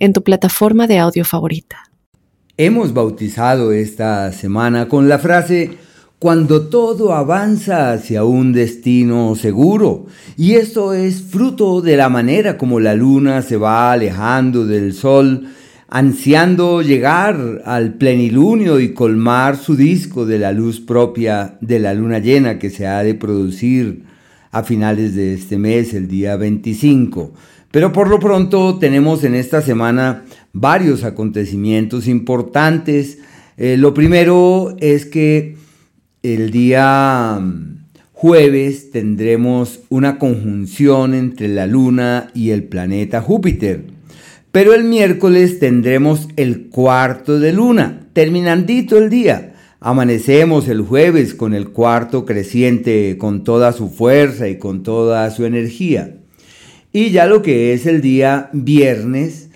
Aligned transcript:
en 0.00 0.12
tu 0.12 0.24
plataforma 0.24 0.88
de 0.88 0.98
audio 0.98 1.24
favorita. 1.24 1.90
Hemos 2.56 2.92
bautizado 2.92 3.72
esta 3.72 4.32
semana 4.32 4.88
con 4.88 5.08
la 5.08 5.18
frase 5.18 5.78
cuando 6.18 6.68
todo 6.68 7.14
avanza 7.14 7.92
hacia 7.92 8.24
un 8.24 8.52
destino 8.52 9.34
seguro. 9.36 10.06
Y 10.36 10.54
esto 10.54 10.92
es 10.92 11.22
fruto 11.22 11.80
de 11.80 11.96
la 11.96 12.08
manera 12.08 12.58
como 12.58 12.80
la 12.80 12.94
luna 12.94 13.40
se 13.42 13.56
va 13.56 13.92
alejando 13.92 14.66
del 14.66 14.92
sol, 14.92 15.48
ansiando 15.88 16.82
llegar 16.82 17.62
al 17.64 17.94
plenilunio 17.94 18.80
y 18.80 18.92
colmar 18.92 19.56
su 19.56 19.76
disco 19.76 20.26
de 20.26 20.38
la 20.38 20.52
luz 20.52 20.80
propia 20.80 21.56
de 21.60 21.78
la 21.78 21.94
luna 21.94 22.18
llena 22.18 22.58
que 22.58 22.68
se 22.68 22.86
ha 22.86 23.02
de 23.02 23.14
producir 23.14 24.04
a 24.52 24.62
finales 24.62 25.14
de 25.14 25.34
este 25.34 25.58
mes, 25.58 25.94
el 25.94 26.08
día 26.08 26.36
25. 26.36 27.32
Pero 27.70 27.92
por 27.92 28.08
lo 28.08 28.18
pronto 28.18 28.78
tenemos 28.78 29.22
en 29.22 29.34
esta 29.34 29.62
semana 29.62 30.24
varios 30.52 31.04
acontecimientos 31.04 32.08
importantes. 32.08 33.18
Eh, 33.56 33.76
lo 33.76 33.94
primero 33.94 34.76
es 34.80 35.06
que 35.06 35.56
el 36.22 36.50
día 36.50 37.38
mm, 37.40 37.84
jueves 38.12 38.90
tendremos 38.90 39.80
una 39.88 40.18
conjunción 40.18 41.14
entre 41.14 41.46
la 41.48 41.66
Luna 41.66 42.30
y 42.34 42.50
el 42.50 42.64
planeta 42.64 43.22
Júpiter. 43.22 43.84
Pero 44.50 44.74
el 44.74 44.82
miércoles 44.82 45.60
tendremos 45.60 46.28
el 46.34 46.70
cuarto 46.70 47.38
de 47.38 47.52
luna, 47.52 48.08
terminandito 48.12 48.98
el 48.98 49.08
día. 49.08 49.54
Amanecemos 49.78 50.66
el 50.68 50.80
jueves 50.80 51.34
con 51.34 51.54
el 51.54 51.68
cuarto 51.68 52.26
creciente 52.26 53.16
con 53.16 53.44
toda 53.44 53.72
su 53.72 53.88
fuerza 53.88 54.48
y 54.48 54.58
con 54.58 54.82
toda 54.82 55.30
su 55.30 55.44
energía. 55.44 56.16
Y 56.92 57.10
ya 57.10 57.26
lo 57.26 57.40
que 57.40 57.72
es 57.72 57.86
el 57.86 58.00
día 58.00 58.50
viernes, 58.52 59.50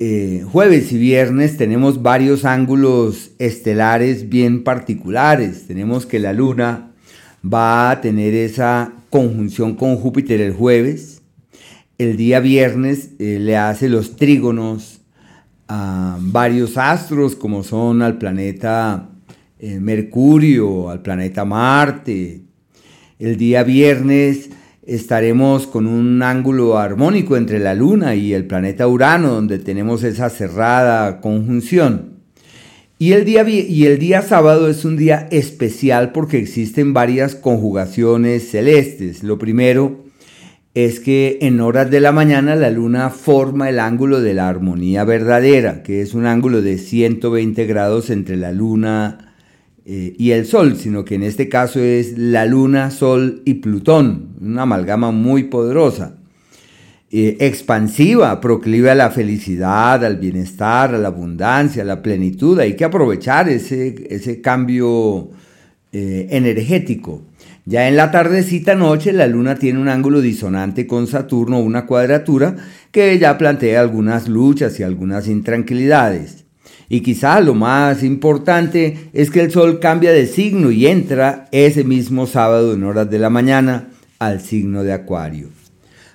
eh, 0.00 0.44
jueves 0.50 0.90
y 0.90 0.98
viernes, 0.98 1.56
tenemos 1.56 2.02
varios 2.02 2.44
ángulos 2.44 3.30
estelares 3.38 4.28
bien 4.28 4.64
particulares. 4.64 5.68
Tenemos 5.68 6.06
que 6.06 6.18
la 6.18 6.32
luna 6.32 6.90
va 7.44 7.92
a 7.92 8.00
tener 8.00 8.34
esa 8.34 8.94
conjunción 9.10 9.76
con 9.76 9.94
Júpiter 9.94 10.40
el 10.40 10.54
jueves. 10.54 11.22
El 11.98 12.16
día 12.16 12.40
viernes 12.40 13.10
eh, 13.20 13.38
le 13.40 13.56
hace 13.56 13.88
los 13.88 14.16
trígonos 14.16 15.02
a 15.68 16.18
varios 16.20 16.76
astros 16.78 17.36
como 17.36 17.62
son 17.62 18.02
al 18.02 18.18
planeta 18.18 19.08
eh, 19.60 19.78
Mercurio, 19.78 20.90
al 20.90 21.00
planeta 21.00 21.44
Marte. 21.44 22.42
El 23.20 23.36
día 23.36 23.62
viernes 23.62 24.50
estaremos 24.86 25.66
con 25.66 25.86
un 25.86 26.22
ángulo 26.22 26.78
armónico 26.78 27.36
entre 27.36 27.58
la 27.58 27.74
Luna 27.74 28.14
y 28.14 28.34
el 28.34 28.46
planeta 28.46 28.88
Urano, 28.88 29.32
donde 29.32 29.58
tenemos 29.58 30.02
esa 30.02 30.28
cerrada 30.28 31.20
conjunción. 31.20 32.12
Y 32.98 33.12
el, 33.12 33.24
día, 33.24 33.48
y 33.48 33.86
el 33.86 33.98
día 33.98 34.22
sábado 34.22 34.68
es 34.68 34.84
un 34.84 34.96
día 34.96 35.26
especial 35.32 36.12
porque 36.12 36.38
existen 36.38 36.92
varias 36.92 37.34
conjugaciones 37.34 38.48
celestes. 38.50 39.24
Lo 39.24 39.38
primero 39.38 40.04
es 40.74 41.00
que 41.00 41.38
en 41.42 41.60
horas 41.60 41.90
de 41.90 42.00
la 42.00 42.12
mañana 42.12 42.54
la 42.54 42.70
luna 42.70 43.10
forma 43.10 43.68
el 43.68 43.78
ángulo 43.80 44.20
de 44.20 44.34
la 44.34 44.48
armonía 44.48 45.04
verdadera, 45.04 45.82
que 45.82 46.00
es 46.00 46.14
un 46.14 46.26
ángulo 46.26 46.62
de 46.62 46.78
120 46.78 47.66
grados 47.66 48.08
entre 48.08 48.36
la 48.36 48.52
luna 48.52 49.31
eh, 49.84 50.14
y 50.16 50.30
el 50.30 50.46
Sol, 50.46 50.76
sino 50.76 51.04
que 51.04 51.16
en 51.16 51.24
este 51.24 51.48
caso 51.48 51.80
es 51.80 52.16
la 52.16 52.46
Luna, 52.46 52.90
Sol 52.90 53.42
y 53.44 53.54
Plutón, 53.54 54.36
una 54.40 54.62
amalgama 54.62 55.10
muy 55.10 55.44
poderosa, 55.44 56.18
eh, 57.10 57.36
expansiva, 57.40 58.40
proclive 58.40 58.90
a 58.90 58.94
la 58.94 59.10
felicidad, 59.10 60.04
al 60.04 60.16
bienestar, 60.16 60.94
a 60.94 60.98
la 60.98 61.08
abundancia, 61.08 61.82
a 61.82 61.86
la 61.86 62.00
plenitud. 62.00 62.58
Hay 62.58 62.74
que 62.74 62.84
aprovechar 62.84 63.50
ese, 63.50 64.06
ese 64.08 64.40
cambio 64.40 65.30
eh, 65.92 66.28
energético. 66.30 67.22
Ya 67.66 67.86
en 67.86 67.96
la 67.96 68.10
tardecita 68.10 68.74
noche 68.74 69.12
la 69.12 69.26
luna 69.26 69.56
tiene 69.56 69.78
un 69.78 69.88
ángulo 69.88 70.22
disonante 70.22 70.86
con 70.86 71.06
Saturno, 71.06 71.58
una 71.58 71.84
cuadratura 71.84 72.56
que 72.90 73.18
ya 73.18 73.36
plantea 73.36 73.80
algunas 73.82 74.26
luchas 74.26 74.80
y 74.80 74.82
algunas 74.82 75.28
intranquilidades. 75.28 76.41
Y 76.88 77.00
quizá 77.00 77.40
lo 77.40 77.54
más 77.54 78.02
importante 78.02 79.08
es 79.12 79.30
que 79.30 79.40
el 79.40 79.50
Sol 79.50 79.80
cambia 79.80 80.12
de 80.12 80.26
signo 80.26 80.70
y 80.70 80.86
entra 80.86 81.48
ese 81.52 81.84
mismo 81.84 82.26
sábado 82.26 82.74
en 82.74 82.84
horas 82.84 83.10
de 83.10 83.18
la 83.18 83.30
mañana 83.30 83.88
al 84.18 84.40
signo 84.40 84.84
de 84.84 84.92
Acuario. 84.92 85.48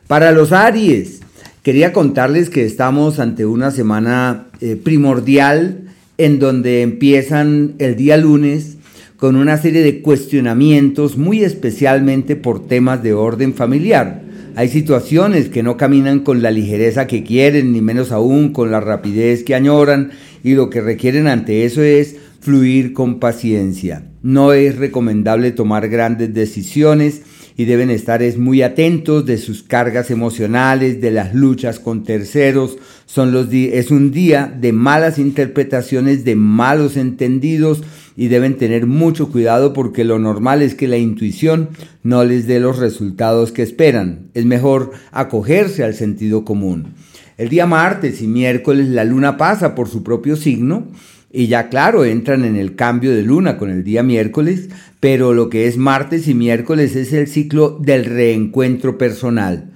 Para 0.07 0.31
los 0.31 0.51
Aries, 0.51 1.22
quería 1.63 1.91
contarles 1.94 2.50
que 2.50 2.66
estamos 2.66 3.19
ante 3.19 3.45
una 3.45 3.72
semana 3.72 4.47
eh, 4.62 4.75
primordial 4.75 5.81
en 6.18 6.40
donde 6.40 6.81
empiezan 6.81 7.75
el 7.79 7.95
día 7.95 8.18
lunes 8.18 8.78
con 9.18 9.35
una 9.35 9.57
serie 9.57 9.81
de 9.81 10.01
cuestionamientos 10.01 11.18
muy 11.18 11.44
especialmente 11.44 12.35
por 12.35 12.68
temas 12.68 13.01
de 13.03 13.13
orden 13.13 13.53
familiar. 13.53 14.26
Hay 14.57 14.69
situaciones 14.69 15.50
que 15.50 15.62
no 15.62 15.78
caminan 15.78 16.22
con 16.22 16.41
la 16.41 16.50
ligereza 16.50 17.06
que 17.06 17.22
quieren, 17.22 17.73
ni 17.73 17.81
menos 17.81 18.12
aún 18.12 18.53
con 18.53 18.72
la 18.72 18.79
rapidez 18.79 19.44
que 19.44 19.53
añoran, 19.53 20.09
y 20.44 20.56
lo 20.56 20.72
que 20.72 20.81
requieren 20.81 21.28
ante 21.28 21.63
eso 21.63 21.84
es 21.84 22.16
fluir 22.40 22.91
con 22.91 23.19
paciencia. 23.19 24.07
No 24.23 24.53
es 24.53 24.75
recomendable 24.75 25.51
tomar 25.51 25.90
grandes 25.90 26.34
decisiones 26.34 27.22
y 27.56 27.66
deben 27.66 27.91
estar 27.91 28.23
es 28.23 28.40
muy 28.40 28.63
atentos 28.63 29.28
de 29.28 29.38
sus 29.38 29.62
cargas 29.62 30.09
emocionales, 30.09 31.01
de 31.01 31.12
las 31.12 31.35
luchas 31.35 31.79
con 31.79 32.03
terceros. 32.03 32.79
Son 33.06 33.31
los 33.31 33.53
es 33.53 33.91
un 33.91 34.09
día 34.09 34.51
de 34.59 34.74
malas 34.74 35.19
interpretaciones, 35.19 36.25
de 36.25 36.35
malos 36.35 36.97
entendidos, 36.97 37.84
y 38.17 38.28
deben 38.28 38.57
tener 38.57 38.88
mucho 38.88 39.31
cuidado 39.31 39.72
porque 39.72 40.03
lo 40.03 40.17
normal 40.17 40.63
es 40.63 40.75
que 40.75 40.88
la 40.88 40.97
intuición 40.97 41.69
no 42.03 42.25
les 42.25 42.47
dé 42.47 42.59
los 42.59 42.79
resultados 42.79 43.51
que 43.51 43.61
esperan. 43.61 44.31
Es 44.33 44.44
mejor 44.44 44.91
acogerse 45.11 45.83
al 45.83 45.94
sentido 45.94 46.44
común. 46.44 46.95
El 47.38 47.50
día 47.50 47.67
martes 47.67 48.23
y 48.23 48.27
miércoles 48.27 48.88
la 48.88 49.06
luna 49.06 49.38
pasa 49.38 49.75
por 49.75 49.88
su 49.88 50.01
propio 50.01 50.35
signo 50.35 50.88
y 51.31 51.47
ya 51.47 51.69
claro, 51.69 52.06
entran 52.06 52.44
en 52.44 52.56
el 52.56 52.75
cambio 52.75 53.13
de 53.13 53.22
luna 53.22 53.57
con 53.57 53.69
el 53.69 53.83
día 53.83 54.01
miércoles, 54.01 54.69
pero 55.00 55.33
lo 55.35 55.50
que 55.50 55.67
es 55.67 55.77
martes 55.77 56.27
y 56.27 56.33
miércoles 56.33 56.95
es 56.95 57.13
el 57.13 57.27
ciclo 57.27 57.77
del 57.79 58.06
reencuentro 58.06 58.97
personal. 58.97 59.72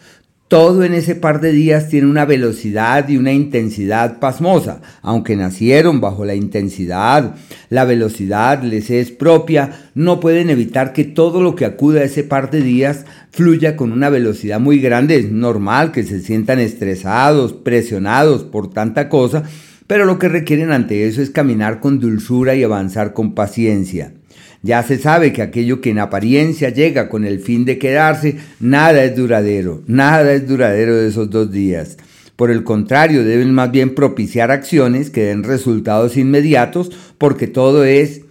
Todo 0.51 0.83
en 0.83 0.93
ese 0.93 1.15
par 1.15 1.39
de 1.39 1.53
días 1.53 1.87
tiene 1.87 2.07
una 2.07 2.25
velocidad 2.25 3.07
y 3.07 3.15
una 3.15 3.31
intensidad 3.31 4.19
pasmosa, 4.19 4.81
aunque 5.01 5.37
nacieron 5.37 6.01
bajo 6.01 6.25
la 6.25 6.35
intensidad, 6.35 7.35
la 7.69 7.85
velocidad 7.85 8.61
les 8.61 8.89
es 8.89 9.11
propia, 9.11 9.71
no 9.95 10.19
pueden 10.19 10.49
evitar 10.49 10.91
que 10.91 11.05
todo 11.05 11.41
lo 11.41 11.55
que 11.55 11.63
acude 11.63 12.01
a 12.01 12.03
ese 12.03 12.25
par 12.25 12.51
de 12.51 12.61
días 12.61 13.05
fluya 13.31 13.77
con 13.77 13.93
una 13.93 14.09
velocidad 14.09 14.59
muy 14.59 14.81
grande. 14.81 15.15
Es 15.15 15.31
normal 15.31 15.93
que 15.93 16.03
se 16.03 16.19
sientan 16.19 16.59
estresados, 16.59 17.53
presionados 17.53 18.43
por 18.43 18.73
tanta 18.73 19.07
cosa, 19.07 19.43
pero 19.87 20.03
lo 20.03 20.19
que 20.19 20.27
requieren 20.27 20.73
ante 20.73 21.07
eso 21.07 21.21
es 21.21 21.29
caminar 21.29 21.79
con 21.79 22.01
dulzura 22.01 22.55
y 22.55 22.63
avanzar 22.63 23.13
con 23.13 23.35
paciencia. 23.35 24.15
Ya 24.63 24.83
se 24.83 24.99
sabe 24.99 25.33
que 25.33 25.41
aquello 25.41 25.81
que 25.81 25.89
en 25.89 25.99
apariencia 25.99 26.69
llega 26.69 27.09
con 27.09 27.25
el 27.25 27.39
fin 27.39 27.65
de 27.65 27.79
quedarse, 27.79 28.37
nada 28.59 29.03
es 29.03 29.15
duradero, 29.15 29.81
nada 29.87 30.33
es 30.33 30.47
duradero 30.47 30.95
de 30.95 31.07
esos 31.07 31.29
dos 31.29 31.51
días. 31.51 31.97
Por 32.35 32.51
el 32.51 32.63
contrario, 32.63 33.23
deben 33.23 33.53
más 33.53 33.71
bien 33.71 33.95
propiciar 33.95 34.51
acciones 34.51 35.09
que 35.09 35.25
den 35.25 35.43
resultados 35.43 36.17
inmediatos 36.17 36.91
porque 37.17 37.47
todo 37.47 37.83
es 37.85 38.21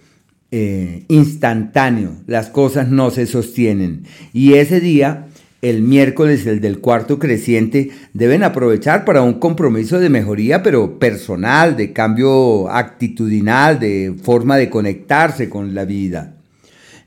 eh, 0.51 1.05
instantáneo, 1.07 2.17
las 2.27 2.49
cosas 2.49 2.89
no 2.89 3.11
se 3.11 3.25
sostienen. 3.25 4.03
Y 4.33 4.53
ese 4.55 4.79
día 4.79 5.27
el 5.61 5.83
miércoles, 5.83 6.45
el 6.47 6.59
del 6.59 6.79
cuarto 6.79 7.19
creciente, 7.19 7.91
deben 8.13 8.43
aprovechar 8.43 9.05
para 9.05 9.21
un 9.21 9.35
compromiso 9.35 9.99
de 9.99 10.09
mejoría, 10.09 10.63
pero 10.63 10.97
personal, 10.97 11.77
de 11.77 11.93
cambio 11.93 12.69
actitudinal, 12.69 13.79
de 13.79 14.15
forma 14.23 14.57
de 14.57 14.69
conectarse 14.69 15.49
con 15.49 15.75
la 15.75 15.85
vida. 15.85 16.33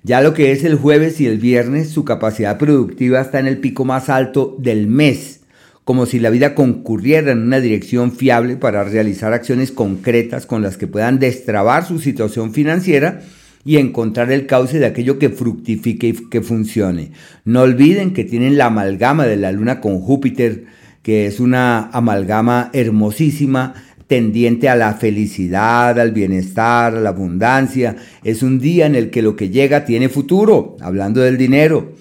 Ya 0.05 0.21
lo 0.21 0.35
que 0.35 0.53
es 0.53 0.65
el 0.65 0.77
jueves 0.77 1.21
y 1.21 1.27
el 1.27 1.39
viernes, 1.39 1.89
su 1.89 2.05
capacidad 2.05 2.59
productiva 2.59 3.21
está 3.21 3.41
en 3.41 3.47
el 3.47 3.59
pico 3.59 3.85
más 3.85 4.09
alto 4.09 4.55
del 4.59 4.87
mes, 4.87 5.41
como 5.83 6.06
si 6.06 6.21
la 6.21 6.31
vida 6.31 6.55
concurriera 6.55 7.33
en 7.33 7.43
una 7.43 7.61
dirección 7.61 8.12
fiable 8.12 8.56
para 8.56 8.85
realizar 8.85 9.33
acciones 9.33 9.73
concretas 9.73 10.47
con 10.47 10.62
las 10.62 10.77
que 10.77 10.87
puedan 10.87 11.19
destrabar 11.19 11.87
su 11.87 11.99
situación 11.99 12.53
financiera 12.53 13.23
y 13.64 13.78
encontrar 13.78 14.31
el 14.31 14.46
cauce 14.46 14.78
de 14.78 14.87
aquello 14.87 15.19
que 15.19 15.31
fructifique 15.31 16.08
y 16.08 16.12
que 16.28 16.43
funcione. 16.43 17.12
No 17.44 17.62
olviden 17.62 18.12
que 18.12 18.25
tienen 18.25 18.58
la 18.58 18.66
amalgama 18.66 19.26
de 19.26 19.37
la 19.37 19.52
luna 19.52 19.81
con 19.81 20.00
Júpiter, 20.00 20.64
que 21.02 21.26
es 21.26 21.40
una 21.40 21.90
amalgama 21.90 22.70
hermosísima 22.72 23.75
tendiente 24.06 24.69
a 24.69 24.76
la 24.76 24.94
felicidad, 24.94 25.99
al 25.99 26.12
bienestar, 26.12 26.94
a 26.94 27.00
la 27.00 27.11
abundancia. 27.11 27.96
Es 28.22 28.43
un 28.43 28.58
día 28.58 28.87
en 28.87 28.94
el 28.94 29.11
que 29.11 29.22
lo 29.22 29.37
que 29.37 29.50
llega 29.50 29.84
tiene 29.84 30.08
futuro, 30.08 30.76
hablando 30.81 31.20
del 31.20 31.38
dinero. 31.38 31.93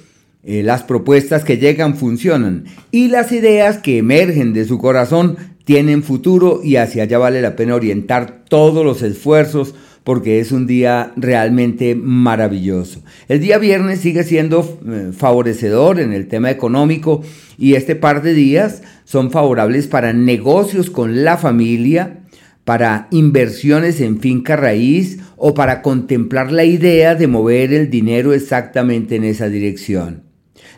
Eh, 0.43 0.61
las 0.61 0.83
propuestas 0.83 1.45
que 1.45 1.57
llegan 1.57 1.95
funcionan 1.95 2.65
y 2.91 3.07
las 3.07 3.31
ideas 3.31 3.77
que 3.77 3.99
emergen 3.99 4.51
de 4.51 4.65
su 4.65 4.77
corazón 4.77 5.37
tienen 5.63 6.03
futuro 6.03 6.59
y 6.61 6.75
hacia 6.75 7.03
allá 7.03 7.17
vale 7.17 7.41
la 7.41 7.55
pena 7.55 7.75
orientar 7.75 8.43
todos 8.49 8.83
los 8.83 9.01
esfuerzos 9.01 9.73
porque 10.03 10.39
es 10.39 10.51
un 10.51 10.67
día 10.67 11.13
realmente 11.15 11.95
maravilloso. 11.95 13.01
El 13.27 13.39
día 13.39 13.57
viernes 13.57 13.99
sigue 13.99 14.23
siendo 14.23 14.79
eh, 14.85 15.11
favorecedor 15.15 15.99
en 15.99 16.13
el 16.13 16.27
tema 16.27 16.51
económico 16.51 17.23
y 17.57 17.75
este 17.75 17.95
par 17.95 18.21
de 18.21 18.33
días 18.33 18.83
son 19.05 19.31
favorables 19.31 19.87
para 19.87 20.13
negocios 20.13 20.89
con 20.89 21.23
la 21.23 21.37
familia, 21.37 22.19
para 22.65 23.07
inversiones 23.11 24.01
en 24.01 24.19
finca 24.19 24.55
raíz 24.55 25.19
o 25.37 25.53
para 25.53 25.81
contemplar 25.81 26.51
la 26.51 26.63
idea 26.63 27.15
de 27.15 27.27
mover 27.27 27.73
el 27.73 27.89
dinero 27.89 28.33
exactamente 28.33 29.15
en 29.15 29.23
esa 29.23 29.49
dirección. 29.49 30.23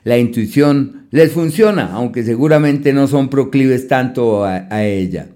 La 0.04 0.18
intuición 0.19 1.07
les 1.10 1.31
funciona, 1.31 1.92
aunque 1.94 2.24
seguramente 2.24 2.94
no 2.94 3.07
son 3.07 3.30
proclives 3.30 3.88
tanto 3.88 4.44
a, 4.44 4.68
a 4.69 4.86
ella. 4.86 5.30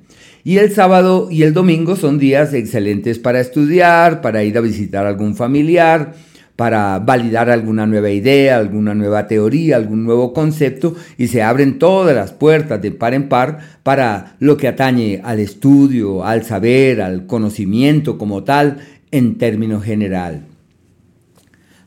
Y 0.49 0.57
el 0.57 0.71
sábado 0.71 1.27
y 1.29 1.43
el 1.43 1.53
domingo 1.53 1.95
son 1.95 2.17
días 2.17 2.55
excelentes 2.55 3.19
para 3.19 3.39
estudiar, 3.39 4.19
para 4.19 4.43
ir 4.43 4.57
a 4.57 4.61
visitar 4.61 5.05
a 5.05 5.09
algún 5.09 5.35
familiar, 5.35 6.15
para 6.55 6.97
validar 6.97 7.51
alguna 7.51 7.85
nueva 7.85 8.09
idea, 8.09 8.57
alguna 8.57 8.95
nueva 8.95 9.27
teoría, 9.27 9.75
algún 9.75 10.05
nuevo 10.05 10.33
concepto 10.33 10.95
y 11.19 11.27
se 11.27 11.43
abren 11.43 11.77
todas 11.77 12.15
las 12.15 12.31
puertas 12.31 12.81
de 12.81 12.89
par 12.89 13.13
en 13.13 13.29
par 13.29 13.59
para 13.83 14.37
lo 14.39 14.57
que 14.57 14.67
atañe 14.67 15.21
al 15.23 15.39
estudio, 15.39 16.25
al 16.25 16.43
saber, 16.43 17.03
al 17.03 17.27
conocimiento 17.27 18.17
como 18.17 18.43
tal 18.43 18.79
en 19.11 19.37
términos 19.37 19.83
general. 19.83 20.47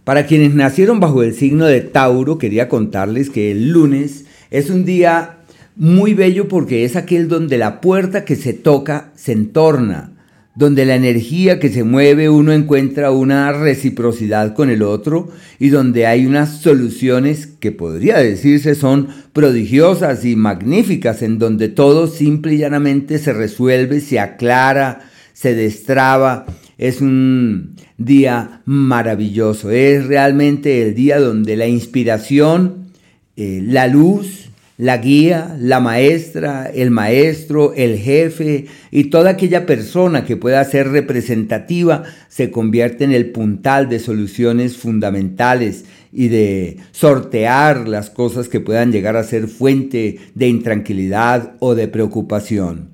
Para 0.04 0.24
quienes 0.26 0.54
nacieron 0.54 1.00
bajo 1.00 1.24
el 1.24 1.34
signo 1.34 1.64
de 1.64 1.80
Tauro, 1.80 2.38
quería 2.38 2.68
contarles 2.68 3.28
que 3.28 3.50
el 3.50 3.70
lunes 3.70 4.26
es 4.52 4.70
un 4.70 4.84
día 4.84 5.38
muy 5.76 6.14
bello 6.14 6.48
porque 6.48 6.84
es 6.84 6.96
aquel 6.96 7.28
donde 7.28 7.58
la 7.58 7.80
puerta 7.80 8.24
que 8.24 8.36
se 8.36 8.52
toca 8.52 9.12
se 9.14 9.32
entorna, 9.32 10.12
donde 10.54 10.84
la 10.84 10.96
energía 10.96 11.58
que 11.58 11.70
se 11.70 11.82
mueve 11.82 12.28
uno 12.28 12.52
encuentra 12.52 13.10
una 13.10 13.52
reciprocidad 13.52 14.54
con 14.54 14.68
el 14.68 14.82
otro 14.82 15.30
y 15.58 15.70
donde 15.70 16.06
hay 16.06 16.26
unas 16.26 16.60
soluciones 16.60 17.46
que 17.46 17.72
podría 17.72 18.18
decirse 18.18 18.74
son 18.74 19.08
prodigiosas 19.32 20.24
y 20.26 20.36
magníficas, 20.36 21.22
en 21.22 21.38
donde 21.38 21.68
todo 21.68 22.06
simple 22.06 22.54
y 22.54 22.58
llanamente 22.58 23.18
se 23.18 23.32
resuelve, 23.32 24.00
se 24.00 24.20
aclara, 24.20 25.00
se 25.32 25.54
destraba. 25.54 26.44
Es 26.76 27.00
un 27.00 27.76
día 27.96 28.60
maravilloso, 28.66 29.70
es 29.70 30.06
realmente 30.06 30.82
el 30.82 30.94
día 30.94 31.18
donde 31.18 31.56
la 31.56 31.66
inspiración, 31.66 32.88
eh, 33.36 33.62
la 33.64 33.86
luz, 33.86 34.51
la 34.82 34.98
guía, 34.98 35.56
la 35.60 35.78
maestra, 35.78 36.66
el 36.66 36.90
maestro, 36.90 37.72
el 37.72 37.98
jefe 37.98 38.66
y 38.90 39.04
toda 39.04 39.30
aquella 39.30 39.64
persona 39.64 40.24
que 40.24 40.36
pueda 40.36 40.64
ser 40.64 40.88
representativa 40.88 42.02
se 42.28 42.50
convierte 42.50 43.04
en 43.04 43.12
el 43.12 43.30
puntal 43.30 43.88
de 43.88 44.00
soluciones 44.00 44.76
fundamentales 44.76 45.84
y 46.12 46.26
de 46.26 46.78
sortear 46.90 47.86
las 47.86 48.10
cosas 48.10 48.48
que 48.48 48.58
puedan 48.58 48.90
llegar 48.90 49.16
a 49.16 49.22
ser 49.22 49.46
fuente 49.46 50.18
de 50.34 50.48
intranquilidad 50.48 51.52
o 51.60 51.76
de 51.76 51.86
preocupación. 51.86 52.91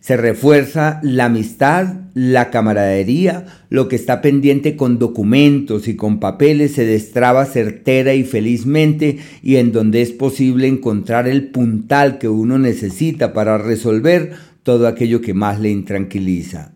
Se 0.00 0.16
refuerza 0.16 0.98
la 1.02 1.26
amistad, 1.26 1.94
la 2.14 2.50
camaradería, 2.50 3.44
lo 3.68 3.86
que 3.86 3.96
está 3.96 4.22
pendiente 4.22 4.74
con 4.74 4.98
documentos 4.98 5.88
y 5.88 5.96
con 5.96 6.20
papeles 6.20 6.72
se 6.72 6.86
destraba 6.86 7.44
certera 7.44 8.14
y 8.14 8.24
felizmente 8.24 9.18
y 9.42 9.56
en 9.56 9.72
donde 9.72 10.00
es 10.00 10.12
posible 10.12 10.68
encontrar 10.68 11.28
el 11.28 11.48
puntal 11.48 12.18
que 12.18 12.28
uno 12.28 12.58
necesita 12.58 13.34
para 13.34 13.58
resolver 13.58 14.32
todo 14.62 14.88
aquello 14.88 15.20
que 15.20 15.34
más 15.34 15.60
le 15.60 15.70
intranquiliza. 15.70 16.72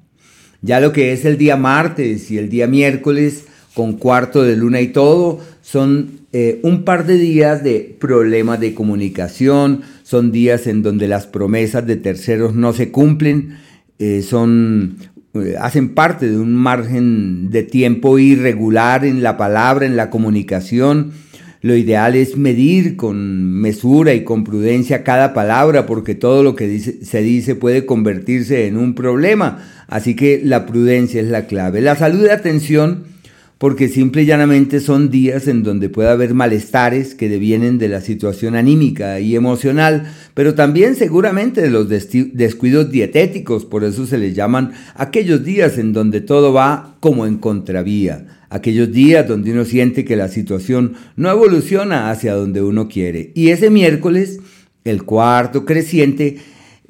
Ya 0.60 0.80
lo 0.80 0.92
que 0.92 1.12
es 1.12 1.24
el 1.24 1.38
día 1.38 1.56
martes 1.56 2.30
y 2.30 2.38
el 2.38 2.50
día 2.50 2.66
miércoles, 2.66 3.44
con 3.74 3.94
cuarto 3.94 4.42
de 4.42 4.56
luna 4.56 4.80
y 4.80 4.88
todo, 4.88 5.40
son 5.60 6.20
eh, 6.32 6.60
un 6.62 6.84
par 6.84 7.06
de 7.06 7.18
días 7.18 7.64
de 7.64 7.96
problemas 7.98 8.60
de 8.60 8.72
comunicación, 8.72 9.82
son 10.04 10.30
días 10.30 10.66
en 10.68 10.82
donde 10.82 11.08
las 11.08 11.26
promesas 11.26 11.86
de 11.86 11.96
terceros 11.96 12.54
no 12.54 12.72
se 12.72 12.90
cumplen, 12.90 13.56
eh, 13.98 14.22
son, 14.22 14.96
eh, 15.34 15.56
hacen 15.60 15.94
parte 15.94 16.28
de 16.28 16.38
un 16.38 16.54
margen 16.54 17.50
de 17.50 17.64
tiempo 17.64 18.18
irregular 18.18 19.04
en 19.04 19.22
la 19.22 19.36
palabra, 19.36 19.86
en 19.86 19.96
la 19.96 20.08
comunicación. 20.08 21.12
Lo 21.60 21.74
ideal 21.74 22.14
es 22.14 22.36
medir 22.36 22.96
con 22.96 23.44
mesura 23.44 24.12
y 24.12 24.22
con 24.22 24.44
prudencia 24.44 25.02
cada 25.02 25.32
palabra 25.32 25.86
porque 25.86 26.14
todo 26.14 26.42
lo 26.42 26.54
que 26.54 26.78
se 26.78 27.22
dice 27.22 27.54
puede 27.54 27.86
convertirse 27.86 28.66
en 28.66 28.76
un 28.76 28.94
problema. 28.94 29.64
Así 29.88 30.14
que 30.14 30.42
la 30.44 30.66
prudencia 30.66 31.22
es 31.22 31.28
la 31.28 31.46
clave. 31.46 31.80
La 31.80 31.96
salud 31.96 32.26
y 32.26 32.28
atención 32.28 33.13
porque 33.58 33.88
simple 33.88 34.22
y 34.22 34.26
llanamente 34.26 34.80
son 34.80 35.10
días 35.10 35.46
en 35.46 35.62
donde 35.62 35.88
puede 35.88 36.08
haber 36.08 36.34
malestares 36.34 37.14
que 37.14 37.28
devienen 37.28 37.78
de 37.78 37.88
la 37.88 38.00
situación 38.00 38.56
anímica 38.56 39.20
y 39.20 39.36
emocional, 39.36 40.12
pero 40.34 40.54
también 40.54 40.96
seguramente 40.96 41.62
de 41.62 41.70
los 41.70 41.88
descuidos 41.88 42.90
dietéticos, 42.90 43.64
por 43.64 43.84
eso 43.84 44.06
se 44.06 44.18
les 44.18 44.34
llaman 44.34 44.72
aquellos 44.94 45.44
días 45.44 45.78
en 45.78 45.92
donde 45.92 46.20
todo 46.20 46.52
va 46.52 46.96
como 47.00 47.26
en 47.26 47.38
contravía, 47.38 48.26
aquellos 48.50 48.90
días 48.90 49.28
donde 49.28 49.52
uno 49.52 49.64
siente 49.64 50.04
que 50.04 50.16
la 50.16 50.28
situación 50.28 50.94
no 51.16 51.30
evoluciona 51.30 52.10
hacia 52.10 52.34
donde 52.34 52.60
uno 52.60 52.88
quiere. 52.88 53.30
Y 53.34 53.50
ese 53.50 53.70
miércoles, 53.70 54.40
el 54.84 55.04
cuarto 55.04 55.64
creciente, 55.64 56.38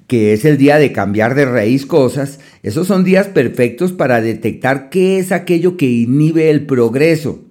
que 0.07 0.33
es 0.33 0.45
el 0.45 0.59
día 0.59 0.79
de 0.79 0.93
cambiar 0.93 1.35
de 1.35 1.47
raíz 1.47 1.87
cosas, 1.87 2.39
esos 2.63 2.87
son 2.87 3.05
días 3.05 3.29
perfectos 3.29 3.93
para 3.93 4.21
detectar 4.21 4.91
qué 4.91 5.19
es 5.19 5.33
aquello 5.33 5.77
que 5.77 5.87
inhibe 5.87 6.51
el 6.51 6.67
progreso, 6.67 7.43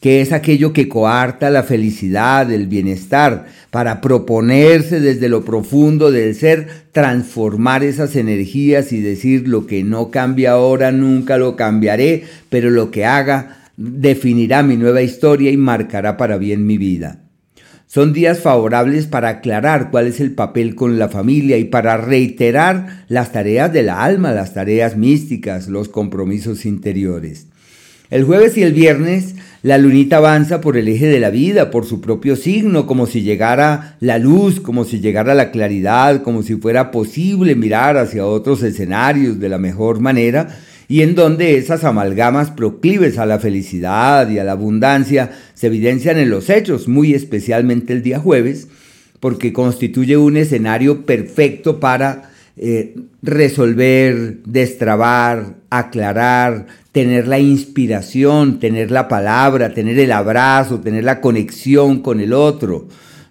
qué 0.00 0.20
es 0.20 0.32
aquello 0.32 0.72
que 0.72 0.88
coarta 0.88 1.48
la 1.50 1.62
felicidad, 1.62 2.50
el 2.50 2.66
bienestar, 2.66 3.46
para 3.70 4.00
proponerse 4.00 5.00
desde 5.00 5.28
lo 5.28 5.44
profundo 5.44 6.10
del 6.10 6.34
ser, 6.34 6.66
transformar 6.90 7.84
esas 7.84 8.16
energías 8.16 8.92
y 8.92 9.00
decir 9.00 9.46
lo 9.46 9.66
que 9.66 9.84
no 9.84 10.10
cambia 10.10 10.52
ahora, 10.52 10.90
nunca 10.90 11.38
lo 11.38 11.54
cambiaré, 11.54 12.24
pero 12.48 12.68
lo 12.70 12.90
que 12.90 13.04
haga 13.04 13.62
definirá 13.76 14.62
mi 14.62 14.76
nueva 14.76 15.02
historia 15.02 15.50
y 15.50 15.56
marcará 15.56 16.16
para 16.16 16.36
bien 16.36 16.66
mi 16.66 16.78
vida. 16.78 17.21
Son 17.92 18.14
días 18.14 18.40
favorables 18.40 19.06
para 19.06 19.28
aclarar 19.28 19.90
cuál 19.90 20.06
es 20.06 20.18
el 20.18 20.32
papel 20.32 20.74
con 20.74 20.98
la 20.98 21.10
familia 21.10 21.58
y 21.58 21.64
para 21.64 21.98
reiterar 21.98 23.04
las 23.08 23.32
tareas 23.32 23.70
de 23.70 23.82
la 23.82 24.02
alma, 24.02 24.32
las 24.32 24.54
tareas 24.54 24.96
místicas, 24.96 25.68
los 25.68 25.90
compromisos 25.90 26.64
interiores. 26.64 27.48
El 28.08 28.24
jueves 28.24 28.56
y 28.56 28.62
el 28.62 28.72
viernes 28.72 29.34
la 29.62 29.76
lunita 29.76 30.16
avanza 30.16 30.62
por 30.62 30.78
el 30.78 30.88
eje 30.88 31.08
de 31.08 31.20
la 31.20 31.28
vida, 31.28 31.70
por 31.70 31.84
su 31.84 32.00
propio 32.00 32.34
signo, 32.34 32.86
como 32.86 33.04
si 33.04 33.20
llegara 33.20 33.98
la 34.00 34.16
luz, 34.16 34.58
como 34.60 34.86
si 34.86 35.00
llegara 35.00 35.34
la 35.34 35.50
claridad, 35.50 36.22
como 36.22 36.42
si 36.42 36.54
fuera 36.54 36.92
posible 36.92 37.56
mirar 37.56 37.98
hacia 37.98 38.24
otros 38.24 38.62
escenarios 38.62 39.38
de 39.38 39.50
la 39.50 39.58
mejor 39.58 40.00
manera 40.00 40.48
y 40.92 41.00
en 41.00 41.14
donde 41.14 41.56
esas 41.56 41.84
amalgamas 41.84 42.50
proclives 42.50 43.16
a 43.16 43.24
la 43.24 43.38
felicidad 43.38 44.28
y 44.28 44.38
a 44.38 44.44
la 44.44 44.52
abundancia 44.52 45.30
se 45.54 45.68
evidencian 45.68 46.18
en 46.18 46.28
los 46.28 46.50
hechos, 46.50 46.86
muy 46.86 47.14
especialmente 47.14 47.94
el 47.94 48.02
día 48.02 48.18
jueves, 48.18 48.68
porque 49.18 49.54
constituye 49.54 50.18
un 50.18 50.36
escenario 50.36 51.06
perfecto 51.06 51.80
para 51.80 52.30
eh, 52.58 52.94
resolver, 53.22 54.42
destrabar, 54.44 55.54
aclarar, 55.70 56.66
tener 56.92 57.26
la 57.26 57.38
inspiración, 57.38 58.60
tener 58.60 58.90
la 58.90 59.08
palabra, 59.08 59.72
tener 59.72 59.98
el 59.98 60.12
abrazo, 60.12 60.80
tener 60.80 61.04
la 61.04 61.22
conexión 61.22 62.00
con 62.00 62.20
el 62.20 62.34
otro. 62.34 62.88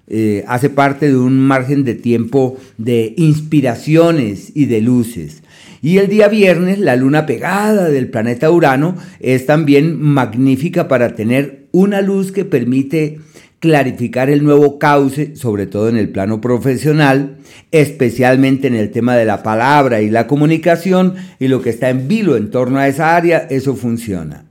Eh, 0.08 0.44
hace 0.48 0.72
parte 0.72 1.10
de 1.10 1.18
un 1.18 1.40
margen 1.40 1.84
de 1.84 1.94
tiempo 1.94 2.58
de 2.80 3.14
inspiraciones 3.18 4.52
y 4.56 4.66
de 4.66 4.82
luces. 4.82 5.44
Y 5.82 5.98
el 5.98 6.08
día 6.08 6.28
viernes, 6.28 6.78
la 6.78 6.96
luna 6.96 7.26
pegada 7.26 7.90
del 7.90 8.10
planeta 8.10 8.52
Urano 8.52 8.96
es 9.20 9.48
también 9.48 10.00
magnífica 10.00 10.88
para 10.88 11.16
tener 11.16 11.66
una 11.72 12.02
luz 12.02 12.32
que 12.32 12.46
permite 12.46 13.20
clarificar 13.60 14.30
el 14.30 14.44
nuevo 14.44 14.78
cauce, 14.78 15.36
sobre 15.36 15.66
todo 15.66 15.90
en 15.90 15.98
el 15.98 16.10
plano 16.10 16.40
profesional, 16.40 17.38
especialmente 17.72 18.68
en 18.68 18.76
el 18.76 18.92
tema 18.92 19.16
de 19.16 19.26
la 19.26 19.42
palabra 19.42 20.02
y 20.02 20.10
la 20.10 20.28
comunicación 20.28 21.16
y 21.40 21.48
lo 21.48 21.62
que 21.62 21.72
está 21.72 21.90
en 21.90 22.08
vilo 22.08 22.38
en 22.38 22.52
torno 22.52 22.80
a 22.80 22.88
esa 22.88 23.16
área, 23.16 23.40
eso 23.50 23.76
funciona. 23.76 24.51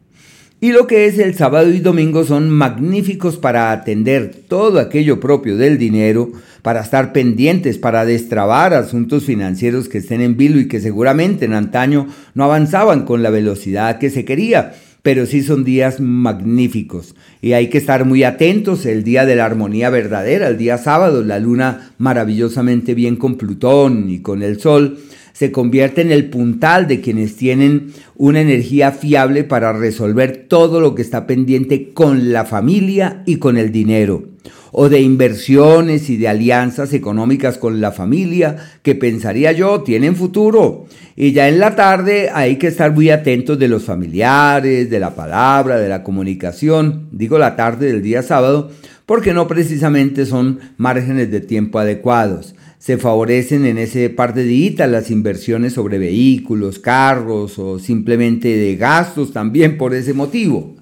Y 0.63 0.73
lo 0.73 0.87
que 0.87 1.07
es 1.07 1.19
el 1.19 1.35
sábado 1.35 1.71
y 1.71 1.81
domingo 1.81 2.23
son 2.25 2.51
magníficos 2.51 3.39
para 3.39 3.73
atender 3.73 4.35
todo 4.47 4.79
aquello 4.79 5.19
propio 5.19 5.57
del 5.57 5.79
dinero, 5.79 6.33
para 6.61 6.83
estar 6.83 7.15
pendientes, 7.15 7.79
para 7.79 8.05
destrabar 8.05 8.75
asuntos 8.75 9.25
financieros 9.25 9.89
que 9.89 9.99
estén 9.99 10.21
en 10.21 10.37
vilo 10.37 10.61
y 10.61 10.69
que 10.69 10.81
seguramente 10.81 11.47
en 11.47 11.55
antaño 11.55 12.09
no 12.35 12.45
avanzaban 12.45 13.07
con 13.07 13.23
la 13.23 13.31
velocidad 13.31 13.99
que 13.99 14.11
se 14.11 14.27
quería 14.27 14.75
pero 15.03 15.27
sí 15.27 15.43
son 15.43 15.65
días 15.65 16.01
magníficos. 16.01 17.15
Y 17.41 17.53
hay 17.53 17.69
que 17.69 17.79
estar 17.79 18.05
muy 18.05 18.23
atentos 18.23 18.85
el 18.87 19.03
día 19.03 19.25
de 19.25 19.37
la 19.37 19.47
armonía 19.47 19.89
verdadera, 19.91 20.49
el 20.49 20.59
día 20.59 20.79
sábado, 20.79 21.23
la 21.23 21.39
luna 21.39 21.93
maravillosamente 21.99 22.95
bien 22.95 23.17
con 23.17 23.37
Plutón 23.37 24.11
y 24.11 24.21
con 24.21 24.43
el 24.43 24.61
Sol, 24.61 24.99
se 25.33 25.53
convierte 25.53 26.01
en 26.01 26.13
el 26.13 26.31
puntal 26.31 26.87
de 26.87 27.01
quienes 27.01 27.37
tienen 27.37 27.93
una 28.17 28.41
energía 28.41 28.93
fiable 28.93 29.45
para 29.45 29.73
resolver 29.73 30.47
todo 30.49 30.81
lo 30.81 30.95
que 30.95 31.03
está 31.03 31.27
pendiente 31.27 31.93
con 31.93 32.33
la 32.33 32.45
familia 32.45 33.23
y 33.27 33.37
con 33.37 33.57
el 33.57 33.73
dinero, 33.73 34.25
o 34.73 34.89
de 34.89 35.01
inversiones 35.01 36.11
y 36.11 36.17
de 36.17 36.29
alianzas 36.29 36.93
económicas 36.93 37.59
con 37.59 37.81
la 37.81 37.93
familia 37.93 38.57
que 38.83 38.95
pensaría 38.95 39.53
yo 39.53 39.83
tienen 39.83 40.17
futuro. 40.17 40.87
Y 41.17 41.33
ya 41.33 41.49
en 41.49 41.59
la 41.59 41.77
tarde 41.77 42.31
hay 42.33 42.57
que 42.57 42.69
estar 42.69 42.93
muy 42.93 43.11
atentos 43.11 43.59
de 43.59 43.69
los 43.69 43.85
familiares, 43.85 44.91
de 44.91 45.01
la 45.01 45.15
palabra, 45.15 45.79
de 45.79 45.89
la 45.89 46.03
comunicación, 46.03 47.09
digo 47.13 47.39
la 47.39 47.57
tarde 47.57 47.87
del 47.87 48.03
día 48.03 48.23
sábado, 48.23 48.71
porque 49.07 49.35
no 49.35 49.49
precisamente 49.49 50.25
son 50.25 50.61
márgenes 50.77 51.31
de 51.31 51.41
tiempo 51.41 51.79
adecuados 51.79 52.55
se 52.81 52.97
favorecen 52.97 53.67
en 53.67 53.77
ese 53.77 54.09
par 54.09 54.33
de 54.33 54.43
días 54.45 54.89
las 54.89 55.11
inversiones 55.11 55.75
sobre 55.75 55.99
vehículos, 55.99 56.79
carros 56.79 57.59
o 57.59 57.79
simplemente 57.79 58.49
de 58.49 58.75
gastos 58.77 59.35
también 59.35 59.77
por 59.77 59.95
ese 59.95 60.15
motivo. 60.15 60.77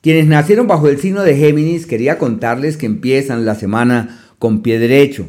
Quienes 0.00 0.26
nacieron 0.26 0.66
bajo 0.66 0.88
el 0.88 0.98
signo 0.98 1.22
de 1.22 1.36
Géminis, 1.36 1.84
quería 1.84 2.16
contarles 2.16 2.78
que 2.78 2.86
empiezan 2.86 3.44
la 3.44 3.54
semana 3.54 4.18
con 4.38 4.62
pie 4.62 4.78
derecho. 4.78 5.26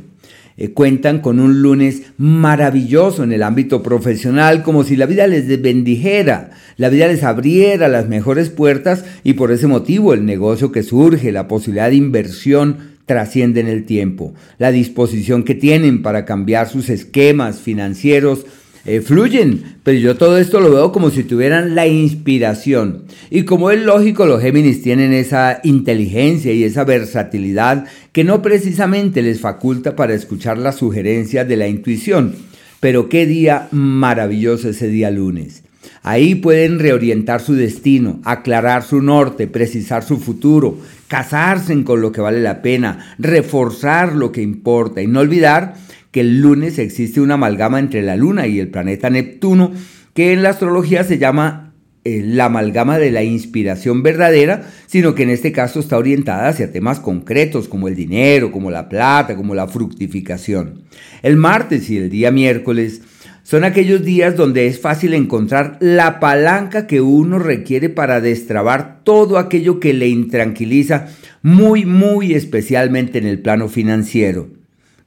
Eh, 0.55 0.71
cuentan 0.71 1.19
con 1.19 1.41
un 1.41 1.61
lunes 1.61 2.03
maravilloso 2.17 3.25
en 3.25 3.33
el 3.33 3.43
ámbito 3.43 3.83
profesional, 3.83 4.63
como 4.63 4.85
si 4.85 4.95
la 4.95 5.07
vida 5.07 5.27
les 5.27 5.61
bendijera, 5.61 6.51
la 6.77 6.87
vida 6.87 7.07
les 7.07 7.23
abriera 7.23 7.89
las 7.89 8.07
mejores 8.07 8.49
puertas 8.49 9.03
y 9.25 9.33
por 9.33 9.51
ese 9.51 9.67
motivo 9.67 10.13
el 10.13 10.25
negocio 10.25 10.71
que 10.71 10.83
surge, 10.83 11.33
la 11.33 11.49
posibilidad 11.49 11.89
de 11.89 11.95
inversión 11.95 12.90
trascienden 13.05 13.67
el 13.67 13.85
tiempo. 13.85 14.33
La 14.57 14.71
disposición 14.71 15.43
que 15.43 15.55
tienen 15.55 16.01
para 16.01 16.25
cambiar 16.25 16.69
sus 16.69 16.89
esquemas 16.89 17.59
financieros 17.59 18.45
eh, 18.83 19.01
fluyen, 19.01 19.77
pero 19.83 19.99
yo 19.99 20.17
todo 20.17 20.39
esto 20.39 20.59
lo 20.59 20.71
veo 20.71 20.91
como 20.91 21.11
si 21.11 21.23
tuvieran 21.23 21.75
la 21.75 21.85
inspiración. 21.85 23.03
Y 23.29 23.43
como 23.43 23.69
es 23.69 23.79
lógico, 23.79 24.25
los 24.25 24.41
Géminis 24.41 24.81
tienen 24.81 25.13
esa 25.13 25.59
inteligencia 25.63 26.51
y 26.51 26.63
esa 26.63 26.83
versatilidad 26.83 27.85
que 28.11 28.23
no 28.23 28.41
precisamente 28.41 29.21
les 29.21 29.39
faculta 29.39 29.95
para 29.95 30.15
escuchar 30.15 30.57
las 30.57 30.77
sugerencias 30.77 31.47
de 31.47 31.57
la 31.57 31.67
intuición. 31.67 32.35
Pero 32.79 33.07
qué 33.07 33.27
día 33.27 33.67
maravilloso 33.71 34.69
ese 34.69 34.87
día 34.87 35.11
lunes. 35.11 35.63
Ahí 36.03 36.35
pueden 36.35 36.79
reorientar 36.79 37.41
su 37.41 37.53
destino, 37.53 38.19
aclarar 38.23 38.83
su 38.83 39.01
norte, 39.01 39.47
precisar 39.47 40.03
su 40.03 40.17
futuro, 40.17 40.77
casarse 41.07 41.83
con 41.83 42.01
lo 42.01 42.11
que 42.11 42.21
vale 42.21 42.41
la 42.41 42.61
pena, 42.61 43.15
reforzar 43.19 44.15
lo 44.15 44.31
que 44.31 44.41
importa 44.41 45.01
y 45.01 45.07
no 45.07 45.19
olvidar 45.19 45.75
que 46.11 46.21
el 46.21 46.41
lunes 46.41 46.79
existe 46.79 47.21
una 47.21 47.35
amalgama 47.35 47.79
entre 47.79 48.01
la 48.01 48.15
luna 48.15 48.47
y 48.47 48.59
el 48.59 48.69
planeta 48.69 49.09
Neptuno 49.09 49.71
que 50.13 50.33
en 50.33 50.43
la 50.43 50.49
astrología 50.49 51.03
se 51.03 51.17
llama 51.17 51.73
eh, 52.03 52.23
la 52.25 52.45
amalgama 52.45 52.97
de 52.97 53.11
la 53.11 53.23
inspiración 53.23 54.01
verdadera, 54.01 54.67
sino 54.87 55.13
que 55.13 55.21
en 55.23 55.29
este 55.29 55.51
caso 55.51 55.79
está 55.79 55.97
orientada 55.97 56.49
hacia 56.49 56.71
temas 56.71 56.99
concretos 56.99 57.67
como 57.67 57.87
el 57.87 57.95
dinero, 57.95 58.51
como 58.51 58.71
la 58.71 58.89
plata, 58.89 59.35
como 59.35 59.53
la 59.53 59.67
fructificación. 59.67 60.81
El 61.21 61.37
martes 61.37 61.89
y 61.91 61.97
el 61.97 62.09
día 62.09 62.31
miércoles 62.31 63.01
son 63.43 63.63
aquellos 63.63 64.03
días 64.03 64.35
donde 64.35 64.67
es 64.67 64.79
fácil 64.79 65.13
encontrar 65.13 65.77
la 65.79 66.19
palanca 66.19 66.87
que 66.87 67.01
uno 67.01 67.39
requiere 67.39 67.89
para 67.89 68.21
destrabar 68.21 69.03
todo 69.03 69.37
aquello 69.37 69.79
que 69.79 69.93
le 69.93 70.07
intranquiliza, 70.07 71.07
muy, 71.41 71.85
muy 71.85 72.33
especialmente 72.33 73.17
en 73.17 73.25
el 73.25 73.39
plano 73.39 73.67
financiero. 73.67 74.49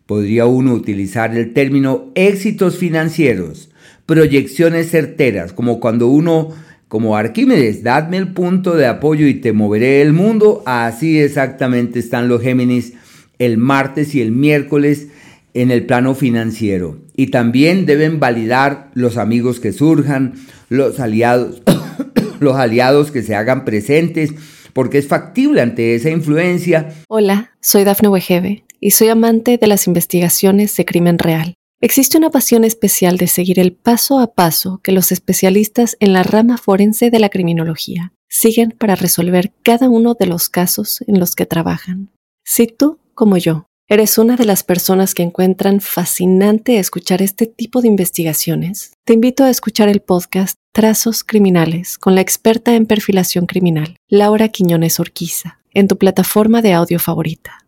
Podría 0.06 0.46
uno 0.46 0.74
utilizar 0.74 1.34
el 1.36 1.52
término 1.52 2.10
éxitos 2.14 2.76
financieros, 2.76 3.70
proyecciones 4.04 4.90
certeras, 4.90 5.52
como 5.52 5.80
cuando 5.80 6.08
uno, 6.08 6.50
como 6.88 7.16
Arquímedes, 7.16 7.82
dadme 7.82 8.18
el 8.18 8.32
punto 8.32 8.74
de 8.76 8.86
apoyo 8.86 9.26
y 9.26 9.34
te 9.34 9.52
moveré 9.52 10.02
el 10.02 10.12
mundo, 10.12 10.62
así 10.66 11.18
exactamente 11.18 12.00
están 12.00 12.28
los 12.28 12.42
Géminis 12.42 12.94
el 13.38 13.58
martes 13.58 14.14
y 14.14 14.20
el 14.20 14.32
miércoles 14.32 15.08
en 15.54 15.70
el 15.70 15.86
plano 15.86 16.14
financiero. 16.14 17.03
Y 17.14 17.28
también 17.28 17.86
deben 17.86 18.18
validar 18.18 18.90
los 18.94 19.16
amigos 19.16 19.60
que 19.60 19.72
surjan, 19.72 20.34
los 20.68 20.98
aliados, 21.00 21.62
los 22.40 22.56
aliados 22.56 23.10
que 23.10 23.22
se 23.22 23.34
hagan 23.34 23.64
presentes, 23.64 24.34
porque 24.72 24.98
es 24.98 25.06
factible 25.06 25.60
ante 25.60 25.94
esa 25.94 26.10
influencia. 26.10 26.92
Hola, 27.08 27.52
soy 27.60 27.84
Dafne 27.84 28.08
Wegebe 28.08 28.64
y 28.80 28.90
soy 28.90 29.08
amante 29.08 29.56
de 29.56 29.66
las 29.66 29.86
investigaciones 29.86 30.76
de 30.76 30.84
crimen 30.84 31.18
real. 31.18 31.54
Existe 31.80 32.16
una 32.16 32.30
pasión 32.30 32.64
especial 32.64 33.18
de 33.18 33.26
seguir 33.26 33.60
el 33.60 33.74
paso 33.74 34.18
a 34.18 34.34
paso 34.34 34.80
que 34.82 34.90
los 34.90 35.12
especialistas 35.12 35.96
en 36.00 36.12
la 36.12 36.22
rama 36.22 36.56
forense 36.56 37.10
de 37.10 37.18
la 37.18 37.28
criminología 37.28 38.12
siguen 38.28 38.70
para 38.70 38.96
resolver 38.96 39.52
cada 39.62 39.88
uno 39.88 40.14
de 40.14 40.26
los 40.26 40.48
casos 40.48 41.04
en 41.06 41.20
los 41.20 41.36
que 41.36 41.46
trabajan. 41.46 42.10
Si 42.42 42.66
tú, 42.66 42.98
como 43.14 43.36
yo, 43.36 43.66
¿Eres 43.86 44.16
una 44.16 44.36
de 44.36 44.46
las 44.46 44.62
personas 44.62 45.12
que 45.12 45.22
encuentran 45.22 45.82
fascinante 45.82 46.78
escuchar 46.78 47.20
este 47.20 47.44
tipo 47.44 47.82
de 47.82 47.88
investigaciones? 47.88 48.94
Te 49.04 49.12
invito 49.12 49.44
a 49.44 49.50
escuchar 49.50 49.90
el 49.90 50.00
podcast 50.00 50.56
Trazos 50.72 51.22
Criminales 51.22 51.98
con 51.98 52.14
la 52.14 52.22
experta 52.22 52.76
en 52.76 52.86
perfilación 52.86 53.44
criminal, 53.44 53.96
Laura 54.08 54.48
Quiñones 54.48 55.00
Orquiza, 55.00 55.58
en 55.74 55.86
tu 55.86 55.98
plataforma 55.98 56.62
de 56.62 56.72
audio 56.72 56.98
favorita 56.98 57.64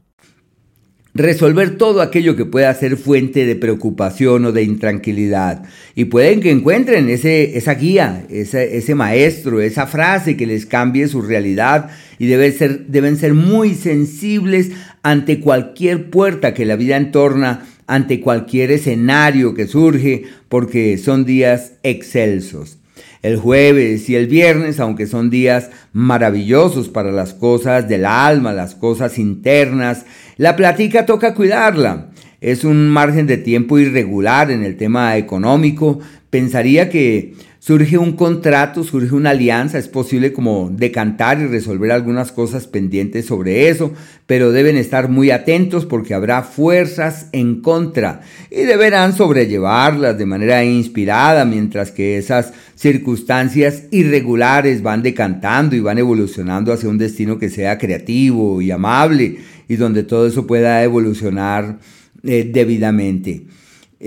resolver 1.16 1.78
todo 1.78 2.02
aquello 2.02 2.36
que 2.36 2.44
pueda 2.44 2.72
ser 2.74 2.96
fuente 2.96 3.46
de 3.46 3.56
preocupación 3.56 4.44
o 4.44 4.52
de 4.52 4.62
intranquilidad. 4.62 5.62
Y 5.94 6.06
pueden 6.06 6.40
que 6.40 6.50
encuentren 6.50 7.08
ese, 7.08 7.56
esa 7.56 7.74
guía, 7.74 8.26
ese, 8.28 8.76
ese 8.76 8.94
maestro, 8.94 9.60
esa 9.60 9.86
frase 9.86 10.36
que 10.36 10.46
les 10.46 10.66
cambie 10.66 11.08
su 11.08 11.22
realidad 11.22 11.90
y 12.18 12.28
ser, 12.52 12.86
deben 12.86 13.16
ser 13.16 13.34
muy 13.34 13.74
sensibles 13.74 14.70
ante 15.06 15.38
cualquier 15.38 16.10
puerta 16.10 16.52
que 16.52 16.66
la 16.66 16.74
vida 16.74 16.96
entorna, 16.96 17.64
ante 17.86 18.20
cualquier 18.20 18.72
escenario 18.72 19.54
que 19.54 19.68
surge, 19.68 20.24
porque 20.48 20.98
son 20.98 21.24
días 21.24 21.74
excelsos. 21.84 22.78
El 23.22 23.36
jueves 23.36 24.08
y 24.08 24.16
el 24.16 24.26
viernes, 24.26 24.80
aunque 24.80 25.06
son 25.06 25.30
días 25.30 25.70
maravillosos 25.92 26.88
para 26.88 27.12
las 27.12 27.34
cosas 27.34 27.88
del 27.88 28.04
alma, 28.04 28.52
las 28.52 28.74
cosas 28.74 29.20
internas, 29.20 30.06
la 30.38 30.56
plática 30.56 31.06
toca 31.06 31.34
cuidarla. 31.34 32.10
Es 32.40 32.64
un 32.64 32.88
margen 32.88 33.28
de 33.28 33.36
tiempo 33.36 33.78
irregular 33.78 34.50
en 34.50 34.64
el 34.64 34.76
tema 34.76 35.16
económico. 35.16 36.00
Pensaría 36.30 36.90
que 36.90 37.34
surge 37.66 37.98
un 37.98 38.12
contrato, 38.12 38.84
surge 38.84 39.12
una 39.12 39.30
alianza, 39.30 39.76
es 39.76 39.88
posible 39.88 40.32
como 40.32 40.70
decantar 40.72 41.40
y 41.40 41.48
resolver 41.48 41.90
algunas 41.90 42.30
cosas 42.30 42.68
pendientes 42.68 43.26
sobre 43.26 43.68
eso, 43.68 43.92
pero 44.24 44.52
deben 44.52 44.76
estar 44.76 45.08
muy 45.08 45.32
atentos 45.32 45.84
porque 45.84 46.14
habrá 46.14 46.44
fuerzas 46.44 47.26
en 47.32 47.62
contra 47.62 48.20
y 48.52 48.62
deberán 48.62 49.16
sobrellevarlas 49.16 50.16
de 50.16 50.26
manera 50.26 50.64
inspirada 50.64 51.44
mientras 51.44 51.90
que 51.90 52.18
esas 52.18 52.52
circunstancias 52.76 53.82
irregulares 53.90 54.80
van 54.84 55.02
decantando 55.02 55.74
y 55.74 55.80
van 55.80 55.98
evolucionando 55.98 56.72
hacia 56.72 56.88
un 56.88 56.98
destino 56.98 57.36
que 57.36 57.48
sea 57.48 57.78
creativo 57.78 58.62
y 58.62 58.70
amable 58.70 59.38
y 59.66 59.74
donde 59.74 60.04
todo 60.04 60.28
eso 60.28 60.46
pueda 60.46 60.84
evolucionar 60.84 61.80
eh, 62.22 62.48
debidamente. 62.48 63.42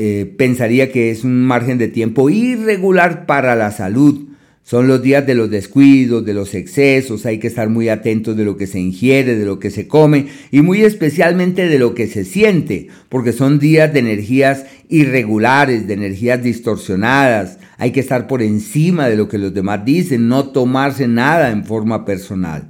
Eh, 0.01 0.33
pensaría 0.37 0.93
que 0.93 1.11
es 1.11 1.25
un 1.25 1.43
margen 1.43 1.77
de 1.77 1.89
tiempo 1.89 2.29
irregular 2.29 3.25
para 3.25 3.53
la 3.57 3.69
salud. 3.69 4.29
Son 4.63 4.87
los 4.87 5.01
días 5.01 5.27
de 5.27 5.35
los 5.35 5.49
descuidos, 5.49 6.23
de 6.23 6.33
los 6.33 6.55
excesos, 6.55 7.25
hay 7.25 7.37
que 7.37 7.47
estar 7.47 7.67
muy 7.67 7.89
atentos 7.89 8.37
de 8.37 8.45
lo 8.45 8.55
que 8.55 8.65
se 8.65 8.79
ingiere, 8.79 9.35
de 9.35 9.43
lo 9.43 9.59
que 9.59 9.71
se 9.71 9.89
come 9.89 10.27
y 10.51 10.61
muy 10.61 10.83
especialmente 10.83 11.67
de 11.67 11.79
lo 11.79 11.95
que 11.95 12.07
se 12.07 12.23
siente, 12.23 12.87
porque 13.09 13.33
son 13.33 13.59
días 13.59 13.91
de 13.91 13.99
energías 13.99 14.67
irregulares, 14.87 15.85
de 15.85 15.95
energías 15.95 16.41
distorsionadas. 16.41 17.57
Hay 17.77 17.91
que 17.91 17.99
estar 17.99 18.25
por 18.27 18.41
encima 18.41 19.09
de 19.09 19.17
lo 19.17 19.27
que 19.27 19.37
los 19.37 19.53
demás 19.53 19.83
dicen, 19.83 20.29
no 20.29 20.47
tomarse 20.51 21.09
nada 21.09 21.51
en 21.51 21.65
forma 21.65 22.05
personal. 22.05 22.69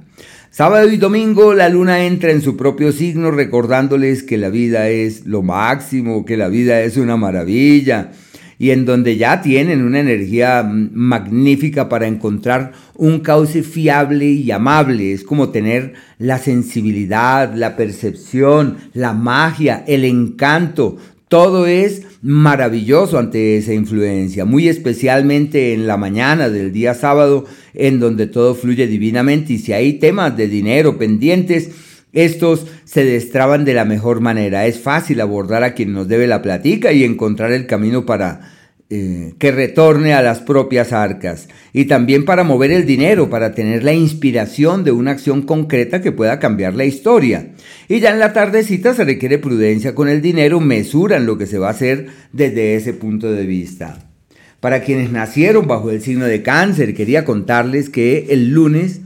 Sábado 0.52 0.90
y 0.90 0.96
domingo 0.96 1.54
la 1.54 1.68
luna 1.68 2.04
entra 2.04 2.32
en 2.32 2.42
su 2.42 2.56
propio 2.56 2.90
signo 2.90 3.30
recordándoles 3.30 4.24
que 4.24 4.36
la 4.36 4.48
vida 4.48 4.88
es 4.88 5.24
lo 5.24 5.42
máximo, 5.42 6.24
que 6.24 6.36
la 6.36 6.48
vida 6.48 6.80
es 6.80 6.96
una 6.96 7.16
maravilla 7.16 8.10
y 8.58 8.72
en 8.72 8.84
donde 8.84 9.16
ya 9.16 9.42
tienen 9.42 9.80
una 9.80 10.00
energía 10.00 10.64
magnífica 10.64 11.88
para 11.88 12.08
encontrar 12.08 12.72
un 12.96 13.20
cauce 13.20 13.62
fiable 13.62 14.26
y 14.26 14.50
amable. 14.50 15.12
Es 15.12 15.22
como 15.22 15.50
tener 15.50 15.94
la 16.18 16.38
sensibilidad, 16.38 17.54
la 17.54 17.76
percepción, 17.76 18.78
la 18.92 19.12
magia, 19.12 19.84
el 19.86 20.04
encanto. 20.04 20.96
Todo 21.30 21.68
es 21.68 22.02
maravilloso 22.22 23.16
ante 23.16 23.56
esa 23.56 23.72
influencia, 23.72 24.44
muy 24.44 24.66
especialmente 24.66 25.72
en 25.72 25.86
la 25.86 25.96
mañana 25.96 26.48
del 26.48 26.72
día 26.72 26.92
sábado, 26.92 27.44
en 27.72 28.00
donde 28.00 28.26
todo 28.26 28.56
fluye 28.56 28.88
divinamente 28.88 29.52
y 29.52 29.58
si 29.60 29.72
hay 29.72 29.92
temas 29.92 30.36
de 30.36 30.48
dinero 30.48 30.98
pendientes, 30.98 31.70
estos 32.12 32.66
se 32.82 33.04
destraban 33.04 33.64
de 33.64 33.74
la 33.74 33.84
mejor 33.84 34.20
manera. 34.20 34.66
Es 34.66 34.80
fácil 34.80 35.20
abordar 35.20 35.62
a 35.62 35.74
quien 35.74 35.92
nos 35.92 36.08
debe 36.08 36.26
la 36.26 36.42
platica 36.42 36.90
y 36.90 37.04
encontrar 37.04 37.52
el 37.52 37.68
camino 37.68 38.04
para 38.04 38.50
eh, 38.92 39.34
que 39.38 39.52
retorne 39.52 40.14
a 40.14 40.20
las 40.20 40.40
propias 40.40 40.92
arcas. 40.92 41.48
Y 41.72 41.84
también 41.84 42.24
para 42.24 42.42
mover 42.42 42.72
el 42.72 42.86
dinero, 42.86 43.30
para 43.30 43.54
tener 43.54 43.84
la 43.84 43.92
inspiración 43.92 44.82
de 44.82 44.90
una 44.90 45.12
acción 45.12 45.42
concreta 45.42 46.00
que 46.00 46.10
pueda 46.10 46.40
cambiar 46.40 46.74
la 46.74 46.84
historia. 46.84 47.52
Y 47.88 48.00
ya 48.00 48.10
en 48.10 48.18
la 48.18 48.32
tardecita 48.32 48.92
se 48.92 49.04
requiere 49.04 49.38
prudencia 49.38 49.94
con 49.94 50.08
el 50.08 50.20
dinero, 50.20 50.58
mesuran 50.58 51.24
lo 51.24 51.38
que 51.38 51.46
se 51.46 51.58
va 51.58 51.68
a 51.68 51.70
hacer 51.70 52.08
desde 52.32 52.74
ese 52.74 52.92
punto 52.92 53.30
de 53.30 53.46
vista. 53.46 54.10
Para 54.58 54.82
quienes 54.82 55.12
nacieron 55.12 55.68
bajo 55.68 55.92
el 55.92 56.02
signo 56.02 56.24
de 56.24 56.42
cáncer, 56.42 56.92
quería 56.92 57.24
contarles 57.24 57.90
que 57.90 58.26
el 58.30 58.50
lunes 58.50 59.02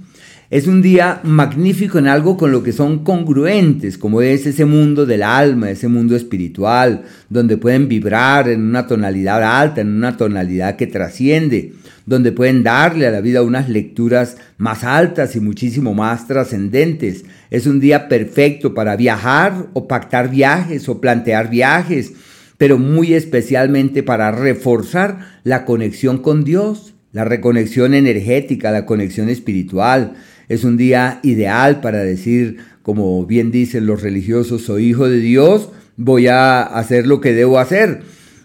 es 0.54 0.68
un 0.68 0.82
día 0.82 1.18
magnífico 1.24 1.98
en 1.98 2.06
algo 2.06 2.36
con 2.36 2.52
lo 2.52 2.62
que 2.62 2.70
son 2.70 3.02
congruentes, 3.02 3.98
como 3.98 4.22
es 4.22 4.46
ese 4.46 4.64
mundo 4.64 5.04
del 5.04 5.24
alma, 5.24 5.68
ese 5.68 5.88
mundo 5.88 6.14
espiritual, 6.14 7.02
donde 7.28 7.56
pueden 7.56 7.88
vibrar 7.88 8.48
en 8.48 8.62
una 8.62 8.86
tonalidad 8.86 9.42
alta, 9.42 9.80
en 9.80 9.88
una 9.88 10.16
tonalidad 10.16 10.76
que 10.76 10.86
trasciende, 10.86 11.72
donde 12.06 12.30
pueden 12.30 12.62
darle 12.62 13.08
a 13.08 13.10
la 13.10 13.20
vida 13.20 13.42
unas 13.42 13.68
lecturas 13.68 14.36
más 14.56 14.84
altas 14.84 15.34
y 15.34 15.40
muchísimo 15.40 15.92
más 15.92 16.28
trascendentes. 16.28 17.24
Es 17.50 17.66
un 17.66 17.80
día 17.80 18.08
perfecto 18.08 18.74
para 18.74 18.94
viajar 18.94 19.70
o 19.72 19.88
pactar 19.88 20.30
viajes 20.30 20.88
o 20.88 21.00
plantear 21.00 21.50
viajes, 21.50 22.12
pero 22.58 22.78
muy 22.78 23.14
especialmente 23.14 24.04
para 24.04 24.30
reforzar 24.30 25.18
la 25.42 25.64
conexión 25.64 26.18
con 26.18 26.44
Dios, 26.44 26.94
la 27.10 27.24
reconexión 27.24 27.92
energética, 27.92 28.70
la 28.70 28.86
conexión 28.86 29.28
espiritual 29.28 30.14
es 30.48 30.64
un 30.64 30.76
día 30.76 31.20
ideal 31.22 31.80
para 31.80 31.98
decir, 31.98 32.58
como 32.82 33.24
bien 33.26 33.50
dicen 33.50 33.86
los 33.86 34.02
religiosos, 34.02 34.62
soy 34.62 34.90
hijo 34.90 35.08
de 35.08 35.18
Dios, 35.18 35.70
voy 35.96 36.28
a 36.28 36.62
hacer 36.62 37.06
lo 37.06 37.20
que 37.20 37.32
debo 37.32 37.58
hacer. 37.58 38.02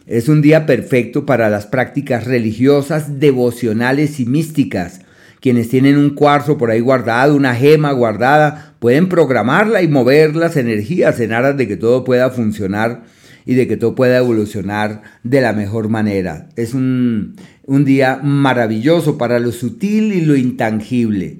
Es 0.08 0.30
un 0.30 0.42
día 0.42 0.66
perfecto 0.66 1.26
para 1.26 1.50
las 1.50 1.68
prácticas 1.68 2.26
religiosas, 2.26 3.20
devocionales 3.20 4.20
y 4.20 4.26
místicas. 4.26 5.02
Quienes 5.42 5.70
tienen 5.70 5.98
un 5.98 6.16
cuarzo 6.16 6.58
por 6.58 6.72
ahí 6.72 6.80
guardado, 6.80 7.36
una 7.36 7.56
gema 7.56 7.92
guardada, 7.92 8.74
pueden 8.80 9.08
programarla 9.08 9.82
y 9.82 9.88
mover 9.88 10.36
las 10.36 10.58
energías 10.58 11.20
en 11.20 11.32
aras 11.32 11.58
de 11.58 11.68
que 11.68 11.78
todo 11.78 12.04
pueda 12.04 12.30
funcionar 12.30 13.04
y 13.46 13.56
de 13.56 13.68
que 13.68 13.78
todo 13.78 13.96
pueda 13.96 14.18
evolucionar 14.18 15.02
de 15.24 15.42
la 15.42 15.54
mejor 15.54 15.90
manera. 15.90 16.50
Es 16.56 16.74
un, 16.74 17.36
un 17.66 17.86
día 17.86 18.20
maravilloso 18.22 19.18
para 19.18 19.40
lo 19.40 19.52
sutil 19.52 20.14
y 20.14 20.22
lo 20.22 20.36
intangible. 20.36 21.40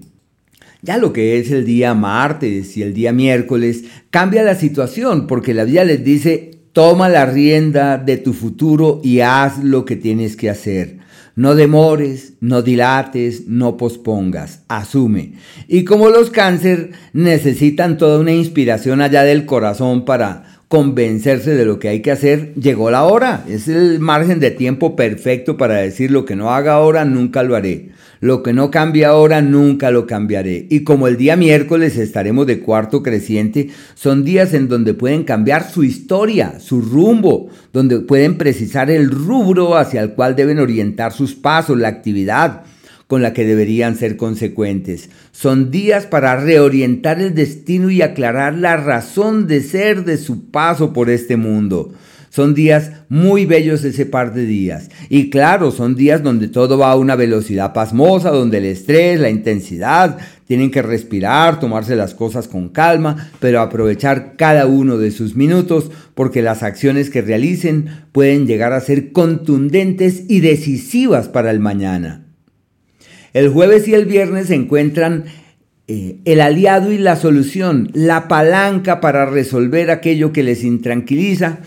Ya 0.82 0.98
lo 0.98 1.12
que 1.12 1.38
es 1.40 1.52
el 1.52 1.66
día 1.66 1.94
martes 1.94 2.78
y 2.78 2.84
el 2.84 2.94
día 2.94 3.12
miércoles 3.12 3.84
cambia 4.12 4.44
la 4.44 4.56
situación 4.56 5.28
porque 5.28 5.54
la 5.54 5.66
vida 5.66 5.84
les 5.84 6.04
dice, 6.06 6.60
toma 6.72 7.10
la 7.10 7.26
rienda 7.26 7.98
de 7.98 8.16
tu 8.16 8.32
futuro 8.32 9.02
y 9.04 9.20
haz 9.20 9.62
lo 9.62 9.84
que 9.84 9.98
tienes 9.98 10.38
que 10.38 10.50
hacer. 10.50 11.00
No 11.36 11.56
demores, 11.56 12.34
no 12.40 12.62
dilates, 12.62 13.48
no 13.48 13.76
pospongas, 13.76 14.64
asume. 14.68 15.34
Y 15.68 15.84
como 15.84 16.10
los 16.10 16.30
cáncer 16.30 16.92
necesitan 17.14 17.98
toda 17.98 18.20
una 18.20 18.34
inspiración 18.34 19.02
allá 19.02 19.24
del 19.24 19.46
corazón 19.46 20.06
para 20.06 20.49
convencerse 20.70 21.56
de 21.56 21.66
lo 21.66 21.80
que 21.80 21.90
hay 21.90 22.02
que 22.02 22.12
hacer, 22.12 22.54
llegó 22.54 22.92
la 22.92 23.04
hora. 23.04 23.44
Es 23.50 23.68
el 23.68 24.00
margen 24.00 24.40
de 24.40 24.52
tiempo 24.52 24.96
perfecto 24.96 25.58
para 25.58 25.78
decir 25.78 26.12
lo 26.12 26.26
que 26.26 26.36
no 26.36 26.52
haga 26.52 26.74
ahora, 26.74 27.06
nunca 27.06 27.42
lo 27.42 27.56
haré. 27.56 27.90
Lo 28.22 28.44
que 28.44 28.54
no 28.54 28.70
cambia 28.70 29.10
ahora, 29.10 29.42
nunca 29.42 29.90
lo 29.90 30.06
cambiaré. 30.06 30.68
Y 30.70 30.84
como 30.84 31.08
el 31.08 31.18
día 31.18 31.36
miércoles 31.36 31.98
estaremos 31.98 32.46
de 32.46 32.60
cuarto 32.60 33.02
creciente, 33.02 33.70
son 33.96 34.24
días 34.24 34.54
en 34.54 34.68
donde 34.68 34.94
pueden 34.94 35.24
cambiar 35.24 35.68
su 35.68 35.84
historia, 35.84 36.60
su 36.60 36.82
rumbo, 36.82 37.50
donde 37.74 38.02
pueden 38.02 38.38
precisar 38.38 38.92
el 38.92 39.10
rubro 39.10 39.76
hacia 39.76 40.02
el 40.02 40.14
cual 40.14 40.36
deben 40.36 40.60
orientar 40.60 41.14
sus 41.14 41.34
pasos, 41.34 41.80
la 41.80 41.88
actividad 41.88 42.64
con 43.10 43.24
la 43.24 43.34
que 43.34 43.44
deberían 43.44 43.96
ser 43.96 44.18
consecuentes. 44.18 45.10
Son 45.32 45.72
días 45.72 46.06
para 46.06 46.36
reorientar 46.36 47.20
el 47.20 47.34
destino 47.34 47.90
y 47.90 48.04
aclarar 48.04 48.54
la 48.54 48.78
razón 48.78 49.48
de 49.48 49.64
ser 49.64 50.06
de 50.06 50.16
su 50.16 50.52
paso 50.52 50.94
por 50.94 51.10
este 51.10 51.36
mundo. 51.36 51.92
Son 52.30 52.54
días 52.54 52.92
muy 53.10 53.48
bellos 53.48 53.84
ese 53.84 54.06
par 54.06 54.36
de 54.36 54.46
días. 54.46 54.92
Y 55.10 55.32
claro, 55.32 55.72
son 55.72 55.96
días 55.96 56.22
donde 56.22 56.50
todo 56.50 56.78
va 56.78 56.92
a 56.92 56.98
una 56.98 57.16
velocidad 57.16 57.74
pasmosa, 57.74 58.30
donde 58.30 58.60
el 58.60 58.66
estrés, 58.66 59.20
la 59.20 59.32
intensidad, 59.32 60.20
tienen 60.46 60.70
que 60.70 60.84
respirar, 60.84 61.60
tomarse 61.60 61.96
las 61.96 62.14
cosas 62.14 62.48
con 62.48 62.70
calma, 62.70 63.32
pero 63.40 63.62
aprovechar 63.62 64.36
cada 64.36 64.68
uno 64.68 65.00
de 65.00 65.10
sus 65.10 65.36
minutos 65.36 65.90
porque 66.14 66.44
las 66.44 66.62
acciones 66.62 67.10
que 67.10 67.24
realicen 67.24 67.88
pueden 68.12 68.46
llegar 68.46 68.72
a 68.72 68.82
ser 68.82 69.12
contundentes 69.14 70.26
y 70.30 70.42
decisivas 70.42 71.28
para 71.28 71.50
el 71.50 71.60
mañana. 71.60 72.29
El 73.34 73.50
jueves 73.50 73.88
y 73.88 73.94
el 73.94 74.06
viernes 74.06 74.48
se 74.48 74.56
encuentran 74.56 75.26
eh, 75.88 76.18
el 76.26 76.42
aliado 76.42 76.92
y 76.92 76.98
la 76.98 77.16
solución, 77.16 77.90
la 77.94 78.28
palanca 78.28 79.02
para 79.02 79.26
resolver 79.26 79.92
aquello 79.92 80.32
que 80.32 80.44
les 80.44 80.64
intranquiliza 80.64 81.60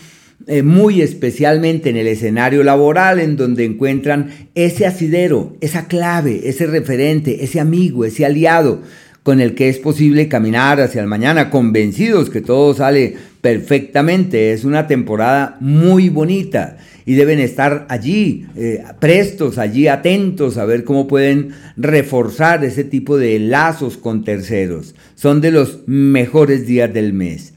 eh, 0.49 0.63
muy 0.63 1.03
especialmente 1.03 1.91
en 1.91 1.97
el 1.97 2.09
escenario 2.09 2.65
laboral, 2.65 3.21
en 3.21 3.37
donde 3.37 3.65
encuentran 3.65 4.49
ese 4.57 4.87
asidero, 4.87 5.57
esa 5.61 5.87
clave, 5.87 6.49
ese 6.49 6.67
referente, 6.67 7.45
ese 7.45 7.61
amigo, 7.61 8.05
ese 8.05 8.25
aliado 8.25 8.83
con 9.23 9.41
el 9.41 9.55
que 9.55 9.69
es 9.69 9.79
posible 9.79 10.29
caminar 10.29 10.81
hacia 10.81 11.01
el 11.01 11.07
mañana, 11.07 11.51
convencidos 11.51 12.29
que 12.29 12.41
todo 12.41 12.75
sale 12.75 13.17
perfectamente. 13.41 14.53
Es 14.53 14.65
una 14.65 14.87
temporada 14.87 15.57
muy 15.61 16.09
bonita 16.09 16.79
y 17.07 17.15
deben 17.15 17.39
estar 17.39 17.87
allí, 17.89 18.47
eh, 18.57 18.83
prestos, 19.01 19.59
allí 19.59 19.89
atentos 19.89 20.57
a 20.57 20.65
ver 20.65 20.85
cómo 20.85 21.07
pueden 21.07 21.51
reforzar 21.77 22.65
ese 22.65 22.85
tipo 22.85 23.17
de 23.17 23.39
lazos 23.39 23.97
con 23.97 24.25
terceros. 24.25 24.95
Son 25.15 25.41
de 25.41 25.51
los 25.51 25.81
mejores 25.87 26.67
días 26.67 26.93
del 26.93 27.13
mes. 27.13 27.55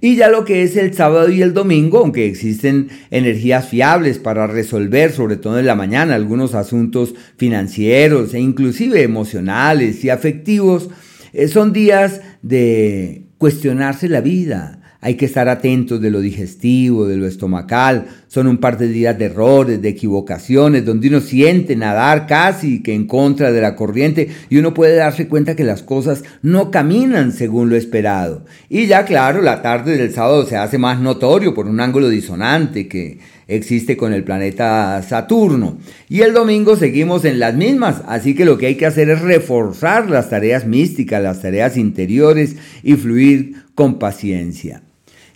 Y 0.00 0.14
ya 0.14 0.28
lo 0.28 0.44
que 0.44 0.62
es 0.62 0.76
el 0.76 0.94
sábado 0.94 1.28
y 1.28 1.42
el 1.42 1.54
domingo, 1.54 1.98
aunque 1.98 2.26
existen 2.26 2.88
energías 3.10 3.68
fiables 3.68 4.18
para 4.18 4.46
resolver, 4.46 5.10
sobre 5.10 5.36
todo 5.36 5.58
en 5.58 5.66
la 5.66 5.74
mañana, 5.74 6.14
algunos 6.14 6.54
asuntos 6.54 7.14
financieros 7.36 8.32
e 8.32 8.38
inclusive 8.38 9.02
emocionales 9.02 10.04
y 10.04 10.10
afectivos, 10.10 10.88
eh, 11.32 11.48
son 11.48 11.72
días 11.72 12.20
de 12.42 13.24
cuestionarse 13.38 14.08
la 14.08 14.20
vida, 14.20 14.78
hay 15.00 15.14
que 15.14 15.26
estar 15.26 15.48
atentos 15.48 16.00
de 16.00 16.10
lo 16.10 16.20
digestivo, 16.20 17.06
de 17.06 17.16
lo 17.16 17.26
estomacal. 17.26 18.06
Son 18.26 18.48
un 18.48 18.58
par 18.58 18.78
de 18.78 18.88
días 18.88 19.16
de 19.16 19.26
errores, 19.26 19.80
de 19.80 19.90
equivocaciones, 19.90 20.84
donde 20.84 21.06
uno 21.06 21.20
siente 21.20 21.76
nadar 21.76 22.26
casi 22.26 22.82
que 22.82 22.94
en 22.94 23.06
contra 23.06 23.52
de 23.52 23.60
la 23.60 23.76
corriente 23.76 24.28
y 24.50 24.58
uno 24.58 24.74
puede 24.74 24.96
darse 24.96 25.28
cuenta 25.28 25.54
que 25.54 25.62
las 25.62 25.82
cosas 25.84 26.24
no 26.42 26.72
caminan 26.72 27.30
según 27.30 27.70
lo 27.70 27.76
esperado. 27.76 28.44
Y 28.68 28.86
ya 28.86 29.04
claro, 29.04 29.40
la 29.40 29.62
tarde 29.62 29.96
del 29.96 30.12
sábado 30.12 30.44
se 30.46 30.56
hace 30.56 30.78
más 30.78 31.00
notorio 31.00 31.54
por 31.54 31.68
un 31.68 31.78
ángulo 31.78 32.08
disonante 32.08 32.88
que 32.88 33.20
existe 33.48 33.96
con 33.96 34.12
el 34.12 34.22
planeta 34.22 35.02
Saturno. 35.02 35.78
Y 36.08 36.20
el 36.20 36.34
domingo 36.34 36.76
seguimos 36.76 37.24
en 37.24 37.40
las 37.40 37.54
mismas, 37.54 38.02
así 38.06 38.34
que 38.34 38.44
lo 38.44 38.58
que 38.58 38.66
hay 38.66 38.74
que 38.76 38.86
hacer 38.86 39.10
es 39.10 39.20
reforzar 39.20 40.08
las 40.08 40.30
tareas 40.30 40.66
místicas, 40.66 41.22
las 41.22 41.42
tareas 41.42 41.76
interiores 41.76 42.56
y 42.82 42.94
fluir 42.94 43.64
con 43.74 43.98
paciencia. 43.98 44.82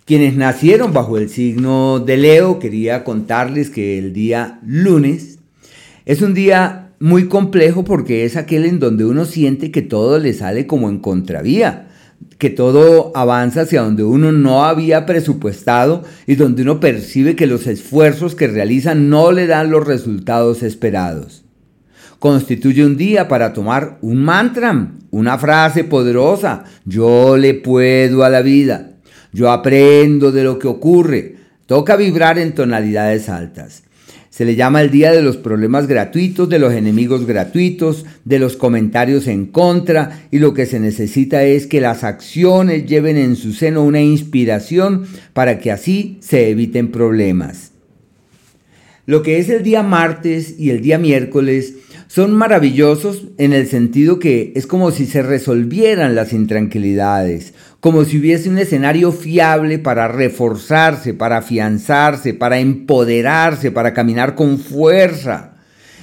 Quienes 0.05 0.37
nacieron 0.37 0.93
bajo 0.93 1.17
el 1.17 1.29
signo 1.29 2.01
de 2.01 2.17
Leo, 2.17 2.59
quería 2.59 3.03
contarles 3.03 3.71
que 3.71 3.99
el 3.99 4.13
día 4.13 4.61
lunes 4.65 5.39
es 6.05 6.21
un 6.21 6.35
día 6.35 6.91
muy 6.99 7.29
complejo 7.29 7.85
porque 7.85 8.25
es 8.25 8.37
aquel 8.37 8.65
en 8.65 8.81
donde 8.81 9.05
uno 9.05 9.25
siente 9.25 9.71
que 9.71 9.83
todo 9.83 10.19
le 10.19 10.33
sale 10.33 10.67
como 10.67 10.89
en 10.89 10.99
contravía, 10.99 11.89
que 12.39 12.51
todo 12.51 13.13
avanza 13.15 13.63
hacia 13.63 13.83
donde 13.83 14.05
uno 14.05 14.33
no 14.33 14.65
había 14.65 15.07
presupuestado 15.07 16.03
y 16.27 16.35
donde 16.35 16.63
uno 16.63 16.81
percibe 16.81 17.37
que 17.37 17.47
los 17.47 17.67
esfuerzos 17.67 18.35
que 18.35 18.49
realizan 18.49 19.09
no 19.09 19.33
le 19.33 19.47
dan 19.47 19.71
los 19.71 19.87
resultados 19.87 20.63
esperados. 20.63 21.45
constituye 22.19 22.87
un 22.87 22.97
día 22.97 23.27
para 23.27 23.53
tomar 23.53 23.99
un 24.01 24.23
mantra, 24.23 24.93
una 25.11 25.39
frase 25.39 25.83
poderosa. 25.83 26.65
Yo 26.85 27.37
le 27.37 27.55
puedo 27.55 28.23
a 28.23 28.31
la 28.31 28.43
vida. 28.43 28.93
Yo 29.33 29.51
aprendo 29.51 30.31
de 30.31 30.45
lo 30.45 30.59
que 30.59 30.69
ocurre. 30.69 31.37
Toca 31.67 31.97
vibrar 31.97 32.39
en 32.39 32.55
tonalidades 32.55 33.29
altas. 33.29 33.83
Se 34.43 34.47
le 34.47 34.57
llama 34.57 34.81
el 34.83 34.91
día 34.91 35.13
de 35.13 35.23
los 35.23 35.37
problemas 35.37 35.87
gratuitos, 35.87 36.49
de 36.49 36.59
los 36.59 36.73
enemigos 36.73 37.27
gratuitos, 37.29 38.05
de 38.25 38.41
los 38.41 38.57
comentarios 38.57 39.29
en 39.29 39.47
contra 39.47 40.27
y 40.33 40.41
lo 40.41 40.53
que 40.53 40.67
se 40.67 40.81
necesita 40.81 41.45
es 41.45 41.69
que 41.69 41.81
las 41.81 42.03
acciones 42.03 42.87
lleven 42.87 43.19
en 43.19 43.37
su 43.37 43.53
seno 43.53 43.85
una 43.85 44.01
inspiración 44.01 45.05
para 45.33 45.61
que 45.61 45.71
así 45.71 46.19
se 46.19 46.51
eviten 46.51 46.91
problemas. 46.91 47.71
Lo 49.07 49.23
que 49.23 49.39
es 49.39 49.49
el 49.49 49.63
día 49.63 49.85
martes 49.85 50.57
y 50.59 50.71
el 50.71 50.81
día 50.81 50.99
miércoles 50.99 51.75
son 52.15 52.35
maravillosos 52.35 53.29
en 53.39 53.55
el 53.55 53.67
sentido 53.67 54.19
que 54.19 54.53
es 54.55 54.67
como 54.67 54.91
si 54.91 55.07
se 55.07 55.23
resolvieran 55.23 56.15
las 56.15 56.35
intranquilidades, 56.35 57.55
como 57.81 58.05
si 58.05 58.19
hubiese 58.19 58.51
un 58.51 58.59
escenario 58.59 59.13
fiable 59.13 59.79
para 59.79 60.09
reforzarse, 60.09 61.15
para 61.15 61.39
afianzarse, 61.39 62.35
para 62.35 62.59
empoderarse, 62.59 63.71
para 63.71 63.95
caminar 63.95 64.35
con 64.35 64.59
fuerza 64.59 65.55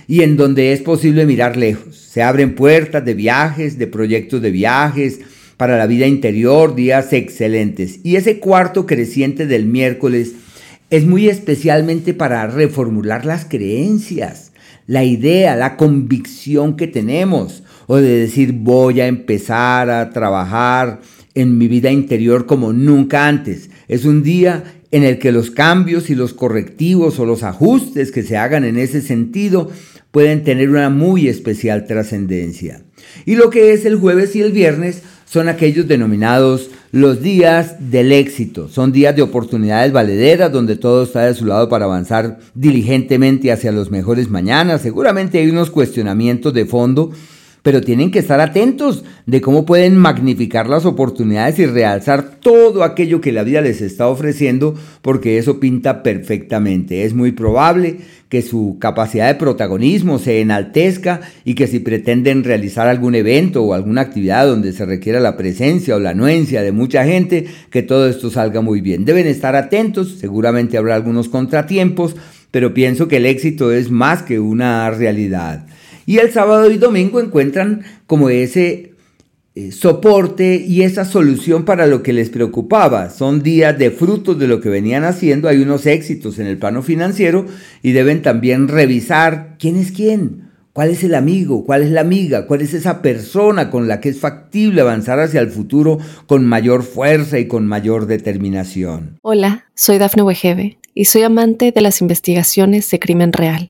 y 0.08 0.24
en 0.24 0.36
donde 0.36 0.74
es 0.74 0.82
posible 0.82 1.28
mirar 1.28 1.58
lejos. 1.58 1.95
Se 1.95 2.24
abren 2.24 2.56
puertas 2.56 3.06
de 3.06 3.13
viajes, 3.13 3.78
de 3.78 3.86
proyectos 3.86 4.41
de 4.41 4.50
viajes, 4.50 5.19
para 5.58 5.78
la 5.78 5.86
vida 5.86 6.08
interior, 6.08 6.74
días 6.74 7.13
excelentes. 7.13 8.00
Y 8.02 8.15
ese 8.15 8.39
cuarto 8.39 8.88
creciente 8.88 9.45
del 9.45 9.65
miércoles 9.65 10.32
es 10.89 11.06
muy 11.06 11.30
especialmente 11.30 12.15
para 12.15 12.48
reformular 12.48 13.26
las 13.26 13.45
creencias 13.45 14.48
la 14.89 15.04
idea, 15.04 15.56
la 15.56 15.78
convicción 15.78 16.75
que 16.75 16.88
tenemos, 16.88 17.62
o 17.86 17.97
de 17.97 18.21
decir 18.21 18.54
voy 18.54 19.02
a 19.02 19.06
empezar 19.06 19.91
a 19.91 20.10
trabajar 20.10 21.02
en 21.36 21.60
mi 21.60 21.67
vida 21.67 21.91
interior 21.91 22.47
como 22.47 22.73
nunca 22.73 23.28
antes. 23.28 23.69
Es 23.88 24.04
un 24.04 24.23
día 24.23 24.63
en 24.89 25.04
el 25.04 25.19
que 25.19 25.32
los 25.32 25.52
cambios 25.52 26.10
y 26.10 26.15
los 26.15 26.34
correctivos 26.34 27.19
o 27.19 27.25
los 27.28 27.43
ajustes 27.43 28.12
que 28.12 28.23
se 28.23 28.36
hagan 28.36 28.63
en 28.63 28.80
ese 28.80 29.04
sentido 29.04 29.69
pueden 30.10 30.43
tener 30.43 30.71
una 30.71 30.89
muy 30.89 31.28
especial 31.28 31.86
trascendencia. 31.86 32.82
Y 33.28 33.36
lo 33.36 33.52
que 33.52 33.73
es 33.73 33.86
el 33.86 33.95
jueves 33.95 34.36
y 34.36 34.41
el 34.41 34.52
viernes 34.52 35.04
son 35.30 35.48
aquellos 35.48 35.88
denominados 35.88 36.72
los 36.92 37.22
días 37.22 37.76
del 37.92 38.12
éxito. 38.12 38.68
Son 38.68 38.92
días 38.92 39.15
de 39.15 39.22
oportunidades 39.22 39.92
valederas 39.92 40.52
donde 40.52 40.76
todo 40.76 41.04
está 41.04 41.26
de 41.26 41.36
su 41.36 41.46
lado 41.46 41.70
para 41.70 41.86
avanzar 41.86 42.39
diligentemente 42.56 43.52
hacia 43.52 43.72
los 43.72 43.92
mejores 43.92 44.30
mañanas. 44.30 44.82
Seguramente 44.82 45.38
hay 45.38 45.50
unos 45.50 45.70
cuestionamientos 45.70 46.52
de 46.56 46.65
fondo 46.65 47.12
pero 47.62 47.82
tienen 47.82 48.12
que 48.12 48.19
estar 48.19 48.39
atentos 48.39 49.04
de 49.26 49.41
cómo 49.41 49.65
pueden 49.65 49.98
magnificar 49.98 50.67
las 50.67 50.86
oportunidades 50.86 51.60
y 51.60 51.65
realzar 51.65 52.39
todo 52.39 52.84
aquello 52.84 53.22
que 53.22 53.32
la 53.32 53.43
vida 53.43 53.62
les 53.62 53.82
está 53.82 54.08
ofreciendo, 54.08 54.76
porque 55.02 55.38
eso 55.38 55.60
pinta 55.60 56.04
perfectamente. 56.04 57.04
Es 57.04 57.13
muy 57.13 57.32
probable 57.32 57.98
que 58.30 58.41
su 58.43 58.78
capacidad 58.80 59.28
de 59.28 59.36
protagonismo 59.36 60.19
se 60.19 60.39
enaltezca 60.39 61.22
y 61.43 61.56
que 61.56 61.67
si 61.67 61.80
pretenden 61.80 62.43
realizar 62.43 62.88
algún 62.88 63.15
evento 63.15 63.63
o 63.63 63.74
alguna 63.74 64.02
actividad 64.02 64.48
donde 64.48 64.72
se 64.72 64.86
requiera 64.86 65.19
la 65.19 65.36
presencia 65.36 65.95
o 65.95 66.00
la 66.00 66.12
anuencia 66.12 66.62
de 66.62 66.72
mucha 66.72 67.04
gente, 67.06 67.48
que 67.72 67.82
todo 67.82 68.08
esto 68.08 68.30
salga 68.30 68.62
muy 68.62 68.82
bien. 68.82 69.04
Deben 69.04 69.28
estar 69.28 69.56
atentos, 69.56 70.17
seguramente 70.19 70.78
habrá 70.78 70.95
algunos 70.95 71.28
contratiempos, 71.28 72.15
pero 72.52 72.74
pienso 72.74 73.08
que 73.08 73.17
el 73.17 73.26
éxito 73.26 73.72
es 73.72 73.89
más 73.89 74.22
que 74.22 74.39
una 74.39 74.89
realidad. 74.91 75.65
Y 76.10 76.17
el 76.17 76.32
sábado 76.32 76.72
y 76.72 76.80
domingo 76.80 77.19
encuentran 77.19 77.84
como 78.08 78.32
ese 78.32 78.93
eh, 79.54 79.72
soporte 79.72 80.56
y 80.56 80.82
esa 80.82 81.06
solución 81.06 81.65
para 81.65 81.86
lo 81.86 82.02
que 82.02 82.13
les 82.13 82.32
preocupaba. 82.32 83.12
Son 83.12 83.43
días 83.43 83.78
de 83.78 83.91
frutos 83.91 84.39
de 84.39 84.48
lo 84.48 84.60
que 84.60 84.69
venían 84.69 85.04
haciendo, 85.04 85.48
hay 85.48 85.62
unos 85.62 85.86
éxitos 85.86 86.39
en 86.39 86.48
el 86.48 86.58
plano 86.58 86.82
financiero 86.82 87.45
y 87.84 87.91
deben 87.91 88.24
también 88.24 88.69
revisar 88.69 89.56
quién 89.60 89.76
es 89.76 89.91
quién. 89.91 90.50
¿Cuál 90.74 90.89
es 90.89 91.04
el 91.04 91.13
amigo? 91.13 91.63
¿Cuál 91.63 91.84
es 91.84 91.91
la 91.91 92.02
amiga? 92.02 92.48
¿Cuál 92.48 92.63
es 92.63 92.74
esa 92.74 93.04
persona 93.04 93.69
con 93.69 93.88
la 93.88 94.02
que 94.02 94.10
es 94.10 94.19
factible 94.19 94.82
avanzar 94.82 95.19
hacia 95.19 95.41
el 95.41 95.52
futuro 95.52 96.00
con 96.26 96.43
mayor 96.43 96.82
fuerza 96.82 97.38
y 97.38 97.48
con 97.48 97.67
mayor 97.67 98.08
determinación? 98.08 99.19
Hola, 99.22 99.65
soy 99.76 100.00
Dafne 100.00 100.24
Wegebe 100.24 100.80
y 100.95 101.06
soy 101.06 101.22
amante 101.22 101.72
de 101.72 101.82
las 101.82 102.02
investigaciones 102.02 102.89
de 102.89 102.98
crimen 102.98 103.32
real. 103.32 103.69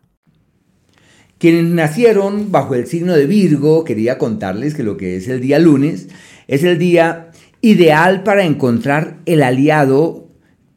Quienes 1.41 1.63
nacieron 1.63 2.51
bajo 2.51 2.75
el 2.75 2.85
signo 2.85 3.15
de 3.15 3.25
Virgo, 3.25 3.83
quería 3.83 4.19
contarles 4.19 4.75
que 4.75 4.83
lo 4.83 4.95
que 4.95 5.15
es 5.15 5.27
el 5.27 5.41
día 5.41 5.57
lunes 5.57 6.07
es 6.47 6.63
el 6.63 6.77
día 6.77 7.31
ideal 7.61 8.21
para 8.21 8.45
encontrar 8.45 9.17
el 9.25 9.41
aliado, 9.41 10.29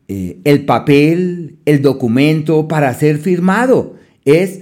eh, 0.08 0.38
el 0.44 0.64
papel, 0.64 1.58
el 1.66 1.82
documento 1.82 2.66
para 2.66 2.94
ser 2.94 3.18
firmado. 3.18 3.96
Es 4.24 4.60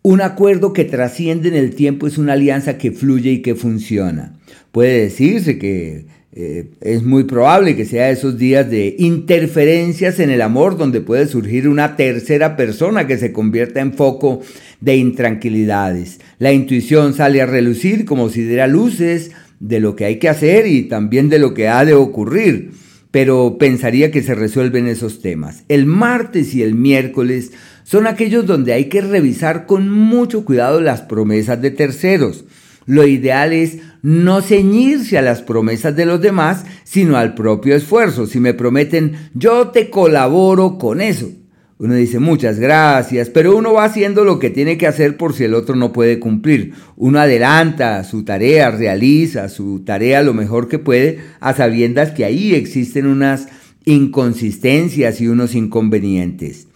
un 0.00 0.22
acuerdo 0.22 0.72
que 0.72 0.86
trasciende 0.86 1.50
en 1.50 1.56
el 1.56 1.74
tiempo, 1.74 2.06
es 2.06 2.16
una 2.16 2.32
alianza 2.32 2.78
que 2.78 2.90
fluye 2.90 3.32
y 3.32 3.42
que 3.42 3.54
funciona. 3.54 4.40
Puede 4.70 5.02
decirse 5.02 5.58
que 5.58 6.06
eh, 6.34 6.70
es 6.80 7.02
muy 7.02 7.24
probable 7.24 7.76
que 7.76 7.84
sea 7.84 8.08
esos 8.08 8.38
días 8.38 8.70
de 8.70 8.96
interferencias 8.98 10.18
en 10.18 10.30
el 10.30 10.40
amor 10.40 10.78
donde 10.78 11.02
puede 11.02 11.26
surgir 11.26 11.68
una 11.68 11.94
tercera 11.94 12.56
persona 12.56 13.06
que 13.06 13.18
se 13.18 13.32
convierta 13.32 13.80
en 13.80 13.92
foco 13.92 14.40
de 14.80 14.96
intranquilidades. 14.96 16.20
La 16.38 16.52
intuición 16.52 17.12
sale 17.12 17.42
a 17.42 17.46
relucir 17.46 18.06
como 18.06 18.30
si 18.30 18.44
diera 18.44 18.66
luces 18.66 19.32
de 19.60 19.78
lo 19.80 19.94
que 19.94 20.06
hay 20.06 20.16
que 20.16 20.30
hacer 20.30 20.66
y 20.66 20.84
también 20.84 21.28
de 21.28 21.38
lo 21.38 21.52
que 21.52 21.68
ha 21.68 21.84
de 21.84 21.92
ocurrir, 21.92 22.70
pero 23.10 23.58
pensaría 23.58 24.10
que 24.10 24.22
se 24.22 24.34
resuelven 24.34 24.86
esos 24.86 25.20
temas. 25.20 25.64
El 25.68 25.84
martes 25.84 26.54
y 26.54 26.62
el 26.62 26.74
miércoles 26.74 27.52
son 27.84 28.06
aquellos 28.06 28.46
donde 28.46 28.72
hay 28.72 28.86
que 28.86 29.02
revisar 29.02 29.66
con 29.66 29.90
mucho 29.90 30.46
cuidado 30.46 30.80
las 30.80 31.02
promesas 31.02 31.60
de 31.60 31.72
terceros. 31.72 32.46
Lo 32.86 33.06
ideal 33.06 33.52
es 33.52 33.78
no 34.02 34.42
ceñirse 34.42 35.16
a 35.16 35.22
las 35.22 35.42
promesas 35.42 35.96
de 35.96 36.06
los 36.06 36.20
demás, 36.20 36.64
sino 36.84 37.16
al 37.16 37.34
propio 37.34 37.74
esfuerzo. 37.74 38.26
Si 38.26 38.40
me 38.40 38.52
prometen, 38.54 39.30
yo 39.34 39.68
te 39.68 39.90
colaboro 39.90 40.76
con 40.76 41.00
eso. 41.00 41.30
Uno 41.78 41.94
dice 41.94 42.20
muchas 42.20 42.60
gracias, 42.60 43.28
pero 43.28 43.56
uno 43.56 43.72
va 43.72 43.84
haciendo 43.84 44.24
lo 44.24 44.38
que 44.38 44.50
tiene 44.50 44.78
que 44.78 44.86
hacer 44.86 45.16
por 45.16 45.34
si 45.34 45.44
el 45.44 45.54
otro 45.54 45.74
no 45.74 45.92
puede 45.92 46.20
cumplir. 46.20 46.74
Uno 46.96 47.18
adelanta 47.18 48.04
su 48.04 48.24
tarea, 48.24 48.70
realiza 48.70 49.48
su 49.48 49.80
tarea 49.80 50.22
lo 50.22 50.32
mejor 50.32 50.68
que 50.68 50.78
puede, 50.78 51.18
a 51.40 51.54
sabiendas 51.54 52.12
que 52.12 52.24
ahí 52.24 52.54
existen 52.54 53.06
unas 53.06 53.48
inconsistencias 53.84 55.20
y 55.20 55.26
unos 55.26 55.56
inconvenientes. 55.56 56.68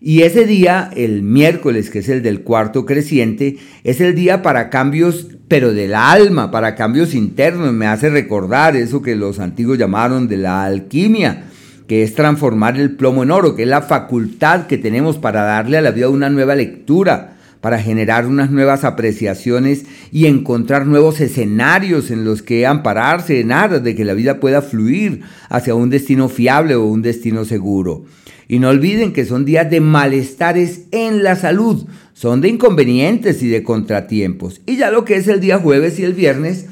Y 0.00 0.22
ese 0.22 0.44
día, 0.44 0.90
el 0.94 1.22
miércoles, 1.22 1.90
que 1.90 1.98
es 1.98 2.08
el 2.08 2.22
del 2.22 2.42
cuarto 2.42 2.86
creciente, 2.86 3.56
es 3.82 4.00
el 4.00 4.14
día 4.14 4.42
para 4.42 4.70
cambios, 4.70 5.26
pero 5.48 5.74
del 5.74 5.92
alma, 5.92 6.52
para 6.52 6.76
cambios 6.76 7.14
internos. 7.14 7.72
Me 7.72 7.88
hace 7.88 8.08
recordar 8.08 8.76
eso 8.76 9.02
que 9.02 9.16
los 9.16 9.40
antiguos 9.40 9.76
llamaron 9.76 10.28
de 10.28 10.36
la 10.36 10.62
alquimia, 10.62 11.46
que 11.88 12.04
es 12.04 12.14
transformar 12.14 12.78
el 12.78 12.92
plomo 12.92 13.24
en 13.24 13.32
oro, 13.32 13.56
que 13.56 13.64
es 13.64 13.68
la 13.68 13.82
facultad 13.82 14.68
que 14.68 14.78
tenemos 14.78 15.18
para 15.18 15.42
darle 15.42 15.78
a 15.78 15.82
la 15.82 15.90
vida 15.90 16.08
una 16.08 16.30
nueva 16.30 16.54
lectura, 16.54 17.34
para 17.60 17.80
generar 17.80 18.24
unas 18.24 18.52
nuevas 18.52 18.84
apreciaciones 18.84 19.84
y 20.12 20.26
encontrar 20.26 20.86
nuevos 20.86 21.20
escenarios 21.20 22.12
en 22.12 22.24
los 22.24 22.42
que 22.42 22.66
ampararse 22.66 23.40
en 23.40 23.50
aras 23.50 23.82
de 23.82 23.96
que 23.96 24.04
la 24.04 24.14
vida 24.14 24.38
pueda 24.38 24.62
fluir 24.62 25.22
hacia 25.48 25.74
un 25.74 25.90
destino 25.90 26.28
fiable 26.28 26.76
o 26.76 26.84
un 26.84 27.02
destino 27.02 27.44
seguro. 27.44 28.04
Y 28.48 28.58
no 28.58 28.70
olviden 28.70 29.12
que 29.12 29.26
son 29.26 29.44
días 29.44 29.70
de 29.70 29.80
malestares 29.80 30.86
en 30.90 31.22
la 31.22 31.36
salud, 31.36 31.86
son 32.14 32.40
de 32.40 32.48
inconvenientes 32.48 33.42
y 33.42 33.48
de 33.48 33.62
contratiempos. 33.62 34.62
Y 34.66 34.78
ya 34.78 34.90
lo 34.90 35.04
que 35.04 35.16
es 35.16 35.28
el 35.28 35.40
día 35.40 35.58
jueves 35.58 35.98
y 35.98 36.04
el 36.04 36.14
viernes 36.14 36.66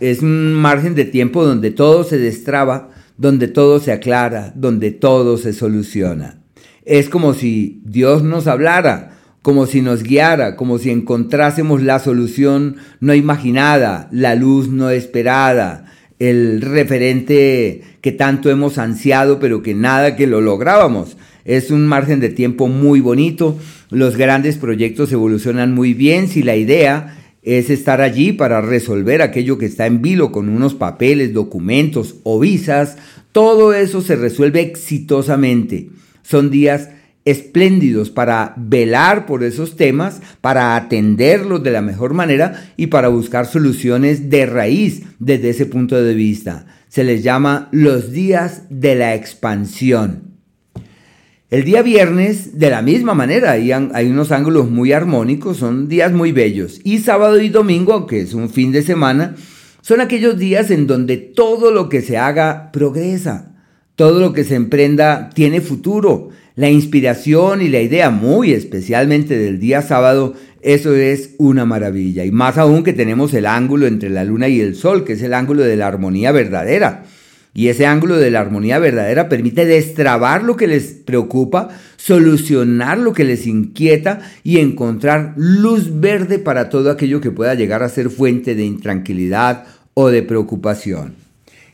es 0.00 0.22
un 0.22 0.54
margen 0.54 0.94
de 0.94 1.04
tiempo 1.04 1.44
donde 1.44 1.72
todo 1.72 2.04
se 2.04 2.16
destraba, 2.16 2.90
donde 3.18 3.48
todo 3.48 3.80
se 3.80 3.92
aclara, 3.92 4.52
donde 4.54 4.92
todo 4.92 5.36
se 5.36 5.52
soluciona. 5.52 6.38
Es 6.84 7.08
como 7.08 7.34
si 7.34 7.82
Dios 7.84 8.22
nos 8.22 8.46
hablara 8.46 9.16
como 9.46 9.66
si 9.66 9.80
nos 9.80 10.02
guiara, 10.02 10.56
como 10.56 10.76
si 10.78 10.90
encontrásemos 10.90 11.80
la 11.80 12.00
solución 12.00 12.78
no 12.98 13.14
imaginada, 13.14 14.08
la 14.10 14.34
luz 14.34 14.66
no 14.66 14.90
esperada, 14.90 15.84
el 16.18 16.60
referente 16.60 17.82
que 18.00 18.12
tanto 18.12 18.50
hemos 18.50 18.78
ansiado, 18.78 19.38
pero 19.38 19.62
que 19.62 19.74
nada 19.74 20.16
que 20.16 20.26
lo 20.26 20.40
lográbamos. 20.40 21.16
Es 21.44 21.70
un 21.70 21.86
margen 21.86 22.20
de 22.20 22.28
tiempo 22.28 22.68
muy 22.68 23.00
bonito, 23.00 23.58
los 23.90 24.16
grandes 24.16 24.56
proyectos 24.56 25.12
evolucionan 25.12 25.74
muy 25.74 25.94
bien 25.94 26.28
si 26.28 26.42
la 26.42 26.56
idea 26.56 27.16
es 27.42 27.70
estar 27.70 28.00
allí 28.00 28.32
para 28.32 28.60
resolver 28.60 29.22
aquello 29.22 29.56
que 29.56 29.66
está 29.66 29.86
en 29.86 30.02
vilo 30.02 30.32
con 30.32 30.48
unos 30.48 30.74
papeles, 30.74 31.32
documentos 31.32 32.16
o 32.24 32.40
visas, 32.40 32.96
todo 33.30 33.72
eso 33.72 34.02
se 34.02 34.16
resuelve 34.16 34.62
exitosamente. 34.62 35.90
Son 36.22 36.50
días 36.50 36.88
espléndidos 37.26 38.08
para 38.08 38.54
velar 38.56 39.26
por 39.26 39.44
esos 39.44 39.76
temas, 39.76 40.22
para 40.40 40.76
atenderlos 40.76 41.62
de 41.62 41.72
la 41.72 41.82
mejor 41.82 42.14
manera 42.14 42.70
y 42.78 42.86
para 42.86 43.08
buscar 43.08 43.46
soluciones 43.46 44.30
de 44.30 44.46
raíz 44.46 45.02
desde 45.18 45.50
ese 45.50 45.66
punto 45.66 46.02
de 46.02 46.14
vista. 46.14 46.66
Se 46.88 47.04
les 47.04 47.22
llama 47.22 47.68
los 47.72 48.12
días 48.12 48.62
de 48.70 48.94
la 48.94 49.14
expansión. 49.14 50.36
El 51.48 51.64
día 51.64 51.82
viernes, 51.82 52.58
de 52.58 52.70
la 52.70 52.82
misma 52.82 53.14
manera, 53.14 53.52
hay, 53.52 53.70
unos 53.72 54.32
ángulos 54.32 54.68
muy 54.68 54.92
armónicos, 54.92 55.58
son 55.58 55.88
días 55.88 56.12
muy 56.12 56.32
bellos. 56.32 56.80
Y 56.82 56.98
sábado 56.98 57.40
y 57.40 57.50
domingo, 57.50 57.92
aunque 57.92 58.20
es 58.20 58.34
un 58.34 58.50
fin 58.50 58.72
de 58.72 58.82
semana, 58.82 59.36
son 59.80 60.00
aquellos 60.00 60.38
días 60.38 60.70
en 60.72 60.88
donde 60.88 61.16
todo 61.16 61.70
lo 61.70 61.88
que 61.88 62.02
se 62.02 62.18
haga 62.18 62.72
progresa, 62.72 63.54
todo 63.94 64.18
lo 64.18 64.32
que 64.32 64.42
se 64.42 64.56
emprenda 64.56 65.30
tiene 65.34 65.60
futuro. 65.60 66.30
La 66.56 66.70
inspiración 66.70 67.60
y 67.60 67.68
la 67.68 67.82
idea, 67.82 68.08
muy 68.08 68.52
especialmente 68.52 69.36
del 69.36 69.60
día 69.60 69.82
sábado, 69.82 70.32
eso 70.62 70.96
es 70.96 71.34
una 71.36 71.66
maravilla. 71.66 72.24
Y 72.24 72.30
más 72.30 72.56
aún 72.56 72.82
que 72.82 72.94
tenemos 72.94 73.34
el 73.34 73.44
ángulo 73.44 73.86
entre 73.86 74.08
la 74.08 74.24
luna 74.24 74.48
y 74.48 74.62
el 74.62 74.74
sol, 74.74 75.04
que 75.04 75.12
es 75.12 75.22
el 75.22 75.34
ángulo 75.34 75.64
de 75.64 75.76
la 75.76 75.86
armonía 75.86 76.32
verdadera. 76.32 77.04
Y 77.52 77.68
ese 77.68 77.84
ángulo 77.84 78.16
de 78.16 78.30
la 78.30 78.40
armonía 78.40 78.78
verdadera 78.78 79.28
permite 79.28 79.66
destrabar 79.66 80.44
lo 80.44 80.56
que 80.56 80.66
les 80.66 80.92
preocupa, 80.92 81.68
solucionar 81.98 82.96
lo 82.96 83.12
que 83.12 83.24
les 83.24 83.46
inquieta 83.46 84.20
y 84.42 84.56
encontrar 84.56 85.34
luz 85.36 86.00
verde 86.00 86.38
para 86.38 86.70
todo 86.70 86.90
aquello 86.90 87.20
que 87.20 87.30
pueda 87.30 87.54
llegar 87.54 87.82
a 87.82 87.90
ser 87.90 88.08
fuente 88.08 88.54
de 88.54 88.64
intranquilidad 88.64 89.64
o 89.92 90.08
de 90.08 90.22
preocupación. 90.22 91.25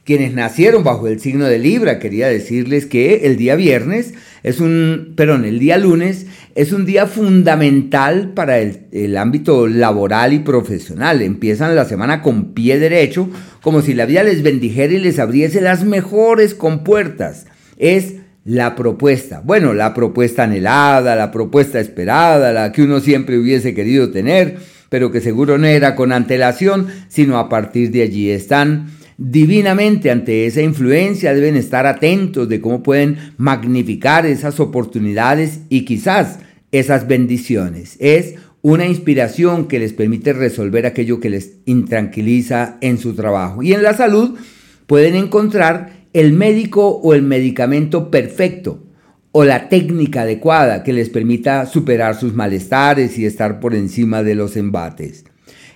Quienes 0.04 0.34
nacieron 0.34 0.82
bajo 0.82 1.06
el 1.06 1.20
signo 1.20 1.44
de 1.44 1.60
Libra, 1.60 2.00
quería 2.00 2.26
decirles 2.26 2.86
que 2.86 3.24
el 3.24 3.36
día 3.36 3.54
viernes 3.54 4.14
es 4.42 4.58
un, 4.58 5.12
perdón, 5.16 5.44
el 5.44 5.60
día 5.60 5.78
lunes 5.78 6.26
es 6.56 6.72
un 6.72 6.84
día 6.84 7.06
fundamental 7.06 8.32
para 8.34 8.58
el, 8.58 8.86
el, 8.90 9.16
ámbito 9.16 9.68
laboral 9.68 10.32
y 10.32 10.40
profesional. 10.40 11.22
Empiezan 11.22 11.76
la 11.76 11.84
semana 11.84 12.20
con 12.20 12.52
pie 12.52 12.80
derecho, 12.80 13.30
como 13.60 13.80
si 13.80 13.94
la 13.94 14.04
vida 14.04 14.24
les 14.24 14.42
bendijera 14.42 14.92
y 14.92 14.98
les 14.98 15.20
abriese 15.20 15.60
las 15.60 15.84
mejores 15.84 16.56
compuertas. 16.56 17.46
Es 17.76 18.14
la 18.44 18.74
propuesta. 18.74 19.40
Bueno, 19.44 19.72
la 19.72 19.94
propuesta 19.94 20.42
anhelada, 20.42 21.14
la 21.14 21.30
propuesta 21.30 21.78
esperada, 21.78 22.52
la 22.52 22.72
que 22.72 22.82
uno 22.82 22.98
siempre 22.98 23.38
hubiese 23.38 23.72
querido 23.72 24.10
tener, 24.10 24.56
pero 24.88 25.12
que 25.12 25.20
seguro 25.20 25.58
no 25.58 25.68
era 25.68 25.94
con 25.94 26.10
antelación, 26.10 26.88
sino 27.06 27.38
a 27.38 27.48
partir 27.48 27.92
de 27.92 28.02
allí 28.02 28.30
están 28.30 28.88
divinamente 29.30 30.10
ante 30.10 30.46
esa 30.46 30.62
influencia, 30.62 31.34
deben 31.34 31.56
estar 31.56 31.86
atentos 31.86 32.48
de 32.48 32.60
cómo 32.60 32.82
pueden 32.82 33.16
magnificar 33.36 34.26
esas 34.26 34.58
oportunidades 34.58 35.60
y 35.68 35.84
quizás 35.84 36.38
esas 36.72 37.06
bendiciones. 37.06 37.96
Es 38.00 38.34
una 38.62 38.86
inspiración 38.86 39.68
que 39.68 39.78
les 39.78 39.92
permite 39.92 40.32
resolver 40.32 40.86
aquello 40.86 41.20
que 41.20 41.30
les 41.30 41.54
intranquiliza 41.66 42.78
en 42.80 42.98
su 42.98 43.14
trabajo. 43.14 43.62
Y 43.62 43.72
en 43.72 43.82
la 43.82 43.94
salud 43.94 44.38
pueden 44.86 45.14
encontrar 45.14 46.06
el 46.12 46.32
médico 46.32 46.88
o 46.88 47.14
el 47.14 47.22
medicamento 47.22 48.10
perfecto 48.10 48.82
o 49.30 49.44
la 49.44 49.68
técnica 49.68 50.22
adecuada 50.22 50.82
que 50.82 50.92
les 50.92 51.08
permita 51.08 51.64
superar 51.66 52.18
sus 52.18 52.34
malestares 52.34 53.18
y 53.18 53.24
estar 53.24 53.60
por 53.60 53.74
encima 53.74 54.22
de 54.22 54.34
los 54.34 54.56
embates. 54.56 55.24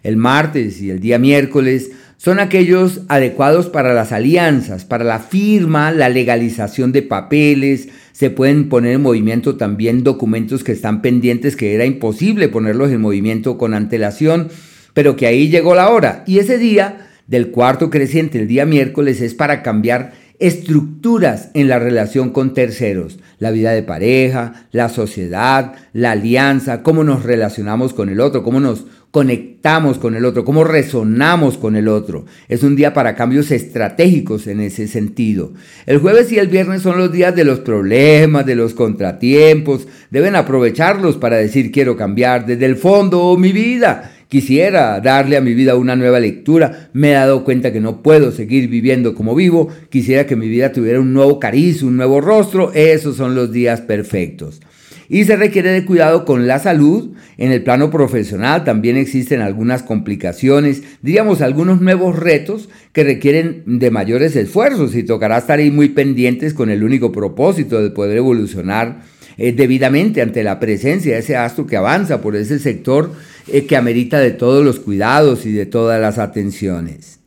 El 0.03 0.17
martes 0.17 0.81
y 0.81 0.91
el 0.91 1.01
día 1.01 1.19
miércoles 1.19 1.91
son 2.17 2.41
aquellos 2.41 3.03
adecuados 3.09 3.69
para 3.69 3.93
las 3.93 4.13
alianzas, 4.13 4.85
para 4.85 5.05
la 5.05 5.19
firma, 5.19 5.91
la 5.93 6.09
legalización 6.09 6.93
de 6.93 7.03
papeles, 7.03 7.89
se 8.13 8.31
pueden 8.31 8.71
poner 8.71 8.95
en 8.95 9.03
movimiento 9.03 9.57
también 9.57 10.03
documentos 10.03 10.65
que 10.65 10.73
están 10.73 11.03
pendientes 11.03 11.55
que 11.55 11.75
era 11.75 11.85
imposible 11.85 12.49
ponerlos 12.49 12.91
en 12.91 13.03
movimiento 13.03 13.59
con 13.59 13.75
antelación, 13.75 14.49
pero 14.95 15.17
que 15.17 15.27
ahí 15.27 15.51
llegó 15.51 15.75
la 15.75 15.91
hora. 15.91 16.25
Y 16.27 16.39
ese 16.39 16.57
día 16.57 17.09
del 17.27 17.51
cuarto 17.51 17.91
creciente, 17.91 18.39
el 18.41 18.49
día 18.49 18.65
miércoles, 18.65 19.21
es 19.21 19.35
para 19.35 19.63
cambiar 19.63 20.15
estructuras 20.39 21.51
en 21.55 21.69
la 21.69 21.79
relación 21.79 22.31
con 22.31 22.55
terceros, 22.55 23.19
la 23.39 23.51
vida 23.51 23.73
de 23.73 23.83
pareja, 23.83 24.67
la 24.73 24.89
sociedad, 24.89 25.75
la 25.93 26.13
alianza, 26.13 26.83
cómo 26.83 27.05
nos 27.05 27.23
relacionamos 27.23 27.93
con 27.93 28.09
el 28.09 28.21
otro, 28.21 28.43
cómo 28.43 28.61
nos 28.61 28.87
conectamos 29.11 29.97
con 29.97 30.15
el 30.15 30.27
otro, 30.27 30.45
cómo 30.45 30.63
resonamos 30.63 31.57
con 31.57 31.75
el 31.75 31.89
otro. 31.89 32.27
Es 32.49 32.63
un 32.63 32.77
día 32.77 32.93
para 32.93 33.15
cambios 33.15 33.51
estratégicos 33.51 34.47
en 34.47 34.61
ese 34.61 34.89
sentido. 34.89 35.55
El 35.87 36.01
jueves 36.01 36.31
y 36.33 36.39
el 36.39 36.49
viernes 36.49 36.83
son 36.83 36.99
los 36.99 37.11
días 37.11 37.35
de 37.35 37.45
los 37.45 37.61
problemas, 37.61 38.45
de 38.45 38.57
los 38.57 38.75
contratiempos. 38.75 39.89
Deben 40.11 40.37
aprovecharlos 40.37 41.17
para 41.17 41.37
decir 41.37 41.73
quiero 41.73 41.97
cambiar 41.97 42.45
desde 42.45 42.67
el 42.67 42.77
fondo 42.77 43.35
mi 43.39 43.53
vida. 43.53 44.13
Quisiera 44.29 45.01
darle 45.01 45.37
a 45.37 45.41
mi 45.41 45.55
vida 45.55 45.77
una 45.77 45.97
nueva 45.97 46.21
lectura. 46.21 46.89
Me 46.93 47.11
he 47.11 47.15
dado 47.15 47.45
cuenta 47.45 47.73
que 47.73 47.81
no 47.81 48.03
puedo 48.03 48.33
seguir 48.33 48.69
viviendo 48.69 49.15
como 49.15 49.35
vivo. 49.35 49.69
Quisiera 49.89 50.27
que 50.27 50.37
mi 50.37 50.49
vida 50.49 50.73
tuviera 50.73 51.01
un 51.01 51.13
nuevo 51.13 51.39
cariz, 51.39 51.83
un 51.83 51.97
nuevo 51.97 52.21
rostro. 52.21 52.73
Esos 52.73 53.17
son 53.17 53.35
los 53.35 53.53
días 53.53 53.81
perfectos 53.81 54.61
y 55.09 55.25
se 55.25 55.37
requiere 55.37 55.71
de 55.71 55.85
cuidado 55.85 56.25
con 56.25 56.47
la 56.47 56.59
salud. 56.59 57.11
En 57.39 57.53
el 57.53 57.63
plano 57.63 57.91
profesional 57.91 58.65
también 58.65 58.97
existen 58.97 59.41
algunas 59.41 59.83
complicaciones, 59.83 60.83
diríamos 61.03 61.43
algunos 61.43 61.81
nuevos 61.81 62.19
retos 62.19 62.69
que 62.93 63.05
requieren 63.05 63.63
de 63.67 63.91
mayores 63.91 64.37
esfuerzos 64.37 64.95
y 64.95 65.03
tocará 65.03 65.39
estar 65.39 65.59
ahí 65.59 65.71
muy 65.71 65.91
pendientes 65.91 66.55
con 66.55 66.71
el 66.71 66.83
único 66.83 67.13
propósito 67.13 67.83
de 67.83 67.91
poder 67.91 68.17
evolucionar 68.19 69.03
eh, 69.39 69.53
debidamente 69.53 70.23
ante 70.23 70.43
la 70.43 70.59
presencia 70.59 71.15
de 71.15 71.21
ese 71.21 71.37
astro 71.37 71.67
que 71.67 71.77
avanza 71.77 72.21
por 72.21 72.37
ese 72.37 72.59
sector 72.59 73.13
eh, 73.49 73.67
que 73.67 73.77
amerita 73.77 74.19
de 74.19 74.31
todos 74.31 74.65
los 74.65 74.81
cuidados 74.81 75.47
y 75.47 75.53
de 75.53 75.67
todas 75.67 76.01
las 76.01 76.19
atenciones. 76.19 77.21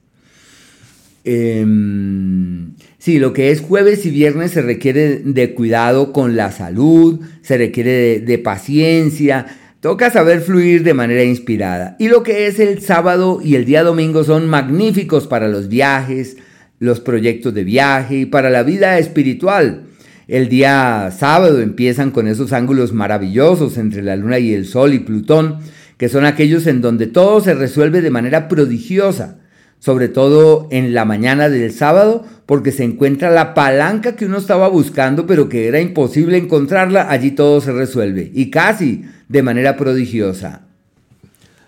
Em, 1.23 2.73
Sí, 2.99 3.17
lo 3.17 3.31
que 3.31 3.51
es 3.51 3.61
jueves 3.61 4.05
y 4.05 4.09
viernes 4.09 4.51
se 4.51 4.61
requiere 4.61 5.21
de 5.23 5.53
cuidado 5.53 6.11
con 6.11 6.35
la 6.35 6.51
salud, 6.51 7.21
se 7.41 7.57
requiere 7.57 8.19
de, 8.19 8.37
paciencia, 8.39 9.45
toca 9.79 10.11
saber 10.11 10.41
fluir 10.41 10.83
de 10.83 10.93
manera 10.93 11.23
inspirada. 11.23 11.95
Y 11.97 12.09
lo 12.09 12.23
que 12.23 12.47
es 12.47 12.59
el 12.59 12.81
sábado 12.81 13.39
y 13.41 13.55
el 13.55 13.63
día 13.63 13.83
domingo 13.83 14.25
son 14.25 14.49
magníficos 14.49 15.27
para 15.27 15.47
los 15.47 15.69
viajes, 15.69 16.35
los 16.79 16.99
proyectos 16.99 17.53
de 17.53 17.63
viaje 17.63 18.17
y 18.17 18.25
para 18.25 18.49
la 18.49 18.63
vida 18.63 18.99
espiritual. 18.99 19.83
El 20.29 20.47
día 20.47 21.11
sábado 21.17 21.59
empiezan 21.59 22.11
con 22.11 22.27
esos 22.27 22.53
ángulos 22.53 22.93
maravillosos 22.93 23.77
entre 23.77 24.01
la 24.03 24.15
luna 24.15 24.39
y 24.39 24.53
el 24.53 24.65
sol 24.65 24.93
y 24.93 24.99
Plutón, 24.99 25.57
que 25.97 26.07
son 26.07 26.23
aquellos 26.23 26.67
en 26.67 26.79
donde 26.79 27.07
todo 27.07 27.41
se 27.41 27.53
resuelve 27.53 28.01
de 28.01 28.11
manera 28.11 28.47
prodigiosa 28.47 29.39
sobre 29.79 30.09
todo 30.09 30.67
en 30.71 30.93
la 30.93 31.05
mañana 31.05 31.49
del 31.49 31.71
sábado, 31.71 32.25
porque 32.45 32.71
se 32.71 32.83
encuentra 32.83 33.31
la 33.31 33.53
palanca 33.53 34.15
que 34.15 34.25
uno 34.25 34.37
estaba 34.37 34.67
buscando, 34.67 35.25
pero 35.25 35.47
que 35.47 35.67
era 35.67 35.79
imposible 35.79 36.37
encontrarla, 36.37 37.09
allí 37.09 37.31
todo 37.31 37.61
se 37.61 37.71
resuelve, 37.71 38.29
y 38.33 38.49
casi 38.49 39.05
de 39.29 39.41
manera 39.41 39.77
prodigiosa. 39.77 40.61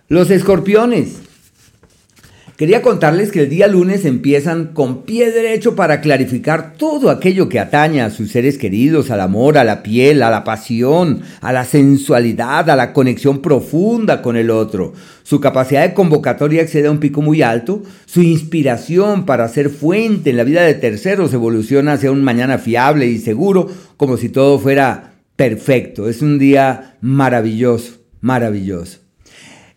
Los 0.09 0.29
escorpiones. 0.29 1.21
Quería 2.61 2.83
contarles 2.83 3.31
que 3.31 3.39
el 3.41 3.49
día 3.49 3.65
lunes 3.65 4.05
empiezan 4.05 4.67
con 4.67 5.01
pie 5.01 5.31
derecho 5.31 5.75
para 5.75 5.99
clarificar 5.99 6.73
todo 6.77 7.09
aquello 7.09 7.49
que 7.49 7.59
ataña 7.59 8.05
a 8.05 8.11
sus 8.11 8.29
seres 8.29 8.59
queridos, 8.59 9.09
al 9.09 9.21
amor, 9.21 9.57
a 9.57 9.63
la 9.63 9.81
piel, 9.81 10.21
a 10.21 10.29
la 10.29 10.43
pasión, 10.43 11.23
a 11.41 11.51
la 11.53 11.65
sensualidad, 11.65 12.69
a 12.69 12.75
la 12.75 12.93
conexión 12.93 13.41
profunda 13.41 14.21
con 14.21 14.37
el 14.37 14.51
otro. 14.51 14.93
Su 15.23 15.39
capacidad 15.39 15.81
de 15.81 15.95
convocatoria 15.95 16.61
excede 16.61 16.85
a 16.87 16.91
un 16.91 16.99
pico 16.99 17.23
muy 17.23 17.41
alto, 17.41 17.81
su 18.05 18.21
inspiración 18.21 19.25
para 19.25 19.47
ser 19.47 19.71
fuente 19.71 20.29
en 20.29 20.37
la 20.37 20.43
vida 20.43 20.61
de 20.61 20.75
terceros 20.75 21.33
evoluciona 21.33 21.93
hacia 21.93 22.11
un 22.11 22.23
mañana 22.23 22.59
fiable 22.59 23.07
y 23.07 23.17
seguro, 23.17 23.71
como 23.97 24.17
si 24.17 24.29
todo 24.29 24.59
fuera 24.59 25.15
perfecto. 25.35 26.07
Es 26.07 26.21
un 26.21 26.37
día 26.37 26.95
maravilloso, 27.01 27.93
maravilloso. 28.19 29.00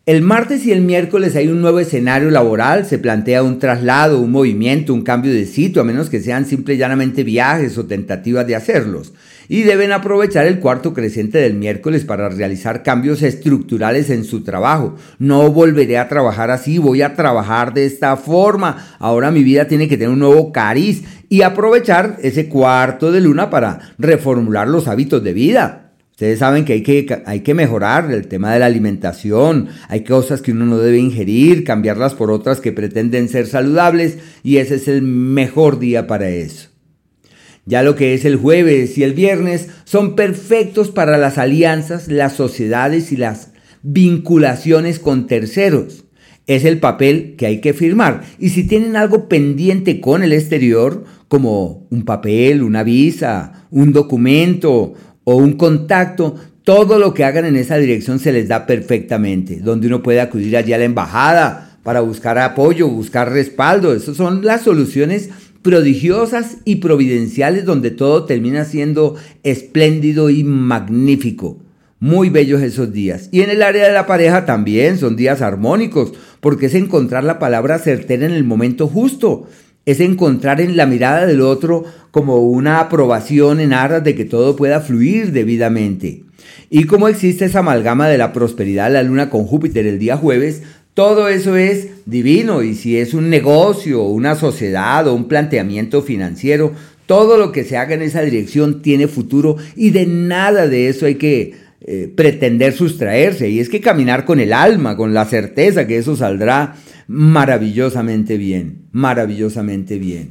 El 0.07 0.21
martes 0.21 0.67
y 0.67 0.73
el 0.73 0.83
miércoles 0.83 1.35
hay 1.35 1.49
un 1.49 1.63
nuevo 1.63 1.81
escenario 1.81 2.31
laboral, 2.31 2.85
se 2.85 2.99
plantea 2.99 3.43
un 3.43 3.59
traslado, 3.59 4.21
un 4.21 4.33
movimiento, 4.33 4.93
un 4.93 5.01
cambio 5.01 5.33
de 5.33 5.47
sitio, 5.47 5.81
a 5.81 5.85
menos 5.87 6.11
que 6.11 6.21
sean 6.21 6.45
simple 6.45 6.75
y 6.75 6.77
llanamente 6.77 7.25
viajes 7.25 7.79
o 7.79 7.87
tentativas 7.87 8.47
de 8.47 8.55
hacerlos. 8.55 9.15
Y 9.49 9.63
deben 9.63 9.93
aprovechar 9.93 10.45
el 10.45 10.61
cuarto 10.61 10.93
creciente 10.93 11.39
del 11.39 11.55
miércoles 11.55 12.05
para 12.05 12.29
realizar 12.29 12.83
cambios 12.83 13.23
estructurales 13.23 14.11
en 14.11 14.25
su 14.25 14.45
trabajo. 14.45 14.95
No 15.19 15.51
volveré 15.51 15.97
a 15.97 16.07
trabajar 16.07 16.51
así, 16.51 16.77
voy 16.77 17.01
a 17.01 17.15
trabajar 17.15 17.73
de 17.73 17.87
esta 17.87 18.19
forma. 18.19 18.97
Ahora 18.99 19.31
mi 19.31 19.43
vida 19.43 19.69
tiene 19.69 19.89
que 19.89 19.97
tener 19.97 20.13
un 20.13 20.19
nuevo 20.19 20.53
cariz 20.53 21.05
y 21.31 21.41
aprovechar 21.41 22.19
ese 22.21 22.51
cuarto 22.51 23.11
de 23.11 23.23
luna 23.23 23.49
para 23.49 23.95
reformular 23.97 24.69
los 24.69 24.87
hábitos 24.87 25.25
de 25.25 25.33
vida. 25.33 25.84
Ustedes 26.15 26.39
saben 26.39 26.65
que 26.65 26.75
hay, 26.75 26.83
que 26.83 27.23
hay 27.27 27.41
que 27.41 27.55
mejorar 27.55 28.09
el 28.13 28.29
tema 28.29 28.53
de 28.53 28.61
la 28.61 28.67
alimentación, 28.67 29.67
hay 29.89 30.05
cosas 30.05 30.43
que 30.43 30.53
uno 30.53 30.65
no 30.65 30.79
debe 30.79 30.99
ingerir, 30.99 31.65
cambiarlas 31.65 32.15
por 32.15 32.31
otras 32.31 32.61
que 32.61 32.71
pretenden 32.71 33.29
ser 33.29 33.49
saludables 33.49 34.19
y 34.45 34.59
ese 34.59 34.77
es 34.77 34.87
el 34.87 35.03
mejor 35.03 35.81
día 35.81 36.07
para 36.07 36.29
eso. 36.29 36.69
Ya 37.67 37.83
lo 37.83 37.97
que 37.97 38.15
es 38.15 38.25
el 38.25 38.37
jueves 38.37 38.97
y 38.97 39.03
el 39.03 39.13
viernes 39.13 39.71
son 39.83 40.15
perfectos 40.15 40.93
para 40.93 41.19
las 41.19 41.37
alianzas, 41.37 42.07
las 42.07 42.35
sociedades 42.35 43.11
y 43.11 43.17
las 43.17 43.49
vinculaciones 43.83 45.01
con 45.01 45.27
terceros. 45.27 46.05
Es 46.47 46.65
el 46.65 46.79
papel 46.79 47.35
que 47.37 47.47
hay 47.47 47.61
que 47.61 47.73
firmar. 47.73 48.23
Y 48.39 48.51
si 48.51 48.69
tienen 48.69 48.95
algo 48.95 49.29
pendiente 49.29 50.01
con 50.01 50.23
el 50.23 50.33
exterior, 50.33 51.05
como 51.27 51.89
un 51.91 52.05
papel, 52.05 52.63
una 52.63 52.85
visa, 52.85 53.67
un 53.73 53.93
documento 53.93 54.95
o 55.25 55.37
un 55.37 55.55
contacto, 55.55 56.37
todo 56.63 56.99
lo 56.99 57.13
que 57.13 57.25
hagan 57.25 57.45
en 57.45 57.57
esa 57.57 57.77
dirección 57.77 58.19
se 58.19 58.33
les 58.33 58.49
da 58.49 58.67
perfectamente, 58.67 59.61
donde 59.61 59.87
uno 59.87 60.03
puede 60.03 60.21
acudir 60.21 60.57
allí 60.57 60.73
a 60.73 60.79
la 60.79 60.85
embajada 60.85 61.79
para 61.83 62.01
buscar 62.01 62.39
apoyo, 62.39 62.89
buscar 62.89 63.31
respaldo. 63.31 63.95
Esas 63.95 64.17
son 64.17 64.45
las 64.45 64.63
soluciones 64.63 65.29
prodigiosas 65.61 66.59
y 66.65 66.77
providenciales 66.77 67.65
donde 67.65 67.91
todo 67.91 68.25
termina 68.25 68.65
siendo 68.65 69.17
espléndido 69.43 70.31
y 70.31 70.45
magnífico. 70.45 71.59
Muy 72.01 72.29
bellos 72.29 72.61
esos 72.61 72.93
días. 72.93 73.29
Y 73.33 73.43
en 73.43 73.51
el 73.51 73.63
área 73.63 73.87
de 73.87 73.93
la 73.93 74.07
pareja 74.07 74.45
también 74.45 74.99
son 74.99 75.17
días 75.17 75.41
armónicos, 75.41 76.13
porque 76.41 76.67
es 76.67 76.75
encontrar 76.75 77.25
la 77.25 77.39
palabra 77.39 77.79
certera 77.79 78.27
en 78.27 78.33
el 78.33 78.45
momento 78.45 78.89
justo 78.89 79.47
es 79.87 80.01
encontrar 80.01 80.61
en 80.61 80.77
la 80.77 80.87
mirada 80.87 81.27
del 81.27 81.41
otro 81.41 81.85
como 82.11 82.39
una 82.39 82.81
aprobación 82.81 83.61
en 83.61 83.73
aras 83.73 84.05
de 84.05 84.15
que 84.15 84.25
todo 84.25 84.57
pueda 84.57 84.81
fluir 84.81 85.33
debidamente. 85.33 86.23
Y 86.71 86.85
como 86.85 87.09
existe 87.09 87.45
esa 87.45 87.61
amalgama 87.61 88.09
de 88.09 88.19
la 88.19 88.33
prosperidad 88.33 88.87
de 88.87 88.95
la 88.95 89.03
luna 89.03 89.31
con 89.31 89.45
Júpiter 89.45 89.87
el 89.87 89.99
día 89.99 90.17
jueves, 90.17 90.63
todo 90.95 91.29
eso 91.29 91.57
es 91.57 91.89
divino 92.07 92.63
y 92.63 92.75
si 92.75 92.97
es 92.99 93.15
un 93.15 93.29
negocio, 93.29 94.03
una 94.03 94.37
sociedad 94.37 95.07
o 95.09 95.15
un 95.15 95.27
planteamiento 95.27 96.03
financiero, 96.03 96.73
todo 97.07 97.37
lo 97.37 97.53
que 97.53 97.65
se 97.65 97.77
haga 97.77 97.95
en 97.95 98.03
esa 98.03 98.23
dirección 98.23 98.81
tiene 98.81 99.09
futuro 99.09 99.57
y 99.77 99.91
de 99.91 100.07
nada 100.07 100.69
de 100.69 100.89
eso 100.89 101.07
hay 101.07 101.17
que 101.17 101.55
eh, 101.87 102.11
pretender 102.15 102.73
sustraerse. 102.73 103.51
Y 103.51 103.61
es 103.61 103.69
que 103.69 103.81
caminar 103.81 104.25
con 104.25 104.41
el 104.41 104.53
alma, 104.53 104.97
con 104.97 105.13
la 105.13 105.27
certeza 105.27 105.87
que 105.87 105.99
eso 105.99 106.17
saldrá 106.17 106.77
maravillosamente 107.07 108.37
bien, 108.37 108.87
maravillosamente 108.93 109.99
bien. 109.99 110.31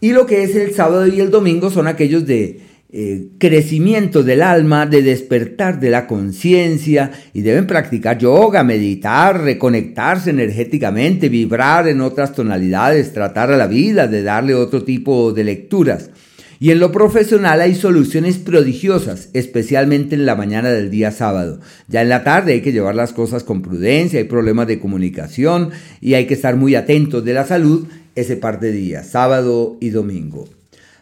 Y 0.00 0.12
lo 0.12 0.26
que 0.26 0.42
es 0.42 0.54
el 0.54 0.74
sábado 0.74 1.06
y 1.06 1.20
el 1.20 1.30
domingo 1.30 1.70
son 1.70 1.86
aquellos 1.86 2.26
de 2.26 2.60
eh, 2.92 3.30
crecimiento 3.38 4.22
del 4.22 4.42
alma, 4.42 4.86
de 4.86 5.02
despertar 5.02 5.80
de 5.80 5.90
la 5.90 6.06
conciencia 6.06 7.10
y 7.34 7.42
deben 7.42 7.66
practicar 7.66 8.16
yoga, 8.16 8.62
meditar, 8.62 9.42
reconectarse 9.42 10.30
energéticamente, 10.30 11.28
vibrar 11.28 11.88
en 11.88 12.00
otras 12.00 12.32
tonalidades, 12.32 13.12
tratar 13.12 13.50
a 13.50 13.56
la 13.56 13.66
vida 13.66 14.06
de 14.06 14.22
darle 14.22 14.54
otro 14.54 14.84
tipo 14.84 15.32
de 15.32 15.44
lecturas. 15.44 16.10
Y 16.58 16.70
en 16.70 16.80
lo 16.80 16.90
profesional 16.90 17.60
hay 17.60 17.74
soluciones 17.74 18.38
prodigiosas, 18.38 19.28
especialmente 19.34 20.14
en 20.14 20.24
la 20.24 20.36
mañana 20.36 20.70
del 20.70 20.90
día 20.90 21.10
sábado. 21.10 21.60
Ya 21.88 22.02
en 22.02 22.08
la 22.08 22.24
tarde 22.24 22.54
hay 22.54 22.60
que 22.62 22.72
llevar 22.72 22.94
las 22.94 23.12
cosas 23.12 23.44
con 23.44 23.62
prudencia, 23.62 24.18
hay 24.18 24.24
problemas 24.24 24.66
de 24.66 24.80
comunicación 24.80 25.70
y 26.00 26.14
hay 26.14 26.26
que 26.26 26.34
estar 26.34 26.56
muy 26.56 26.74
atentos 26.74 27.24
de 27.24 27.34
la 27.34 27.46
salud 27.46 27.86
ese 28.14 28.36
par 28.36 28.60
de 28.60 28.72
días, 28.72 29.08
sábado 29.08 29.76
y 29.80 29.90
domingo. 29.90 30.48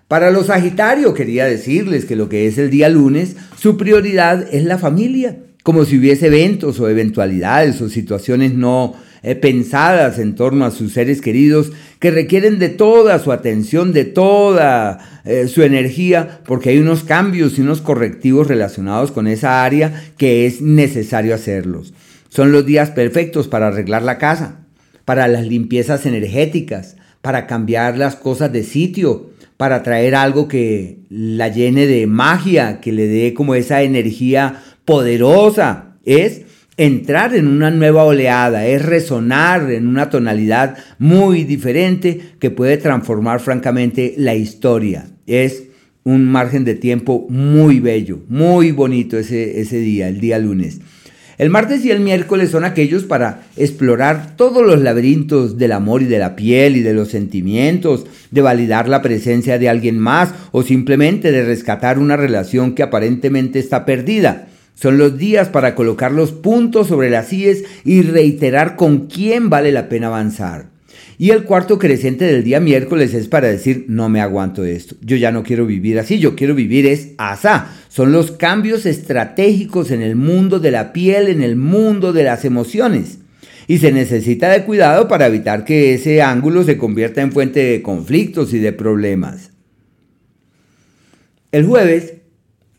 Para 0.09 0.31
los 0.31 0.47
Sagitarios 0.47 1.15
quería 1.15 1.47
decirles 1.47 2.05
que 2.05 2.17
lo 2.17 2.29
que 2.29 2.47
es 2.47 2.59
el 2.59 2.71
día 2.71 2.89
lunes, 2.89 3.37
su 3.57 3.77
prioridad 3.77 4.47
es 4.53 4.65
la 4.65 4.79
familia, 4.79 5.39
como 5.63 5.85
si 5.85 5.99
hubiese 5.99 6.27
eventos 6.27 6.79
o 6.81 6.89
eventualidades 6.89 7.81
o 7.81 7.89
situaciones 7.89 8.55
no 8.55 8.95
eh, 9.27 9.35
pensadas 9.35 10.19
en 10.19 10.35
torno 10.35 10.67
a 10.67 10.71
sus 10.71 10.93
seres 10.93 11.23
queridos 11.23 11.73
que 11.99 12.11
requieren 12.11 12.59
de 12.59 12.69
toda 12.69 13.19
su 13.19 13.33
atención, 13.33 13.95
de 13.95 14.05
toda 14.05 15.23
eh, 15.25 15.49
su 15.49 15.63
energía, 15.63 16.41
porque 16.45 16.69
hay 16.69 16.79
unos 16.79 17.05
cambios 17.05 17.59
y 17.59 17.63
unos 17.63 17.81
correctivos 17.81 18.49
relacionados 18.49 19.13
con 19.13 19.27
esa 19.27 19.65
área 19.65 20.05
que 20.19 20.45
es 20.45 20.61
necesario 20.61 21.35
hacerlos. 21.35 21.95
Son 22.29 22.53
los 22.53 22.67
días 22.67 22.91
perfectos 22.91 23.49
para 23.49 23.69
arreglar 23.69 24.03
la 24.03 24.19
casa, 24.19 24.61
para 25.07 25.27
las 25.27 25.47
limpiezas 25.47 26.05
energéticas, 26.05 26.97
para 27.23 27.47
cambiar 27.47 27.97
las 27.97 28.17
cosas 28.17 28.53
de 28.53 28.63
sitio, 28.63 29.31
para 29.57 29.83
traer 29.83 30.15
algo 30.17 30.49
que 30.49 30.99
la 31.09 31.49
llene 31.49 31.87
de 31.87 32.07
magia, 32.07 32.79
que 32.83 32.93
le 32.93 33.07
dé 33.07 33.33
como 33.33 33.55
esa 33.55 33.81
energía 33.81 34.63
poderosa. 34.85 35.95
Es 36.05 36.43
entrar 36.77 37.35
en 37.35 37.47
una 37.47 37.71
nueva 37.71 38.05
oleada, 38.05 38.67
es 38.67 38.85
resonar 38.85 39.71
en 39.71 39.87
una 39.87 40.11
tonalidad 40.11 40.77
muy 40.99 41.45
diferente 41.45 42.21
que 42.39 42.51
puede 42.51 42.77
transformar 42.77 43.41
francamente 43.41 44.15
la 44.17 44.35
historia. 44.35 45.07
Es 45.27 45.65
un 46.03 46.27
margen 46.27 46.65
de 46.65 46.75
tiempo 46.75 47.27
muy 47.29 47.81
bello, 47.81 48.21
muy 48.29 48.73
bonito 48.73 49.19
ese, 49.19 49.61
ese 49.61 49.79
día, 49.79 50.09
el 50.09 50.21
día 50.21 50.39
lunes. 50.39 50.81
El 51.37 51.51
martes 51.51 51.85
y 51.85 51.91
el 51.91 51.99
miércoles 51.99 52.51
son 52.51 52.65
aquellos 52.65 53.05
para 53.05 53.43
explorar 53.57 54.37
todos 54.37 54.65
los 54.65 54.81
laberintos 54.81 55.59
del 55.59 55.73
amor 55.73 56.03
y 56.03 56.05
de 56.05 56.21
la 56.21 56.37
piel 56.37 56.77
y 56.77 56.83
de 56.83 56.95
los 56.95 57.09
sentimientos, 57.09 58.07
de 58.31 58.41
validar 58.41 58.89
la 58.89 59.03
presencia 59.03 59.59
de 59.59 59.69
alguien 59.69 59.99
más 59.99 60.33
o 60.53 60.63
simplemente 60.63 61.33
de 61.33 61.45
rescatar 61.45 61.99
una 61.99 62.17
relación 62.17 62.75
que 62.75 62.85
aparentemente 62.85 63.59
está 63.59 63.85
perdida. 63.85 64.47
Son 64.75 64.99
los 64.99 65.17
días 65.17 65.49
para 65.49 65.75
colocar 65.75 66.13
los 66.13 66.33
puntos 66.33 66.89
sobre 66.89 67.11
las 67.11 67.33
IES 67.33 67.65
y 67.85 68.03
reiterar 68.03 68.77
con 68.77 69.07
quién 69.07 69.49
vale 69.49 69.73
la 69.73 69.89
pena 69.89 70.09
avanzar. 70.09 70.75
Y 71.17 71.31
el 71.31 71.45
cuarto 71.45 71.79
creciente 71.79 72.25
del 72.25 72.43
día 72.43 72.59
miércoles 72.59 73.15
es 73.15 73.29
para 73.29 73.49
decir, 73.49 73.85
no 73.89 74.09
me 74.09 74.21
aguanto 74.21 74.65
esto, 74.65 74.97
yo 75.01 75.17
ya 75.17 75.31
no 75.31 75.45
quiero 75.45 75.65
vivir 75.65 75.99
así, 75.99 76.19
yo 76.19 76.35
quiero 76.35 76.55
vivir 76.55 76.87
es 76.87 77.13
asá. 77.19 77.73
Son 77.89 78.11
los 78.11 78.33
cambios 78.33 78.85
estratégicos 78.85 79.93
en 79.93 80.03
el 80.03 80.17
mundo 80.17 80.59
de 80.59 80.73
la 80.73 80.93
piel, 80.93 81.29
en 81.29 81.43
el 81.43 81.55
mundo 81.55 82.13
de 82.13 82.25
las 82.25 82.45
emociones. 82.45 83.19
Y 83.67 83.79
se 83.79 83.93
necesita 83.93 84.51
de 84.51 84.65
cuidado 84.65 85.09
para 85.09 85.27
evitar 85.27 85.65
que 85.65 85.95
ese 85.95 86.21
ángulo 86.21 86.65
se 86.65 86.77
convierta 86.77 87.23
en 87.23 87.33
fuente 87.33 87.65
de 87.65 87.81
conflictos 87.81 88.53
y 88.53 88.59
de 88.59 88.73
problemas. 88.73 89.53
El 91.53 91.65
jueves 91.65 92.15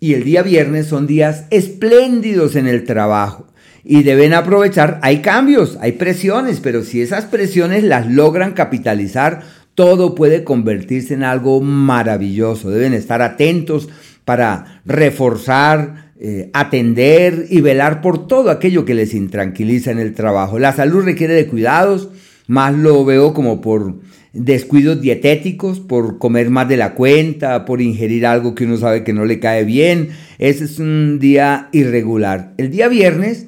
y 0.06 0.13
el 0.13 0.24
día 0.24 0.44
viernes 0.44 0.86
son 0.86 1.08
días 1.08 1.46
espléndidos 1.50 2.56
en 2.56 2.68
el 2.68 2.84
trabajo 2.84 3.48
y 3.84 4.04
deben 4.04 4.36
aprovechar, 4.36 5.00
hay 5.02 5.24
cambios, 5.24 5.80
hay 5.82 5.94
presiones, 5.94 6.60
pero 6.60 6.84
si 6.84 7.02
esas 7.02 7.26
presiones 7.26 7.84
las 7.84 8.06
logran 8.06 8.54
capitalizar, 8.54 9.41
todo 9.74 10.13
puede 10.13 10.44
convertirse 10.44 11.15
en 11.15 11.24
algo 11.24 11.60
maravilloso. 11.60 12.70
Deben 12.70 12.94
estar 12.94 13.24
atentos 13.24 13.89
para 14.26 14.84
reforzar, 14.86 16.12
eh, 16.20 16.52
atender 16.54 17.48
y 17.50 17.62
velar 17.62 18.02
por 18.02 18.28
todo 18.28 18.52
aquello 18.52 18.86
que 18.86 18.94
les 18.94 19.15
intranquiliza 19.15 19.89
en 19.89 19.98
el 19.98 20.13
trabajo. 20.13 20.60
La 20.60 20.74
salud 20.74 21.04
requiere 21.04 21.34
de 21.34 21.48
cuidados, 21.48 22.10
más 22.46 22.76
lo 22.76 23.04
veo 23.06 23.34
como 23.34 23.60
por 23.60 23.96
descuidos 24.36 25.02
dietéticos, 25.02 25.80
por 25.80 26.19
comer 26.19 26.50
más 26.50 26.67
de 26.67 26.78
la 26.78 26.93
cuenta, 26.93 27.65
por 27.65 27.82
ingerir 27.82 28.26
algo 28.26 28.54
que 28.54 28.65
uno 28.65 28.78
sabe 28.78 29.04
que 29.04 29.13
no 29.13 29.26
le 29.26 29.39
cae 29.39 29.63
bien. 29.63 30.10
Ese 30.38 30.65
es 30.65 30.80
un 30.80 31.19
día 31.19 31.69
irregular. 31.71 32.54
El 32.58 32.69
día 32.69 32.89
viernes 32.89 33.48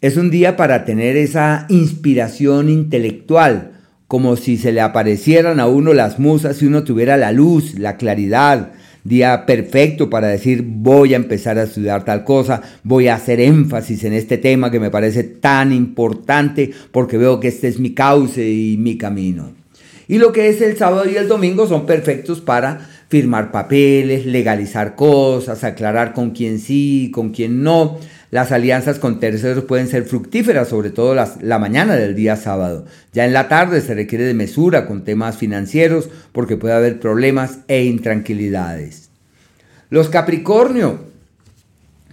es 0.00 0.16
un 0.16 0.30
día 0.30 0.56
para 0.56 0.84
tener 0.84 1.16
esa 1.16 1.66
inspiración 1.70 2.68
intelectual, 2.68 3.72
como 4.08 4.36
si 4.36 4.58
se 4.58 4.72
le 4.72 4.80
aparecieran 4.80 5.60
a 5.60 5.66
uno 5.66 5.94
las 5.94 6.18
musas 6.18 6.60
y 6.60 6.66
uno 6.66 6.84
tuviera 6.84 7.16
la 7.16 7.32
luz, 7.32 7.78
la 7.78 7.96
claridad. 7.96 8.72
Día 9.04 9.44
perfecto 9.46 10.08
para 10.08 10.28
decir 10.28 10.64
voy 10.66 11.12
a 11.12 11.16
empezar 11.16 11.58
a 11.58 11.64
estudiar 11.64 12.04
tal 12.04 12.24
cosa, 12.24 12.62
voy 12.82 13.08
a 13.08 13.14
hacer 13.14 13.38
énfasis 13.38 14.04
en 14.04 14.14
este 14.14 14.38
tema 14.38 14.70
que 14.70 14.80
me 14.80 14.90
parece 14.90 15.24
tan 15.24 15.72
importante 15.72 16.70
porque 16.90 17.18
veo 17.18 17.38
que 17.38 17.48
este 17.48 17.68
es 17.68 17.78
mi 17.78 17.90
cauce 17.92 18.50
y 18.50 18.76
mi 18.78 18.96
camino. 18.96 19.63
Y 20.06 20.18
lo 20.18 20.32
que 20.32 20.48
es 20.48 20.60
el 20.60 20.76
sábado 20.76 21.08
y 21.08 21.16
el 21.16 21.28
domingo 21.28 21.66
son 21.66 21.86
perfectos 21.86 22.40
para 22.40 22.88
firmar 23.08 23.52
papeles, 23.52 24.26
legalizar 24.26 24.96
cosas, 24.96 25.64
aclarar 25.64 26.12
con 26.12 26.30
quién 26.30 26.58
sí, 26.58 27.10
con 27.12 27.30
quién 27.30 27.62
no. 27.62 27.98
las 28.30 28.50
alianzas 28.50 28.98
con 28.98 29.20
terceros 29.20 29.64
pueden 29.64 29.86
ser 29.86 30.04
fructíferas, 30.04 30.68
sobre 30.68 30.90
todo 30.90 31.14
la 31.14 31.58
mañana 31.58 31.94
del 31.94 32.16
día 32.16 32.34
sábado. 32.34 32.84
Ya 33.12 33.24
en 33.24 33.32
la 33.32 33.48
tarde 33.48 33.80
se 33.80 33.94
requiere 33.94 34.24
de 34.24 34.34
mesura 34.34 34.86
con 34.86 35.04
temas 35.04 35.36
financieros 35.36 36.08
porque 36.32 36.56
puede 36.56 36.74
haber 36.74 36.98
problemas 36.98 37.60
e 37.68 37.84
intranquilidades. 37.84 39.10
Los 39.90 40.08
Capricornio. 40.08 40.98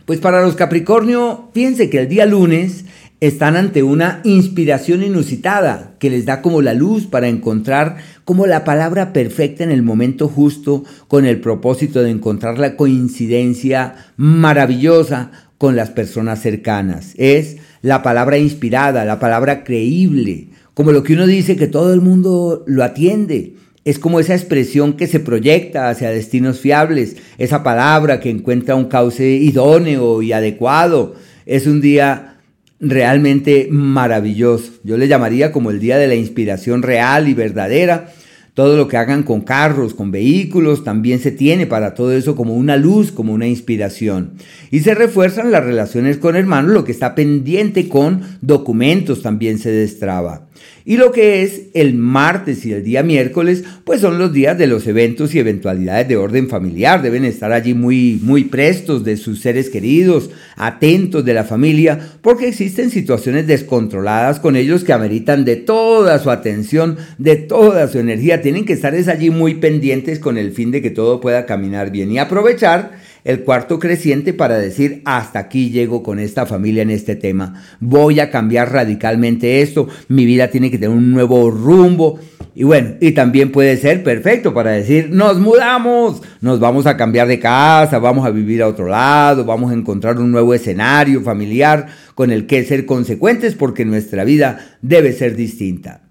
Pues 0.05 0.19
para 0.19 0.41
los 0.41 0.55
Capricornio, 0.55 1.49
fíjense 1.53 1.89
que 1.89 1.99
el 1.99 2.07
día 2.07 2.25
lunes 2.25 2.85
están 3.21 3.55
ante 3.55 3.83
una 3.83 4.19
inspiración 4.23 5.03
inusitada 5.03 5.93
que 5.99 6.09
les 6.09 6.25
da 6.25 6.41
como 6.41 6.63
la 6.63 6.73
luz 6.73 7.05
para 7.05 7.27
encontrar 7.27 7.97
como 8.25 8.47
la 8.47 8.63
palabra 8.63 9.13
perfecta 9.13 9.63
en 9.63 9.69
el 9.69 9.83
momento 9.83 10.27
justo 10.27 10.83
con 11.07 11.27
el 11.27 11.39
propósito 11.39 12.01
de 12.01 12.09
encontrar 12.09 12.57
la 12.57 12.75
coincidencia 12.75 13.93
maravillosa 14.17 15.29
con 15.59 15.75
las 15.75 15.91
personas 15.91 16.41
cercanas. 16.41 17.13
Es 17.15 17.57
la 17.83 18.01
palabra 18.01 18.39
inspirada, 18.39 19.05
la 19.05 19.19
palabra 19.19 19.63
creíble, 19.63 20.47
como 20.73 20.91
lo 20.91 21.03
que 21.03 21.13
uno 21.13 21.27
dice 21.27 21.55
que 21.55 21.67
todo 21.67 21.93
el 21.93 22.01
mundo 22.01 22.63
lo 22.65 22.83
atiende. 22.83 23.53
Es 23.85 23.99
como 23.99 24.19
esa 24.19 24.33
expresión 24.33 24.93
que 24.93 25.05
se 25.05 25.19
proyecta 25.19 25.89
hacia 25.89 26.09
destinos 26.09 26.59
fiables, 26.59 27.17
esa 27.37 27.61
palabra 27.61 28.19
que 28.19 28.31
encuentra 28.31 28.73
un 28.73 28.85
cauce 28.85 29.29
idóneo 29.29 30.23
y 30.23 30.31
adecuado. 30.31 31.13
Es 31.45 31.67
un 31.67 31.81
día 31.81 32.30
realmente 32.81 33.67
maravilloso. 33.69 34.73
Yo 34.83 34.97
le 34.97 35.07
llamaría 35.07 35.51
como 35.51 35.69
el 35.71 35.79
día 35.79 35.97
de 35.97 36.07
la 36.07 36.15
inspiración 36.15 36.81
real 36.81 37.29
y 37.29 37.33
verdadera. 37.33 38.11
Todo 38.53 38.75
lo 38.75 38.89
que 38.89 38.97
hagan 38.97 39.23
con 39.23 39.41
carros, 39.41 39.93
con 39.93 40.11
vehículos, 40.11 40.83
también 40.83 41.19
se 41.19 41.31
tiene 41.31 41.67
para 41.67 41.93
todo 41.93 42.11
eso 42.11 42.35
como 42.35 42.55
una 42.55 42.75
luz, 42.75 43.13
como 43.13 43.31
una 43.31 43.47
inspiración. 43.47 44.33
Y 44.71 44.81
se 44.81 44.93
refuerzan 44.93 45.51
las 45.51 45.63
relaciones 45.63 46.17
con 46.17 46.35
hermanos, 46.35 46.71
lo 46.71 46.83
que 46.83 46.91
está 46.91 47.15
pendiente 47.15 47.87
con 47.87 48.21
documentos 48.41 49.21
también 49.21 49.57
se 49.57 49.71
destraba. 49.71 50.49
Y 50.83 50.97
lo 50.97 51.11
que 51.11 51.43
es 51.43 51.63
el 51.73 51.93
martes 51.93 52.65
y 52.65 52.73
el 52.73 52.83
día 52.83 53.03
miércoles, 53.03 53.63
pues 53.83 54.01
son 54.01 54.17
los 54.17 54.33
días 54.33 54.57
de 54.57 54.67
los 54.67 54.87
eventos 54.87 55.35
y 55.35 55.39
eventualidades 55.39 56.07
de 56.07 56.17
orden 56.17 56.49
familiar. 56.49 57.01
Deben 57.01 57.25
estar 57.25 57.51
allí 57.51 57.73
muy, 57.73 58.19
muy 58.23 58.45
prestos 58.45 59.03
de 59.03 59.17
sus 59.17 59.41
seres 59.41 59.69
queridos, 59.69 60.31
atentos 60.55 61.23
de 61.23 61.33
la 61.33 61.43
familia, 61.43 61.99
porque 62.21 62.47
existen 62.47 62.89
situaciones 62.89 63.45
descontroladas 63.45 64.39
con 64.39 64.55
ellos 64.55 64.83
que 64.83 64.93
ameritan 64.93 65.45
de 65.45 65.55
toda 65.57 66.17
su 66.19 66.31
atención, 66.31 66.97
de 67.17 67.35
toda 67.35 67.87
su 67.87 67.99
energía. 67.99 68.41
Tienen 68.41 68.65
que 68.65 68.73
estar 68.73 68.95
allí 68.95 69.29
muy 69.29 69.55
pendientes 69.55 70.19
con 70.19 70.37
el 70.37 70.51
fin 70.51 70.71
de 70.71 70.81
que 70.81 70.89
todo 70.89 71.21
pueda 71.21 71.45
caminar 71.45 71.91
bien 71.91 72.11
y 72.11 72.19
aprovechar 72.19 73.00
el 73.23 73.43
cuarto 73.43 73.79
creciente 73.79 74.33
para 74.33 74.57
decir 74.57 75.01
hasta 75.05 75.39
aquí 75.39 75.69
llego 75.69 76.03
con 76.03 76.19
esta 76.19 76.45
familia 76.45 76.81
en 76.81 76.89
este 76.89 77.15
tema. 77.15 77.61
Voy 77.79 78.19
a 78.19 78.29
cambiar 78.29 78.71
radicalmente 78.71 79.61
esto. 79.61 79.87
Mi 80.07 80.25
vida 80.25 80.49
tiene 80.49 80.71
que 80.71 80.77
tener 80.77 80.95
un 80.95 81.11
nuevo 81.11 81.51
rumbo. 81.51 82.19
Y 82.53 82.63
bueno, 82.63 82.95
y 82.99 83.11
también 83.13 83.51
puede 83.51 83.77
ser 83.77 84.03
perfecto 84.03 84.53
para 84.53 84.71
decir, 84.71 85.09
nos 85.09 85.39
mudamos, 85.39 86.21
nos 86.41 86.59
vamos 86.59 86.85
a 86.85 86.97
cambiar 86.97 87.27
de 87.27 87.39
casa, 87.39 87.97
vamos 87.99 88.25
a 88.25 88.29
vivir 88.29 88.61
a 88.61 88.67
otro 88.67 88.87
lado, 88.87 89.45
vamos 89.45 89.71
a 89.71 89.75
encontrar 89.75 90.19
un 90.19 90.31
nuevo 90.31 90.53
escenario 90.53 91.21
familiar 91.21 91.87
con 92.13 92.29
el 92.29 92.47
que 92.47 92.65
ser 92.65 92.85
consecuentes 92.85 93.55
porque 93.55 93.85
nuestra 93.85 94.25
vida 94.25 94.77
debe 94.81 95.13
ser 95.13 95.37
distinta. 95.37 96.10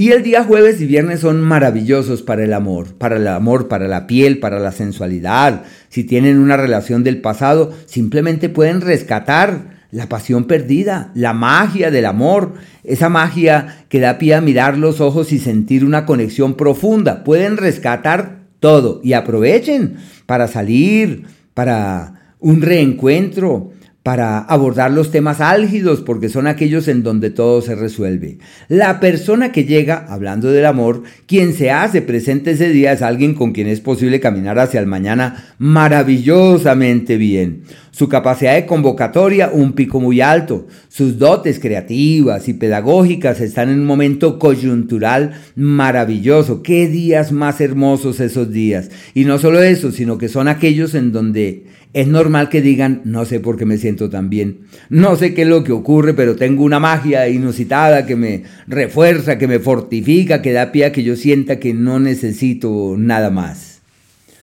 Y 0.00 0.12
el 0.12 0.22
día 0.22 0.44
jueves 0.44 0.80
y 0.80 0.86
viernes 0.86 1.20
son 1.20 1.42
maravillosos 1.42 2.22
para 2.22 2.42
el 2.42 2.54
amor, 2.54 2.94
para 2.94 3.16
el 3.16 3.28
amor, 3.28 3.68
para 3.68 3.86
la 3.86 4.06
piel, 4.06 4.38
para 4.38 4.58
la 4.58 4.72
sensualidad. 4.72 5.64
Si 5.90 6.04
tienen 6.04 6.38
una 6.38 6.56
relación 6.56 7.04
del 7.04 7.20
pasado, 7.20 7.74
simplemente 7.84 8.48
pueden 8.48 8.80
rescatar 8.80 9.82
la 9.90 10.08
pasión 10.08 10.44
perdida, 10.44 11.10
la 11.14 11.34
magia 11.34 11.90
del 11.90 12.06
amor, 12.06 12.54
esa 12.82 13.10
magia 13.10 13.84
que 13.90 14.00
da 14.00 14.16
pie 14.16 14.36
a 14.36 14.40
mirar 14.40 14.78
los 14.78 15.02
ojos 15.02 15.34
y 15.34 15.38
sentir 15.38 15.84
una 15.84 16.06
conexión 16.06 16.54
profunda. 16.54 17.22
Pueden 17.22 17.58
rescatar 17.58 18.38
todo 18.58 19.02
y 19.04 19.12
aprovechen 19.12 19.96
para 20.24 20.48
salir, 20.48 21.24
para 21.52 22.34
un 22.38 22.62
reencuentro, 22.62 23.72
para 24.10 24.40
abordar 24.40 24.90
los 24.90 25.12
temas 25.12 25.40
álgidos, 25.40 26.00
porque 26.00 26.28
son 26.28 26.48
aquellos 26.48 26.88
en 26.88 27.04
donde 27.04 27.30
todo 27.30 27.62
se 27.62 27.76
resuelve. 27.76 28.38
La 28.66 28.98
persona 28.98 29.52
que 29.52 29.66
llega, 29.66 30.04
hablando 30.08 30.50
del 30.50 30.66
amor, 30.66 31.04
quien 31.26 31.54
se 31.54 31.70
hace 31.70 32.02
presente 32.02 32.50
ese 32.50 32.70
día 32.70 32.90
es 32.90 33.02
alguien 33.02 33.34
con 33.34 33.52
quien 33.52 33.68
es 33.68 33.80
posible 33.80 34.18
caminar 34.18 34.58
hacia 34.58 34.80
el 34.80 34.86
mañana 34.86 35.54
maravillosamente 35.58 37.18
bien. 37.18 37.62
Su 37.92 38.08
capacidad 38.08 38.54
de 38.54 38.66
convocatoria, 38.66 39.50
un 39.52 39.74
pico 39.74 40.00
muy 40.00 40.20
alto. 40.20 40.66
Sus 40.88 41.18
dotes 41.18 41.60
creativas 41.60 42.48
y 42.48 42.54
pedagógicas 42.54 43.40
están 43.40 43.68
en 43.68 43.78
un 43.78 43.86
momento 43.86 44.40
coyuntural 44.40 45.34
maravilloso. 45.54 46.62
Qué 46.62 46.88
días 46.88 47.30
más 47.30 47.60
hermosos 47.60 48.18
esos 48.18 48.50
días. 48.50 48.90
Y 49.14 49.24
no 49.24 49.38
solo 49.38 49.62
eso, 49.62 49.92
sino 49.92 50.18
que 50.18 50.28
son 50.28 50.48
aquellos 50.48 50.96
en 50.96 51.12
donde 51.12 51.66
es 51.92 52.06
normal 52.06 52.48
que 52.48 52.60
digan, 52.60 53.02
no 53.04 53.24
sé 53.24 53.40
por 53.40 53.56
qué 53.56 53.64
me 53.64 53.78
siento 53.78 54.10
tan 54.10 54.30
bien, 54.30 54.66
no 54.88 55.16
sé 55.16 55.34
qué 55.34 55.42
es 55.42 55.48
lo 55.48 55.64
que 55.64 55.72
ocurre, 55.72 56.14
pero 56.14 56.36
tengo 56.36 56.64
una 56.64 56.78
magia 56.78 57.28
inusitada 57.28 58.06
que 58.06 58.16
me 58.16 58.44
refuerza, 58.66 59.38
que 59.38 59.48
me 59.48 59.58
fortifica, 59.58 60.42
que 60.42 60.52
da 60.52 60.72
pie 60.72 60.86
a 60.86 60.92
que 60.92 61.02
yo 61.02 61.16
sienta 61.16 61.58
que 61.58 61.74
no 61.74 61.98
necesito 61.98 62.94
nada 62.96 63.30
más. 63.30 63.80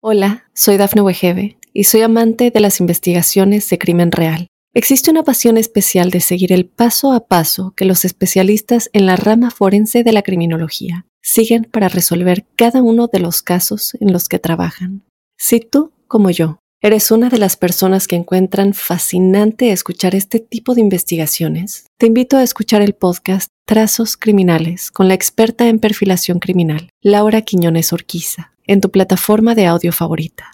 Hola, 0.01 0.45
soy 0.53 0.77
Dafne 0.77 1.01
Wegebe 1.01 1.57
y 1.73 1.85
soy 1.85 2.01
amante 2.01 2.51
de 2.51 2.59
las 2.59 2.79
investigaciones 2.79 3.69
de 3.69 3.77
crimen 3.77 4.11
real. 4.11 4.47
Existe 4.73 5.09
una 5.09 5.23
pasión 5.23 5.57
especial 5.57 6.11
de 6.11 6.19
seguir 6.19 6.53
el 6.53 6.67
paso 6.67 7.11
a 7.11 7.27
paso 7.27 7.73
que 7.75 7.85
los 7.85 8.05
especialistas 8.05 8.89
en 8.93 9.05
la 9.05 9.15
rama 9.15 9.49
forense 9.49 10.03
de 10.03 10.11
la 10.11 10.21
criminología 10.21 11.05
siguen 11.21 11.63
para 11.63 11.89
resolver 11.89 12.45
cada 12.55 12.81
uno 12.83 13.07
de 13.07 13.19
los 13.19 13.41
casos 13.41 13.97
en 13.99 14.13
los 14.13 14.29
que 14.29 14.37
trabajan. 14.37 15.03
Si 15.35 15.59
tú, 15.59 15.91
como 16.07 16.29
yo, 16.29 16.59
¿Eres 16.79 17.09
una 17.09 17.29
de 17.29 17.39
las 17.39 17.57
personas 17.57 18.07
que 18.07 18.15
encuentran 18.15 18.75
fascinante 18.75 19.71
escuchar 19.71 20.13
este 20.13 20.39
tipo 20.39 20.75
de 20.75 20.81
investigaciones? 20.81 21.87
Te 21.97 22.05
invito 22.05 22.37
a 22.37 22.43
escuchar 22.43 22.83
el 22.83 22.93
podcast 22.93 23.49
Trazos 23.65 24.15
Criminales 24.15 24.91
con 24.91 25.07
la 25.07 25.15
experta 25.15 25.69
en 25.69 25.79
perfilación 25.79 26.37
criminal, 26.37 26.91
Laura 27.01 27.41
Quiñones 27.41 27.93
Orquiza, 27.93 28.51
en 28.67 28.79
tu 28.79 28.91
plataforma 28.91 29.55
de 29.55 29.65
audio 29.65 29.91
favorita. 29.91 30.51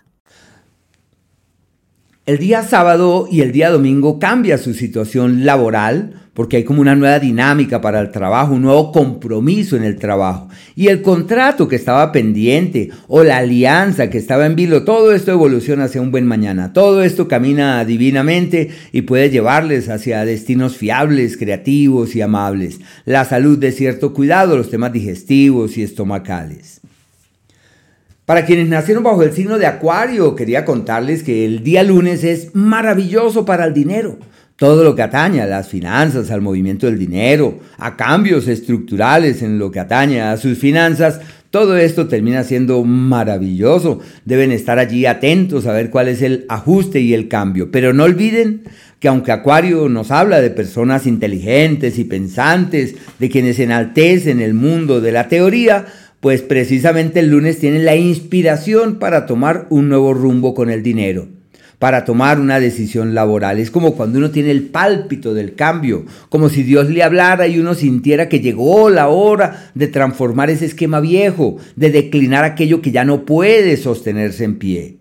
El 2.25 2.37
día 2.37 2.63
sábado 2.63 3.27
y 3.29 3.41
el 3.41 3.51
día 3.51 3.69
domingo 3.69 4.17
cambia 4.17 4.57
su 4.57 4.73
situación 4.73 5.43
laboral 5.43 6.22
porque 6.33 6.57
hay 6.57 6.63
como 6.63 6.81
una 6.81 6.95
nueva 6.95 7.19
dinámica 7.19 7.79
para 7.79 7.99
el 7.99 8.11
trabajo, 8.11 8.53
un 8.53 8.63
nuevo 8.63 8.91
compromiso 8.91 9.77
en 9.77 9.83
el 9.83 9.97
trabajo. 9.97 10.49
Y 10.75 10.87
el 10.87 11.01
contrato 11.01 11.67
que 11.67 11.75
estaba 11.75 12.11
pendiente 12.11 12.89
o 13.07 13.23
la 13.23 13.37
alianza 13.37 14.09
que 14.09 14.17
estaba 14.17 14.45
en 14.45 14.55
vilo, 14.55 14.83
todo 14.83 15.13
esto 15.13 15.31
evoluciona 15.31 15.85
hacia 15.85 16.01
un 16.01 16.11
buen 16.11 16.25
mañana. 16.25 16.73
Todo 16.73 17.03
esto 17.03 17.27
camina 17.27 17.85
divinamente 17.85 18.69
y 18.91 19.03
puede 19.03 19.29
llevarles 19.29 19.89
hacia 19.89 20.25
destinos 20.25 20.75
fiables, 20.75 21.37
creativos 21.37 22.15
y 22.15 22.21
amables. 22.21 22.79
La 23.05 23.25
salud 23.25 23.59
de 23.59 23.71
cierto 23.71 24.13
cuidado, 24.13 24.57
los 24.57 24.71
temas 24.71 24.91
digestivos 24.91 25.77
y 25.77 25.83
estomacales. 25.83 26.81
Para 28.25 28.45
quienes 28.45 28.69
nacieron 28.69 29.03
bajo 29.03 29.21
el 29.21 29.33
signo 29.33 29.59
de 29.59 29.65
Acuario, 29.65 30.33
quería 30.35 30.63
contarles 30.65 31.23
que 31.23 31.45
el 31.45 31.61
día 31.61 31.83
lunes 31.83 32.23
es 32.23 32.55
maravilloso 32.55 33.45
para 33.45 33.65
el 33.65 33.73
dinero. 33.73 34.17
Todo 34.63 34.85
lo 34.85 34.95
que 34.95 35.01
atañe 35.01 35.41
a 35.41 35.45
las 35.45 35.67
finanzas, 35.67 36.31
al 36.31 36.39
movimiento 36.39 36.85
del 36.85 36.97
dinero, 36.97 37.59
a 37.77 37.97
cambios 37.97 38.47
estructurales 38.47 39.41
en 39.41 39.59
lo 39.59 39.71
que 39.71 39.81
atañe 39.81 40.21
a 40.21 40.37
sus 40.37 40.57
finanzas, 40.57 41.19
todo 41.51 41.75
esto 41.75 42.07
termina 42.07 42.45
siendo 42.45 42.81
maravilloso. 42.85 43.99
Deben 44.23 44.53
estar 44.53 44.79
allí 44.79 45.05
atentos 45.05 45.65
a 45.65 45.73
ver 45.73 45.89
cuál 45.89 46.07
es 46.07 46.21
el 46.21 46.45
ajuste 46.47 47.01
y 47.01 47.13
el 47.13 47.27
cambio. 47.27 47.71
Pero 47.71 47.91
no 47.91 48.05
olviden 48.05 48.61
que 49.01 49.09
aunque 49.09 49.33
Acuario 49.33 49.89
nos 49.89 50.11
habla 50.11 50.39
de 50.39 50.49
personas 50.49 51.07
inteligentes 51.07 51.99
y 51.99 52.05
pensantes, 52.05 52.95
de 53.19 53.29
quienes 53.29 53.59
enaltecen 53.59 54.39
el 54.39 54.53
mundo 54.53 55.01
de 55.01 55.11
la 55.11 55.27
teoría, 55.27 55.87
pues 56.21 56.41
precisamente 56.41 57.19
el 57.19 57.31
lunes 57.31 57.59
tienen 57.59 57.83
la 57.83 57.97
inspiración 57.97 58.95
para 58.97 59.25
tomar 59.25 59.67
un 59.69 59.89
nuevo 59.89 60.13
rumbo 60.13 60.53
con 60.53 60.69
el 60.69 60.83
dinero, 60.83 61.27
para 61.83 62.05
tomar 62.05 62.39
una 62.39 62.61
decisión 62.61 63.13
laboral. 63.13 63.59
Es 63.59 63.69
como 63.69 63.95
cuando 63.95 64.17
uno 64.17 64.31
tiene 64.31 64.51
el 64.51 64.67
pálpito 64.67 65.33
del 65.33 65.53
cambio, 65.53 66.05
como 66.29 66.47
si 66.47 66.63
Dios 66.63 66.89
le 66.89 67.03
hablara 67.03 67.45
y 67.47 67.59
uno 67.59 67.75
sintiera 67.75 68.29
que 68.29 68.39
llegó 68.39 68.89
la 68.89 69.09
hora 69.09 69.69
de 69.75 69.89
transformar 69.89 70.49
ese 70.49 70.63
esquema 70.63 71.01
viejo, 71.01 71.57
de 71.75 71.89
declinar 71.89 72.45
aquello 72.45 72.81
que 72.81 72.91
ya 72.91 73.03
no 73.03 73.25
puede 73.25 73.75
sostenerse 73.75 74.45
en 74.45 74.59
pie. 74.59 74.97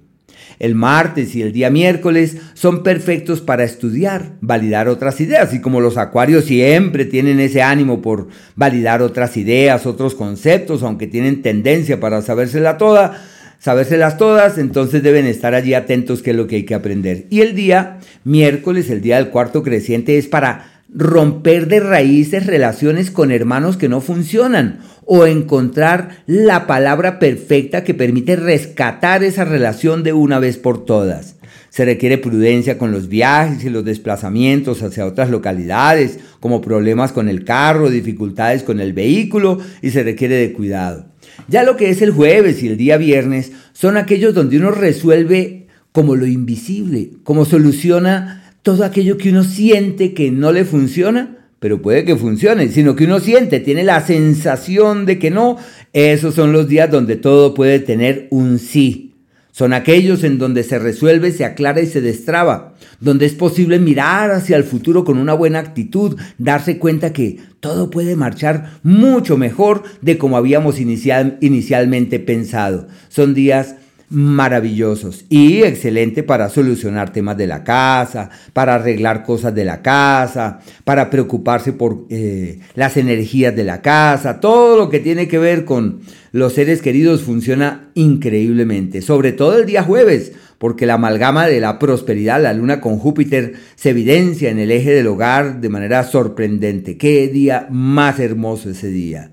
El 0.58 0.74
martes 0.74 1.36
y 1.36 1.42
el 1.42 1.52
día 1.52 1.70
miércoles 1.70 2.38
son 2.54 2.82
perfectos 2.82 3.40
para 3.40 3.62
estudiar, 3.62 4.32
validar 4.40 4.88
otras 4.88 5.20
ideas. 5.20 5.54
Y 5.54 5.60
como 5.60 5.80
los 5.80 5.96
acuarios 5.96 6.46
siempre 6.46 7.04
tienen 7.04 7.38
ese 7.38 7.62
ánimo 7.62 8.02
por 8.02 8.26
validar 8.56 9.02
otras 9.02 9.36
ideas, 9.36 9.86
otros 9.86 10.16
conceptos, 10.16 10.82
aunque 10.82 11.06
tienen 11.06 11.42
tendencia 11.42 12.00
para 12.00 12.22
sabérsela 12.22 12.76
toda, 12.76 13.22
sabérselas 13.62 14.18
todas, 14.18 14.58
entonces 14.58 15.04
deben 15.04 15.24
estar 15.24 15.54
allí 15.54 15.74
atentos 15.74 16.20
que 16.20 16.32
es 16.32 16.36
lo 16.36 16.48
que 16.48 16.56
hay 16.56 16.62
que 16.64 16.74
aprender. 16.74 17.26
Y 17.30 17.42
el 17.42 17.54
día 17.54 18.00
miércoles, 18.24 18.90
el 18.90 19.00
día 19.00 19.16
del 19.16 19.28
cuarto 19.28 19.62
creciente, 19.62 20.18
es 20.18 20.26
para 20.26 20.82
romper 20.92 21.68
de 21.68 21.78
raíces 21.78 22.46
relaciones 22.46 23.12
con 23.12 23.30
hermanos 23.30 23.76
que 23.76 23.88
no 23.88 24.00
funcionan 24.00 24.80
o 25.06 25.26
encontrar 25.26 26.24
la 26.26 26.66
palabra 26.66 27.20
perfecta 27.20 27.84
que 27.84 27.94
permite 27.94 28.34
rescatar 28.34 29.22
esa 29.22 29.44
relación 29.44 30.02
de 30.02 30.12
una 30.12 30.40
vez 30.40 30.58
por 30.58 30.84
todas. 30.84 31.36
Se 31.70 31.84
requiere 31.84 32.18
prudencia 32.18 32.78
con 32.78 32.90
los 32.90 33.08
viajes 33.08 33.64
y 33.64 33.70
los 33.70 33.84
desplazamientos 33.84 34.82
hacia 34.82 35.06
otras 35.06 35.30
localidades, 35.30 36.18
como 36.40 36.60
problemas 36.60 37.12
con 37.12 37.28
el 37.28 37.44
carro, 37.44 37.90
dificultades 37.90 38.64
con 38.64 38.80
el 38.80 38.92
vehículo 38.92 39.58
y 39.80 39.90
se 39.90 40.02
requiere 40.02 40.34
de 40.34 40.52
cuidado. 40.52 41.11
Ya 41.48 41.62
lo 41.62 41.76
que 41.76 41.90
es 41.90 42.02
el 42.02 42.10
jueves 42.10 42.62
y 42.62 42.68
el 42.68 42.76
día 42.76 42.96
viernes 42.96 43.52
son 43.72 43.96
aquellos 43.96 44.34
donde 44.34 44.58
uno 44.58 44.70
resuelve 44.70 45.66
como 45.92 46.16
lo 46.16 46.26
invisible, 46.26 47.10
como 47.24 47.44
soluciona 47.44 48.54
todo 48.62 48.84
aquello 48.84 49.18
que 49.18 49.30
uno 49.30 49.44
siente 49.44 50.14
que 50.14 50.30
no 50.30 50.52
le 50.52 50.64
funciona, 50.64 51.36
pero 51.58 51.82
puede 51.82 52.04
que 52.04 52.16
funcione, 52.16 52.68
sino 52.68 52.96
que 52.96 53.04
uno 53.04 53.20
siente, 53.20 53.60
tiene 53.60 53.84
la 53.84 54.04
sensación 54.04 55.06
de 55.06 55.18
que 55.18 55.30
no. 55.30 55.58
Esos 55.92 56.34
son 56.34 56.52
los 56.52 56.68
días 56.68 56.90
donde 56.90 57.16
todo 57.16 57.54
puede 57.54 57.78
tener 57.78 58.28
un 58.30 58.58
sí. 58.58 59.11
Son 59.52 59.74
aquellos 59.74 60.24
en 60.24 60.38
donde 60.38 60.62
se 60.62 60.78
resuelve, 60.78 61.30
se 61.30 61.44
aclara 61.44 61.82
y 61.82 61.86
se 61.86 62.00
destraba, 62.00 62.72
donde 63.00 63.26
es 63.26 63.34
posible 63.34 63.78
mirar 63.78 64.30
hacia 64.30 64.56
el 64.56 64.64
futuro 64.64 65.04
con 65.04 65.18
una 65.18 65.34
buena 65.34 65.58
actitud, 65.58 66.18
darse 66.38 66.78
cuenta 66.78 67.12
que 67.12 67.38
todo 67.60 67.90
puede 67.90 68.16
marchar 68.16 68.78
mucho 68.82 69.36
mejor 69.36 69.82
de 70.00 70.16
como 70.16 70.38
habíamos 70.38 70.80
inicialmente 70.80 72.18
pensado. 72.18 72.88
Son 73.10 73.34
días 73.34 73.76
maravillosos 74.12 75.24
y 75.30 75.62
excelente 75.62 76.22
para 76.22 76.50
solucionar 76.50 77.12
temas 77.12 77.36
de 77.38 77.46
la 77.46 77.64
casa, 77.64 78.28
para 78.52 78.74
arreglar 78.74 79.24
cosas 79.24 79.54
de 79.54 79.64
la 79.64 79.80
casa, 79.80 80.60
para 80.84 81.08
preocuparse 81.08 81.72
por 81.72 82.06
eh, 82.10 82.60
las 82.74 82.96
energías 82.98 83.56
de 83.56 83.64
la 83.64 83.80
casa, 83.80 84.38
todo 84.38 84.76
lo 84.76 84.90
que 84.90 85.00
tiene 85.00 85.28
que 85.28 85.38
ver 85.38 85.64
con 85.64 86.00
los 86.30 86.52
seres 86.52 86.82
queridos 86.82 87.22
funciona 87.22 87.90
increíblemente, 87.94 89.02
sobre 89.02 89.32
todo 89.32 89.58
el 89.58 89.66
día 89.66 89.82
jueves, 89.82 90.32
porque 90.58 90.86
la 90.86 90.94
amalgama 90.94 91.48
de 91.48 91.58
la 91.58 91.78
prosperidad, 91.78 92.40
la 92.40 92.52
luna 92.52 92.80
con 92.80 92.98
Júpiter, 92.98 93.54
se 93.74 93.90
evidencia 93.90 94.50
en 94.50 94.58
el 94.58 94.70
eje 94.70 94.92
del 94.92 95.08
hogar 95.08 95.60
de 95.60 95.68
manera 95.68 96.04
sorprendente. 96.04 96.96
Qué 96.96 97.26
día 97.28 97.66
más 97.70 98.20
hermoso 98.20 98.70
ese 98.70 98.88
día. 98.88 99.31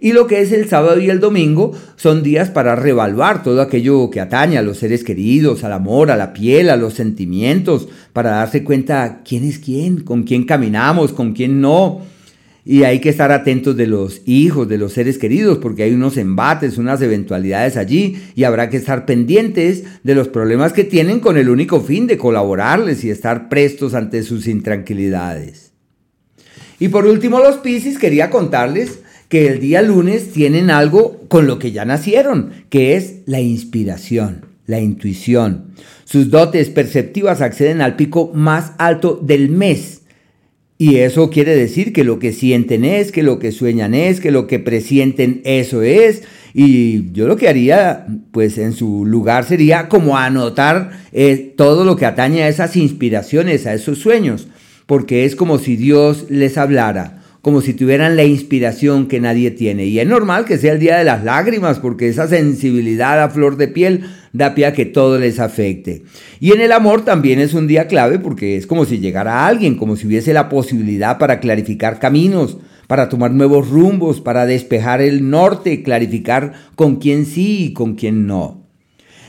Y 0.00 0.12
lo 0.12 0.28
que 0.28 0.40
es 0.40 0.52
el 0.52 0.68
sábado 0.68 1.00
y 1.00 1.10
el 1.10 1.18
domingo 1.18 1.72
son 1.96 2.22
días 2.22 2.50
para 2.50 2.76
revaluar 2.76 3.42
todo 3.42 3.60
aquello 3.60 4.10
que 4.10 4.20
atañe 4.20 4.56
a 4.56 4.62
los 4.62 4.78
seres 4.78 5.02
queridos, 5.02 5.64
al 5.64 5.72
amor, 5.72 6.12
a 6.12 6.16
la 6.16 6.32
piel, 6.32 6.70
a 6.70 6.76
los 6.76 6.94
sentimientos, 6.94 7.88
para 8.12 8.30
darse 8.30 8.62
cuenta 8.62 9.22
quién 9.24 9.42
es 9.42 9.58
quién, 9.58 10.02
con 10.02 10.22
quién 10.22 10.44
caminamos, 10.44 11.12
con 11.12 11.32
quién 11.32 11.60
no. 11.60 12.02
Y 12.64 12.84
hay 12.84 13.00
que 13.00 13.08
estar 13.08 13.32
atentos 13.32 13.76
de 13.76 13.86
los 13.86 14.22
hijos, 14.26 14.68
de 14.68 14.78
los 14.78 14.92
seres 14.92 15.18
queridos, 15.18 15.58
porque 15.58 15.82
hay 15.82 15.92
unos 15.92 16.16
embates, 16.16 16.78
unas 16.78 17.02
eventualidades 17.02 17.76
allí, 17.76 18.18
y 18.36 18.44
habrá 18.44 18.68
que 18.68 18.76
estar 18.76 19.04
pendientes 19.04 19.84
de 20.04 20.14
los 20.14 20.28
problemas 20.28 20.72
que 20.72 20.84
tienen 20.84 21.18
con 21.18 21.38
el 21.38 21.48
único 21.48 21.80
fin 21.80 22.06
de 22.06 22.18
colaborarles 22.18 23.02
y 23.02 23.10
estar 23.10 23.48
prestos 23.48 23.94
ante 23.94 24.22
sus 24.22 24.46
intranquilidades. 24.46 25.72
Y 26.78 26.88
por 26.88 27.06
último, 27.06 27.40
los 27.40 27.56
Piscis, 27.56 27.98
quería 27.98 28.30
contarles 28.30 29.00
que 29.28 29.46
el 29.46 29.60
día 29.60 29.82
lunes 29.82 30.32
tienen 30.32 30.70
algo 30.70 31.20
con 31.28 31.46
lo 31.46 31.58
que 31.58 31.72
ya 31.72 31.84
nacieron, 31.84 32.50
que 32.70 32.96
es 32.96 33.16
la 33.26 33.40
inspiración, 33.40 34.46
la 34.66 34.80
intuición. 34.80 35.66
Sus 36.04 36.30
dotes 36.30 36.70
perceptivas 36.70 37.42
acceden 37.42 37.82
al 37.82 37.96
pico 37.96 38.30
más 38.34 38.72
alto 38.78 39.20
del 39.22 39.50
mes. 39.50 40.02
Y 40.78 40.96
eso 40.96 41.28
quiere 41.28 41.56
decir 41.56 41.92
que 41.92 42.04
lo 42.04 42.18
que 42.18 42.32
sienten 42.32 42.84
es, 42.84 43.12
que 43.12 43.24
lo 43.24 43.38
que 43.38 43.52
sueñan 43.52 43.94
es, 43.94 44.20
que 44.20 44.30
lo 44.30 44.46
que 44.46 44.60
presienten 44.60 45.42
eso 45.44 45.82
es. 45.82 46.22
Y 46.54 47.10
yo 47.12 47.26
lo 47.26 47.36
que 47.36 47.48
haría, 47.48 48.06
pues 48.30 48.56
en 48.56 48.72
su 48.72 49.04
lugar 49.04 49.44
sería 49.44 49.88
como 49.88 50.16
anotar 50.16 50.92
eh, 51.12 51.52
todo 51.56 51.84
lo 51.84 51.96
que 51.96 52.06
atañe 52.06 52.44
a 52.44 52.48
esas 52.48 52.76
inspiraciones, 52.76 53.66
a 53.66 53.74
esos 53.74 53.98
sueños, 53.98 54.48
porque 54.86 55.24
es 55.24 55.36
como 55.36 55.58
si 55.58 55.76
Dios 55.76 56.26
les 56.30 56.56
hablara 56.56 57.17
como 57.42 57.60
si 57.60 57.72
tuvieran 57.72 58.16
la 58.16 58.24
inspiración 58.24 59.06
que 59.06 59.20
nadie 59.20 59.50
tiene. 59.50 59.86
Y 59.86 60.00
es 60.00 60.06
normal 60.06 60.44
que 60.44 60.58
sea 60.58 60.72
el 60.72 60.80
día 60.80 60.98
de 60.98 61.04
las 61.04 61.24
lágrimas, 61.24 61.78
porque 61.78 62.08
esa 62.08 62.26
sensibilidad 62.26 63.22
a 63.22 63.30
flor 63.30 63.56
de 63.56 63.68
piel 63.68 64.04
da 64.32 64.54
pie 64.54 64.66
a 64.66 64.72
que 64.72 64.86
todo 64.86 65.18
les 65.18 65.38
afecte. 65.38 66.02
Y 66.40 66.52
en 66.52 66.60
el 66.60 66.72
amor 66.72 67.04
también 67.04 67.38
es 67.38 67.54
un 67.54 67.66
día 67.66 67.86
clave, 67.86 68.18
porque 68.18 68.56
es 68.56 68.66
como 68.66 68.84
si 68.84 68.98
llegara 68.98 69.46
alguien, 69.46 69.76
como 69.76 69.96
si 69.96 70.06
hubiese 70.06 70.32
la 70.32 70.48
posibilidad 70.48 71.18
para 71.18 71.40
clarificar 71.40 71.98
caminos, 71.98 72.58
para 72.86 73.08
tomar 73.08 73.30
nuevos 73.30 73.68
rumbos, 73.68 74.20
para 74.20 74.46
despejar 74.46 75.00
el 75.00 75.30
norte, 75.30 75.82
clarificar 75.82 76.52
con 76.74 76.96
quién 76.96 77.26
sí 77.26 77.64
y 77.66 77.72
con 77.72 77.94
quién 77.94 78.26
no. 78.26 78.66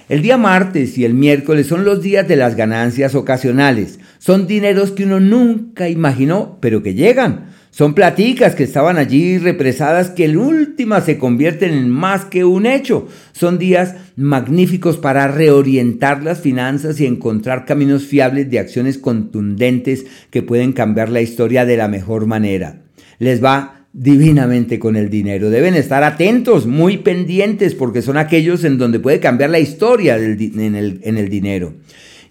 El 0.07 0.23
día 0.23 0.37
martes 0.37 0.97
y 0.97 1.05
el 1.05 1.13
miércoles 1.13 1.67
son 1.67 1.85
los 1.85 2.01
días 2.01 2.27
de 2.27 2.35
las 2.35 2.55
ganancias 2.55 3.13
ocasionales. 3.13 3.99
Son 4.17 4.47
dineros 4.47 4.89
que 4.89 5.03
uno 5.03 5.19
nunca 5.19 5.87
imaginó, 5.87 6.57
pero 6.61 6.81
que 6.81 6.95
llegan. 6.95 7.48
Son 7.71 7.93
platicas 7.93 8.55
que 8.55 8.63
estaban 8.63 8.97
allí 8.97 9.37
represadas 9.37 10.09
que 10.09 10.25
en 10.25 10.37
última 10.37 11.01
se 11.01 11.17
convierten 11.17 11.71
en 11.71 11.89
más 11.89 12.25
que 12.25 12.43
un 12.43 12.65
hecho. 12.65 13.07
Son 13.31 13.59
días 13.59 13.95
magníficos 14.15 14.97
para 14.97 15.27
reorientar 15.27 16.23
las 16.23 16.39
finanzas 16.39 16.99
y 16.99 17.05
encontrar 17.05 17.65
caminos 17.65 18.05
fiables 18.05 18.49
de 18.49 18.59
acciones 18.59 18.97
contundentes 18.97 20.05
que 20.31 20.41
pueden 20.41 20.73
cambiar 20.73 21.09
la 21.09 21.21
historia 21.21 21.65
de 21.65 21.77
la 21.77 21.87
mejor 21.87 22.25
manera. 22.25 22.81
Les 23.19 23.43
va 23.43 23.85
divinamente 23.93 24.79
con 24.79 24.95
el 24.95 25.09
dinero. 25.09 25.49
Deben 25.49 25.75
estar 25.75 26.03
atentos, 26.03 26.65
muy 26.65 26.97
pendientes, 26.97 27.75
porque 27.75 28.01
son 28.01 28.17
aquellos 28.17 28.63
en 28.63 28.77
donde 28.77 28.99
puede 28.99 29.19
cambiar 29.19 29.49
la 29.49 29.59
historia 29.59 30.17
en, 30.17 30.75
el, 30.75 31.01
en 31.03 31.17
el 31.17 31.29
dinero. 31.29 31.73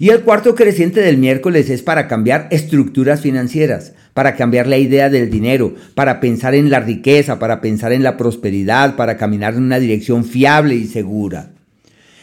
Y 0.01 0.11
el 0.11 0.20
cuarto 0.20 0.55
creciente 0.55 1.01
del 1.01 1.18
miércoles 1.18 1.68
es 1.70 1.82
para 1.82 2.07
cambiar 2.07 2.46
estructuras 2.53 3.20
financieras, 3.20 3.94
para 4.14 4.36
cambiar 4.36 4.68
la 4.68 4.78
idea 4.78 5.11
del 5.11 5.28
dinero, 5.28 5.74
para 5.94 6.20
pensar 6.20 6.55
en 6.55 6.70
la 6.70 6.78
riqueza, 6.78 7.40
para 7.40 7.61
pensar 7.61 7.92
en 7.92 8.05
la 8.05 8.16
prosperidad, 8.16 8.94
para 8.94 9.16
caminar 9.16 9.55
en 9.55 9.64
una 9.64 9.80
dirección 9.80 10.24
fiable 10.24 10.76
y 10.76 10.86
segura. 10.86 11.51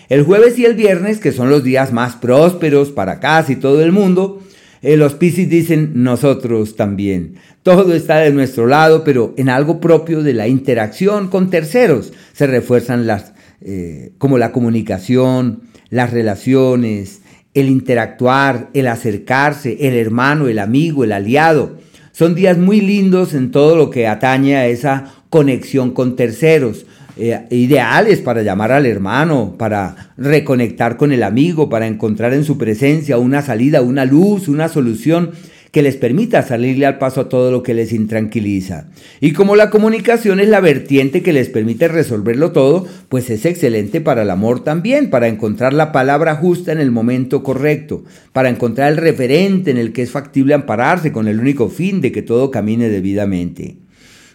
El 0.08 0.24
jueves 0.24 0.58
y 0.58 0.66
el 0.66 0.76
viernes, 0.76 1.20
que 1.20 1.34
son 1.34 1.50
los 1.50 1.66
días 1.66 1.92
más 1.92 2.16
prósperos 2.16 2.92
para 2.92 3.20
casi 3.20 3.58
todo 3.58 3.84
el 3.84 3.92
mundo, 3.92 4.42
eh, 4.82 4.96
los 4.96 5.16
Piscis 5.16 5.50
dicen 5.50 5.92
nosotros 5.96 6.78
también. 6.78 7.36
Todo 7.64 7.94
está 7.94 8.20
de 8.20 8.32
nuestro 8.32 8.68
lado, 8.68 9.04
pero 9.04 9.34
en 9.36 9.50
algo 9.50 9.82
propio 9.82 10.22
de 10.24 10.34
la 10.34 10.48
interacción 10.48 11.28
con 11.28 11.50
terceros 11.50 12.14
se 12.34 12.48
refuerzan 12.48 13.08
las, 13.08 13.34
eh, 13.62 14.12
como 14.18 14.38
la 14.38 14.52
comunicación, 14.52 15.62
las 15.90 16.12
relaciones, 16.12 17.22
el 17.56 17.70
interactuar, 17.70 18.70
el 18.74 18.88
acercarse, 18.88 19.88
el 19.88 19.96
hermano, 19.96 20.48
el 20.48 20.60
amigo, 20.60 21.04
el 21.04 21.14
aliado. 21.14 21.78
Son 22.12 22.36
días 22.36 22.58
muy 22.58 22.82
lindos 22.82 23.34
en 23.34 23.50
todo 23.50 23.76
lo 23.76 23.90
que 23.90 24.08
atañe 24.08 24.58
a 24.58 24.68
esa 24.68 25.14
conexión 25.30 25.92
con 25.92 26.16
terceros. 26.16 26.86
Eh, 27.18 27.46
ideales 27.50 28.20
para 28.20 28.44
llamar 28.44 28.74
al 28.74 28.86
hermano, 28.86 29.56
para 29.58 30.12
reconectar 30.18 30.98
con 30.98 31.14
el 31.14 31.24
amigo, 31.24 31.70
para 31.70 31.88
encontrar 31.88 32.34
en 32.34 32.44
su 32.44 32.58
presencia 32.58 33.18
una 33.18 33.42
salida, 33.42 33.82
una 33.82 34.04
luz, 34.04 34.50
una 34.50 34.68
solución 34.68 35.32
que 35.76 35.82
les 35.82 35.98
permita 35.98 36.42
salirle 36.42 36.86
al 36.86 37.00
paso 37.00 37.20
a 37.20 37.28
todo 37.28 37.52
lo 37.52 37.62
que 37.62 37.74
les 37.74 37.92
intranquiliza. 37.92 38.88
Y 39.20 39.34
como 39.34 39.58
la 39.58 39.70
comunicación 39.70 40.40
es 40.40 40.48
la 40.48 40.62
vertiente 40.62 41.22
que 41.22 41.34
les 41.34 41.50
permite 41.50 41.90
resolverlo 41.90 42.54
todo, 42.54 42.88
pues 43.10 43.30
es 43.30 43.44
excelente 43.44 44.00
para 44.00 44.22
el 44.22 44.30
amor 44.30 44.64
también, 44.64 45.10
para 45.10 45.28
encontrar 45.28 45.74
la 45.74 45.92
palabra 45.92 46.36
justa 46.36 46.72
en 46.72 46.80
el 46.80 46.92
momento 46.92 47.44
correcto, 47.44 48.06
para 48.32 48.48
encontrar 48.48 48.90
el 48.90 48.98
referente 49.00 49.70
en 49.70 49.78
el 49.78 49.92
que 49.92 50.04
es 50.04 50.12
factible 50.12 50.54
ampararse 50.54 51.12
con 51.12 51.28
el 51.28 51.42
único 51.42 51.68
fin 51.68 52.00
de 52.00 52.14
que 52.14 52.22
todo 52.22 52.52
camine 52.52 52.88
debidamente. 52.88 53.76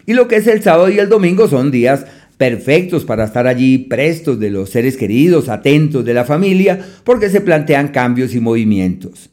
Y 0.05 0.13
lo 0.13 0.29
que 0.29 0.37
es 0.37 0.47
el 0.47 0.63
sábado 0.63 0.91
y 0.91 0.99
el 0.99 1.09
domingo 1.09 1.49
son 1.49 1.71
días 1.71 2.05
perfectos 2.37 3.07
para 3.07 3.25
estar 3.25 3.47
allí 3.47 3.79
prestos 3.79 4.39
de 4.39 4.51
los 4.51 4.69
seres 4.69 4.99
queridos, 4.99 5.49
atentos 5.49 6.05
de 6.05 6.13
la 6.13 6.27
familia, 6.27 6.85
porque 7.03 7.31
se 7.31 7.41
plantean 7.41 7.89
cambios 7.89 8.35
y 8.35 8.41
movimientos 8.41 9.30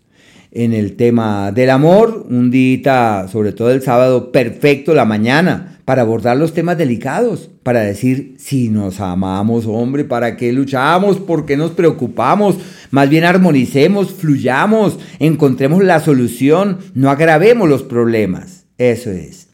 en 0.58 0.74
el 0.74 0.96
tema 0.96 1.52
del 1.52 1.70
amor, 1.70 2.26
un 2.30 2.50
día, 2.50 3.28
sobre 3.32 3.52
todo 3.52 3.70
el 3.70 3.84
sábado, 3.84 4.32
perfecto 4.32 4.96
la 4.96 5.06
mañana, 5.06 5.78
para 5.86 6.02
abordar 6.02 6.36
los 6.36 6.54
temas 6.54 6.80
delicados, 6.80 7.52
para 7.62 7.82
decir 7.82 8.34
si 8.40 8.70
nos 8.70 9.00
amamos, 9.00 9.68
hombre, 9.68 10.04
¿para 10.04 10.36
qué 10.36 10.52
luchamos? 10.52 11.20
¿Por 11.20 11.46
qué 11.46 11.58
nos 11.58 11.72
preocupamos? 11.72 12.58
Más 12.90 13.08
bien 13.08 13.24
armonicemos, 13.24 14.12
fluyamos, 14.12 14.98
encontremos 15.20 15.84
la 15.84 16.00
solución, 16.00 16.80
no 16.96 17.12
agravemos 17.12 17.70
los 17.70 17.84
problemas. 17.84 18.66
Eso 18.80 19.12
es. 19.12 19.50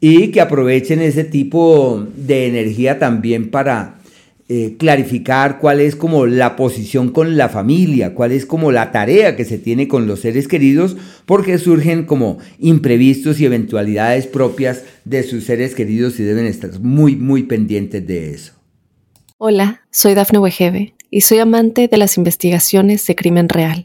Y 0.00 0.28
que 0.28 0.40
aprovechen 0.40 1.00
ese 1.00 1.22
tipo 1.22 2.04
de 2.16 2.48
energía 2.48 2.98
también 2.98 3.50
para 3.50 3.97
eh, 4.50 4.76
clarificar 4.78 5.58
cuál 5.58 5.78
es 5.78 5.94
como 5.94 6.24
la 6.24 6.56
posición 6.56 7.10
con 7.10 7.36
la 7.36 7.50
familia, 7.50 8.14
cuál 8.14 8.32
es 8.32 8.46
como 8.46 8.72
la 8.72 8.92
tarea 8.92 9.36
que 9.36 9.44
se 9.44 9.58
tiene 9.58 9.88
con 9.88 10.06
los 10.06 10.20
seres 10.20 10.48
queridos, 10.48 10.96
porque 11.26 11.58
surgen 11.58 12.06
como 12.06 12.38
imprevistos 12.58 13.40
y 13.40 13.44
eventualidades 13.44 14.26
propias 14.26 14.84
de 15.04 15.22
sus 15.22 15.44
seres 15.44 15.74
queridos 15.74 16.18
y 16.18 16.22
deben 16.22 16.46
estar 16.46 16.80
muy, 16.80 17.14
muy 17.14 17.42
pendientes 17.42 18.06
de 18.06 18.30
eso. 18.30 18.54
Hola, 19.36 19.82
soy 19.90 20.14
Dafne 20.14 20.38
Wegebe 20.38 20.94
y 21.10 21.20
soy 21.20 21.40
amante 21.40 21.86
de 21.86 21.96
las 21.98 22.16
investigaciones 22.16 23.06
de 23.06 23.16
crimen 23.16 23.50
real. 23.50 23.84